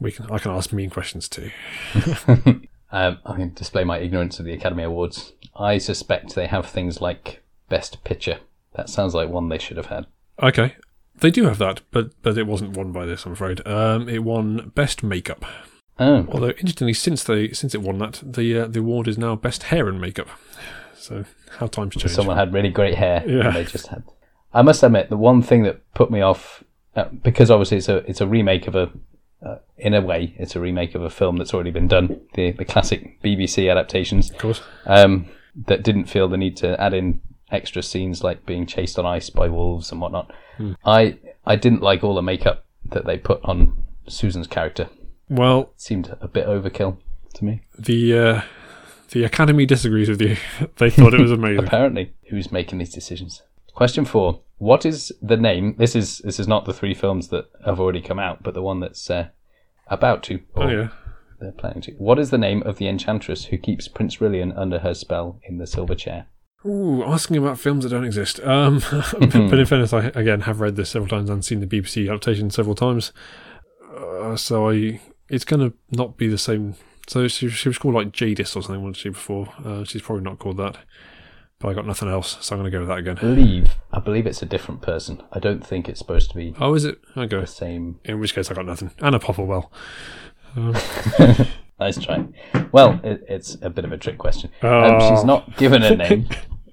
We 0.00 0.12
can. 0.12 0.30
I 0.30 0.38
can 0.38 0.52
ask 0.52 0.72
mean 0.72 0.90
questions 0.90 1.28
too. 1.28 1.50
Um, 2.92 3.18
I 3.26 3.34
can 3.36 3.52
display 3.52 3.84
my 3.84 3.98
ignorance 3.98 4.38
of 4.38 4.46
the 4.46 4.52
Academy 4.52 4.84
Awards. 4.84 5.32
I 5.56 5.78
suspect 5.78 6.34
they 6.34 6.46
have 6.46 6.66
things 6.66 7.00
like 7.00 7.42
Best 7.68 8.04
Picture. 8.04 8.38
That 8.74 8.88
sounds 8.88 9.14
like 9.14 9.28
one 9.28 9.48
they 9.48 9.58
should 9.58 9.76
have 9.76 9.86
had. 9.86 10.06
Okay, 10.42 10.76
they 11.18 11.30
do 11.30 11.44
have 11.44 11.58
that, 11.58 11.80
but 11.90 12.10
but 12.22 12.38
it 12.38 12.46
wasn't 12.46 12.76
won 12.76 12.92
by 12.92 13.04
this. 13.04 13.26
I'm 13.26 13.32
afraid. 13.32 13.66
Um, 13.66 14.08
it 14.08 14.22
won 14.22 14.70
Best 14.74 15.02
Makeup. 15.02 15.44
Oh, 15.98 16.26
Although 16.30 16.50
interestingly, 16.50 16.92
since 16.92 17.24
they 17.24 17.52
since 17.52 17.74
it 17.74 17.82
won 17.82 17.98
that, 17.98 18.22
the 18.24 18.60
uh, 18.60 18.66
the 18.66 18.80
award 18.80 19.08
is 19.08 19.18
now 19.18 19.34
Best 19.34 19.64
Hair 19.64 19.88
and 19.88 20.00
Makeup. 20.00 20.28
So 21.06 21.24
how 21.58 21.66
times 21.68 21.94
change. 21.94 22.12
someone 22.14 22.36
had 22.36 22.52
really 22.52 22.70
great 22.70 22.94
hair. 22.94 23.22
Yeah. 23.26 23.46
And 23.48 23.56
they 23.56 23.64
just 23.64 23.86
had. 23.88 24.02
I 24.52 24.62
must 24.62 24.82
admit, 24.82 25.10
the 25.10 25.16
one 25.16 25.42
thing 25.42 25.62
that 25.64 25.80
put 25.94 26.10
me 26.10 26.20
off, 26.20 26.64
uh, 26.94 27.04
because 27.22 27.50
obviously 27.50 27.76
it's 27.78 27.88
a 27.88 27.96
it's 28.10 28.20
a 28.20 28.26
remake 28.26 28.66
of 28.66 28.74
a, 28.74 28.90
uh, 29.44 29.58
in 29.76 29.92
a 29.94 30.00
way, 30.00 30.34
it's 30.38 30.56
a 30.56 30.60
remake 30.60 30.94
of 30.94 31.02
a 31.02 31.10
film 31.10 31.36
that's 31.36 31.52
already 31.54 31.70
been 31.70 31.88
done. 31.88 32.20
The 32.34 32.52
the 32.52 32.64
classic 32.64 33.20
BBC 33.22 33.70
adaptations. 33.70 34.30
Of 34.30 34.38
course. 34.38 34.60
um, 34.86 35.26
that 35.66 35.82
didn't 35.82 36.04
feel 36.06 36.28
the 36.28 36.36
need 36.36 36.56
to 36.58 36.78
add 36.80 36.92
in 36.94 37.20
extra 37.50 37.82
scenes 37.82 38.22
like 38.24 38.44
being 38.44 38.66
chased 38.66 38.98
on 38.98 39.06
ice 39.06 39.30
by 39.30 39.48
wolves 39.48 39.90
and 39.92 40.00
whatnot. 40.00 40.30
I 40.84 41.18
I 41.46 41.56
didn't 41.56 41.82
like 41.82 42.02
all 42.04 42.14
the 42.14 42.22
makeup 42.22 42.64
that 42.90 43.04
they 43.06 43.16
put 43.18 43.40
on 43.44 43.84
Susan's 44.08 44.46
character. 44.46 44.88
Well, 45.28 45.60
It 45.74 45.80
seemed 45.80 46.16
a 46.20 46.28
bit 46.28 46.46
overkill 46.46 46.98
to 47.34 47.44
me. 47.44 47.62
the 47.78 48.18
uh, 48.18 48.42
the 49.10 49.24
Academy 49.24 49.66
disagrees 49.66 50.08
with 50.08 50.20
you. 50.20 50.36
they 50.76 50.90
thought 50.90 51.14
it 51.14 51.20
was 51.20 51.32
amazing. 51.32 51.64
Apparently, 51.64 52.14
who's 52.30 52.52
making 52.52 52.78
these 52.78 52.92
decisions? 52.92 53.42
Question 53.74 54.04
four: 54.04 54.42
What 54.58 54.86
is 54.86 55.12
the 55.20 55.36
name? 55.36 55.76
This 55.78 55.94
is 55.94 56.18
this 56.18 56.40
is 56.40 56.48
not 56.48 56.64
the 56.64 56.74
three 56.74 56.94
films 56.94 57.28
that 57.28 57.46
have 57.64 57.80
already 57.80 58.00
come 58.00 58.18
out, 58.18 58.42
but 58.42 58.54
the 58.54 58.62
one 58.62 58.80
that's 58.80 59.08
uh, 59.10 59.28
about 59.88 60.22
to. 60.24 60.40
oh 60.56 60.68
yeah. 60.68 60.88
They're 61.38 61.52
planning 61.52 61.82
to. 61.82 61.92
What 61.92 62.18
is 62.18 62.30
the 62.30 62.38
name 62.38 62.62
of 62.62 62.78
the 62.78 62.88
enchantress 62.88 63.46
who 63.46 63.58
keeps 63.58 63.88
Prince 63.88 64.16
Rilian 64.16 64.56
under 64.56 64.78
her 64.78 64.94
spell 64.94 65.38
in 65.44 65.58
the 65.58 65.66
silver 65.66 65.94
chair? 65.94 66.28
Ooh, 66.64 67.04
asking 67.04 67.36
about 67.36 67.58
films 67.58 67.84
that 67.84 67.90
don't 67.90 68.04
exist. 68.04 68.40
Um, 68.40 68.82
but 68.90 69.32
in 69.32 69.66
fairness, 69.66 69.92
I 69.92 70.06
again 70.14 70.42
have 70.42 70.60
read 70.60 70.76
this 70.76 70.90
several 70.90 71.08
times 71.08 71.30
and 71.30 71.44
seen 71.44 71.60
the 71.60 71.66
BBC 71.66 72.08
adaptation 72.08 72.50
several 72.50 72.74
times. 72.74 73.12
Uh, 73.96 74.36
so 74.36 74.70
I, 74.70 75.00
it's 75.28 75.44
going 75.44 75.70
to 75.70 75.76
not 75.90 76.16
be 76.16 76.28
the 76.28 76.38
same. 76.38 76.74
So 77.06 77.28
she, 77.28 77.48
she 77.50 77.68
was 77.68 77.78
called 77.78 77.94
like 77.94 78.12
Jadis 78.12 78.56
or 78.56 78.62
something, 78.62 78.82
wasn't 78.82 78.96
she? 78.96 79.08
Before 79.10 79.48
uh, 79.64 79.84
she's 79.84 80.02
probably 80.02 80.24
not 80.24 80.38
called 80.38 80.56
that. 80.56 80.76
but 81.60 81.68
I 81.68 81.72
got 81.74 81.86
nothing 81.86 82.08
else, 82.08 82.36
so 82.40 82.54
I'm 82.56 82.60
going 82.62 82.70
to 82.72 82.76
go 82.76 82.80
with 82.80 82.88
that 82.88 82.98
again. 82.98 83.14
believe 83.14 83.76
I 83.92 84.00
believe 84.00 84.26
it's 84.26 84.42
a 84.42 84.46
different 84.46 84.82
person. 84.82 85.22
I 85.32 85.38
don't 85.38 85.64
think 85.66 85.88
it's 85.88 85.98
supposed 86.00 86.30
to 86.30 86.36
be 86.36 86.54
Oh, 86.60 86.74
is 86.74 86.84
it? 86.84 86.98
Okay. 87.16 87.40
the 87.40 87.46
same. 87.46 88.00
In 88.04 88.18
which 88.20 88.34
case, 88.34 88.50
I 88.50 88.54
got 88.54 88.66
nothing. 88.66 88.90
Anna 89.00 89.18
Popplewell. 89.20 89.70
Nice 91.78 92.02
try. 92.02 92.24
Well, 92.72 92.98
it, 93.04 93.22
it's 93.28 93.58
a 93.60 93.68
bit 93.68 93.84
of 93.84 93.92
a 93.92 93.98
trick 93.98 94.16
question. 94.16 94.50
Um, 94.62 94.70
Oh. 94.72 95.10
she's 95.14 95.24
not 95.24 95.58
given 95.58 95.82
a 95.82 95.94
name, 95.94 96.26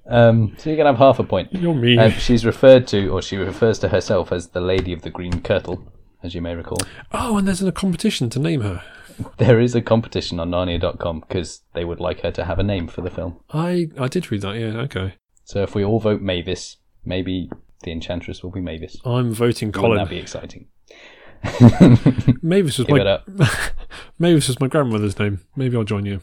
um, 0.06 0.54
so 0.56 0.70
you 0.70 0.76
can 0.76 0.86
have 0.86 0.96
half 0.96 1.18
a 1.18 1.24
point. 1.24 1.52
You're 1.52 1.74
mean. 1.74 1.98
Um, 1.98 2.10
she's 2.12 2.46
referred 2.46 2.86
to, 2.88 3.08
or 3.08 3.20
she 3.20 3.36
refers 3.36 3.78
to 3.80 3.88
herself 3.90 4.32
as 4.32 4.48
the 4.48 4.62
Lady 4.62 4.94
of 4.94 5.02
the 5.02 5.10
Green 5.10 5.42
Kirtle, 5.42 5.84
as 6.22 6.34
you 6.34 6.40
may 6.40 6.54
recall. 6.54 6.78
oh, 7.12 7.36
and 7.36 7.46
there's 7.46 7.62
a 7.62 7.70
competition 7.70 8.30
to 8.30 8.38
name 8.38 8.62
her. 8.62 8.82
There 9.38 9.60
is 9.60 9.74
a 9.74 9.82
competition 9.82 10.40
on 10.40 10.50
Narnia.com 10.50 11.20
because 11.20 11.62
they 11.74 11.84
would 11.84 12.00
like 12.00 12.20
her 12.22 12.30
to 12.32 12.44
have 12.44 12.58
a 12.58 12.62
name 12.62 12.88
for 12.88 13.00
the 13.00 13.10
film. 13.10 13.38
I 13.50 13.88
I 13.98 14.08
did 14.08 14.30
read 14.30 14.42
that. 14.42 14.56
Yeah. 14.56 14.80
Okay. 14.82 15.14
So 15.44 15.62
if 15.62 15.74
we 15.74 15.84
all 15.84 16.00
vote 16.00 16.20
Mavis, 16.22 16.78
maybe 17.04 17.50
the 17.82 17.92
Enchantress 17.92 18.42
will 18.42 18.50
be 18.50 18.60
Mavis. 18.60 18.96
I'm 19.04 19.32
voting 19.32 19.72
Colin. 19.72 19.98
that 19.98 20.08
be 20.08 20.18
exciting? 20.18 20.68
Mavis 22.42 22.78
was 22.78 22.86
Give 22.86 22.96
my. 22.96 23.20
Mavis 24.18 24.48
was 24.48 24.60
my 24.60 24.66
grandmother's 24.68 25.18
name. 25.18 25.40
Maybe 25.56 25.76
I'll 25.76 25.84
join 25.84 26.06
you. 26.06 26.20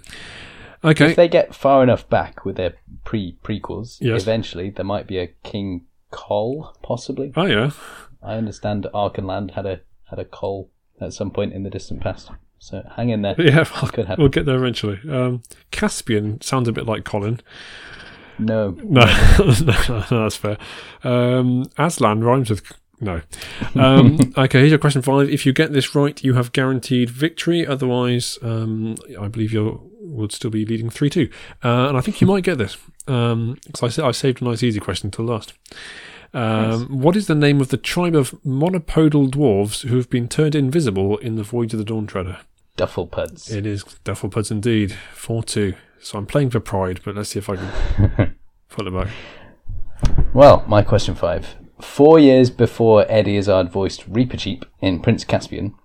Okay. 0.84 1.12
If 1.12 1.16
they 1.16 1.28
get 1.28 1.54
far 1.54 1.84
enough 1.84 2.10
back 2.10 2.44
with 2.44 2.56
their 2.56 2.74
pre 3.04 3.38
prequels, 3.44 3.98
Yes. 4.02 4.24
eventually 4.24 4.72
there 4.72 4.86
might 4.86 5.06
be 5.08 5.20
a 5.20 5.28
King 5.44 5.86
Cole, 6.10 6.76
possibly. 6.82 7.32
Oh 7.36 7.46
yeah. 7.46 7.72
I 8.24 8.36
understand 8.36 8.88
Archenland 8.94 9.52
had 9.52 9.66
a 9.66 9.82
had 10.10 10.20
a 10.20 10.26
Cole 10.26 10.72
at 11.00 11.14
some 11.14 11.32
point 11.32 11.54
in 11.54 11.64
the 11.64 11.70
distant 11.70 12.02
past. 12.02 12.32
So 12.64 12.88
hang 12.96 13.10
in 13.10 13.24
there. 13.24 13.36
Yeah. 13.40 13.64
Happen. 13.66 14.16
We'll 14.20 14.30
get 14.30 14.46
there 14.46 14.56
eventually. 14.58 15.00
Um, 15.10 15.42
Caspian 15.72 16.40
sounds 16.42 16.68
a 16.68 16.72
bit 16.72 16.86
like 16.86 17.04
Colin. 17.04 17.40
No, 18.38 18.72
No, 18.84 19.02
no, 19.40 20.04
that's 20.10 20.36
fair. 20.36 20.58
Um, 21.04 21.66
Aslan 21.78 22.24
rhymes 22.24 22.50
with 22.52 22.64
no. 23.00 23.22
Um, 23.76 24.18
okay, 24.38 24.60
here's 24.60 24.70
your 24.70 24.78
question 24.80 25.02
five. 25.02 25.28
If 25.30 25.46
you 25.46 25.54
get 25.54 25.74
this 25.74 25.96
right, 25.96 26.24
you 26.24 26.36
have 26.36 26.52
guaranteed 26.52 27.10
victory. 27.10 27.66
Otherwise, 27.66 28.38
um, 28.44 28.96
I 29.20 29.28
believe 29.28 29.52
you 29.52 29.90
would 30.00 30.32
still 30.32 30.52
be 30.52 30.64
leading 30.66 30.90
three 30.92 31.10
two. 31.10 31.30
Uh, 31.64 31.88
and 31.90 31.98
I 31.98 32.02
think 32.02 32.22
you 32.22 32.28
might 32.28 32.44
get 32.44 32.58
this 32.60 32.78
because 33.06 33.84
I, 33.84 33.88
sa- 33.90 34.08
I 34.08 34.12
saved 34.12 34.42
a 34.42 34.46
nice 34.46 34.62
easy 34.62 34.80
question 34.80 35.10
till 35.10 35.26
last. 35.26 35.54
Um, 36.34 37.02
What 37.02 37.16
is 37.16 37.26
the 37.28 37.36
name 37.36 37.60
of 37.60 37.70
the 37.70 37.78
tribe 37.78 38.16
of 38.16 38.32
monopodal 38.46 39.30
dwarves 39.32 39.88
who 39.88 39.98
have 39.98 40.10
been 40.10 40.28
turned 40.30 40.56
invisible 40.56 41.18
in 41.18 41.36
the 41.36 41.44
Voyage 41.44 41.74
of 41.74 41.80
the 41.80 41.86
Dawn 41.86 42.06
Treader? 42.08 42.38
Dufflepuds. 42.82 43.52
It 43.54 43.68
is 43.68 43.84
Dufflepuds 44.04 44.50
indeed. 44.50 44.94
4 45.14 45.44
2. 45.44 45.74
So 46.00 46.18
I'm 46.18 46.26
playing 46.26 46.50
for 46.50 46.60
pride, 46.60 47.02
but 47.06 47.16
let's 47.16 47.30
see 47.30 47.40
if 47.40 47.48
I 47.48 47.58
can 47.58 48.36
pull 48.70 48.88
it 48.88 48.92
back. 48.92 49.14
Well, 50.34 50.66
my 50.68 50.82
question 50.82 51.14
five. 51.14 51.56
Four 51.80 52.18
years 52.18 52.50
before 52.50 53.06
Eddie 53.08 53.38
Izzard 53.38 53.72
voiced 53.72 54.08
Reaper 54.08 54.36
Reepicheep 54.36 54.64
in 54.82 55.00
Prince 55.00 55.24
Caspian, 55.24 55.76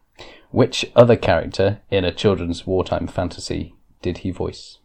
which 0.50 0.90
other 0.96 1.16
character 1.16 1.82
in 1.90 2.06
a 2.06 2.14
children's 2.14 2.66
wartime 2.66 3.08
fantasy 3.08 3.74
did 4.00 4.18
he 4.18 4.30
voice? 4.30 4.78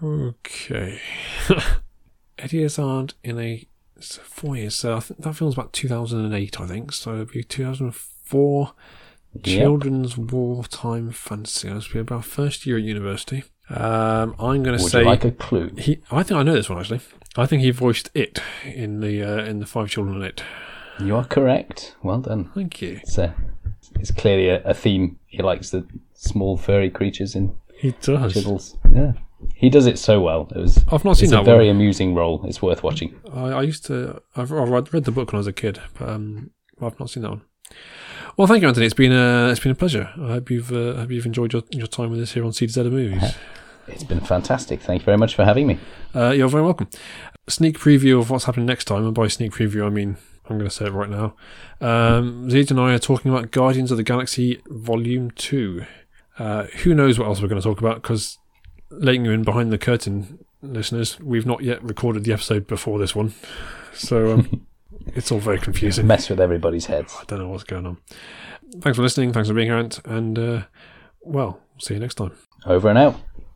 Okay. 0.00 1.00
Eddie 2.38 2.62
Izzard 2.62 3.14
in 3.24 3.40
a 3.40 3.66
four 4.00 4.56
years. 4.56 4.76
So 4.76 4.96
I 4.96 5.00
think 5.00 5.20
that 5.22 5.34
film's 5.34 5.54
about 5.54 5.72
2008, 5.72 6.60
I 6.60 6.66
think. 6.66 6.92
So 6.92 7.14
it'd 7.14 7.32
be 7.32 7.42
2004. 7.42 8.72
Yep. 9.34 9.44
Children's 9.44 10.18
wartime 10.18 11.12
fantasy. 11.12 11.68
That 11.68 11.74
must 11.74 11.92
be 11.92 12.00
about 12.00 12.24
first 12.24 12.66
year 12.66 12.78
at 12.78 12.82
university. 12.82 13.44
Um, 13.68 14.34
I'm 14.40 14.64
going 14.64 14.76
to 14.76 14.78
say 14.80 15.04
like 15.04 15.24
a 15.24 15.30
clue? 15.30 15.70
he. 15.78 16.00
I 16.10 16.24
think 16.24 16.38
I 16.40 16.42
know 16.42 16.54
this 16.54 16.68
one 16.68 16.80
actually. 16.80 17.00
I 17.36 17.46
think 17.46 17.62
he 17.62 17.70
voiced 17.70 18.10
it 18.12 18.40
in 18.64 19.00
the 19.00 19.22
uh, 19.22 19.44
in 19.44 19.60
the 19.60 19.66
Five 19.66 19.88
Children 19.88 20.16
and 20.16 20.24
It. 20.24 20.42
You 20.98 21.14
are 21.16 21.24
correct. 21.24 21.94
Well 22.02 22.18
done. 22.18 22.50
Thank 22.54 22.82
you. 22.82 23.00
It's, 23.02 23.16
a, 23.16 23.34
it's 24.00 24.10
clearly 24.10 24.48
a, 24.48 24.62
a 24.64 24.74
theme. 24.74 25.18
He 25.26 25.40
likes 25.42 25.70
the 25.70 25.86
small 26.12 26.56
furry 26.56 26.90
creatures 26.90 27.36
in 27.36 27.54
He 27.78 27.92
does. 28.02 28.34
Chibbles. 28.34 28.76
Yeah, 28.92 29.12
he 29.54 29.70
does 29.70 29.86
it 29.86 29.98
so 29.98 30.20
well. 30.20 30.48
It 30.54 30.58
was. 30.58 30.84
I've 30.90 31.04
not 31.04 31.16
seen 31.16 31.26
it's 31.26 31.32
that 31.32 31.42
a 31.42 31.44
very 31.44 31.68
one. 31.68 31.76
amusing 31.76 32.16
role. 32.16 32.44
It's 32.46 32.60
worth 32.60 32.82
watching. 32.82 33.14
I, 33.32 33.50
I 33.50 33.62
used 33.62 33.86
to. 33.86 34.20
I've, 34.34 34.52
I 34.52 34.64
read 34.64 34.92
read 34.92 35.04
the 35.04 35.12
book 35.12 35.28
when 35.32 35.36
I 35.36 35.38
was 35.38 35.46
a 35.46 35.52
kid, 35.52 35.80
but 35.96 36.08
um, 36.08 36.50
I've 36.82 36.98
not 36.98 37.10
seen 37.10 37.22
that 37.22 37.30
one. 37.30 37.42
Well, 38.36 38.46
thank 38.46 38.62
you, 38.62 38.68
Anthony. 38.68 38.86
It's 38.86 38.94
been 38.94 39.12
a 39.12 39.50
it's 39.50 39.60
been 39.60 39.72
a 39.72 39.76
pleasure. 39.76 40.10
I 40.16 40.28
hope 40.28 40.50
you've 40.50 40.72
uh, 40.72 40.94
hope 40.94 41.10
you've 41.10 41.26
enjoyed 41.26 41.52
your, 41.52 41.62
your 41.70 41.86
time 41.86 42.10
with 42.10 42.20
us 42.20 42.32
here 42.32 42.44
on 42.44 42.52
C 42.52 42.66
to 42.66 42.72
Z 42.72 42.80
of 42.80 42.92
Movies. 42.92 43.34
It's 43.88 44.04
been 44.04 44.20
fantastic. 44.20 44.80
Thank 44.80 45.02
you 45.02 45.04
very 45.04 45.16
much 45.16 45.34
for 45.34 45.44
having 45.44 45.66
me. 45.66 45.78
Uh, 46.14 46.30
you're 46.30 46.48
very 46.48 46.62
welcome. 46.62 46.88
Sneak 47.48 47.76
preview 47.76 48.20
of 48.20 48.30
what's 48.30 48.44
happening 48.44 48.66
next 48.66 48.84
time, 48.84 49.04
and 49.04 49.12
by 49.14 49.26
sneak 49.26 49.50
preview 49.52 49.84
I 49.84 49.88
mean 49.88 50.16
I'm 50.48 50.58
going 50.58 50.68
to 50.68 50.74
say 50.74 50.86
it 50.86 50.92
right 50.92 51.08
now. 51.08 51.34
Um, 51.80 52.50
Zed 52.50 52.70
and 52.70 52.80
I 52.80 52.92
are 52.92 52.98
talking 52.98 53.30
about 53.30 53.50
Guardians 53.50 53.90
of 53.90 53.96
the 53.96 54.02
Galaxy 54.02 54.60
Volume 54.68 55.30
Two. 55.32 55.86
Uh, 56.38 56.64
who 56.82 56.94
knows 56.94 57.18
what 57.18 57.26
else 57.26 57.40
we're 57.40 57.48
going 57.48 57.60
to 57.60 57.66
talk 57.66 57.80
about? 57.80 58.02
Because 58.02 58.38
letting 58.90 59.24
you 59.24 59.32
in 59.32 59.42
behind 59.42 59.72
the 59.72 59.78
curtain, 59.78 60.44
listeners, 60.62 61.18
we've 61.20 61.46
not 61.46 61.62
yet 61.62 61.82
recorded 61.82 62.24
the 62.24 62.32
episode 62.32 62.66
before 62.66 62.98
this 62.98 63.14
one, 63.14 63.34
so 63.92 64.32
um, 64.32 64.66
it's 65.06 65.30
all 65.32 65.38
very 65.38 65.58
confusing. 65.58 66.06
Mess 66.06 66.28
with 66.28 66.40
everybody's 66.40 66.86
heads. 66.86 67.16
I 67.20 67.24
don't 67.24 67.38
know 67.38 67.48
what's 67.48 67.64
going 67.64 67.86
on. 67.86 67.98
Thanks 68.80 68.96
for 68.96 69.02
listening. 69.02 69.32
Thanks 69.32 69.48
for 69.48 69.54
being 69.54 69.68
here, 69.68 69.76
Ant, 69.76 70.00
and 70.04 70.38
uh, 70.38 70.62
well, 71.22 71.60
see 71.78 71.94
you 71.94 72.00
next 72.00 72.14
time. 72.14 72.32
Over 72.66 72.88
and 72.88 72.98
out. 72.98 73.16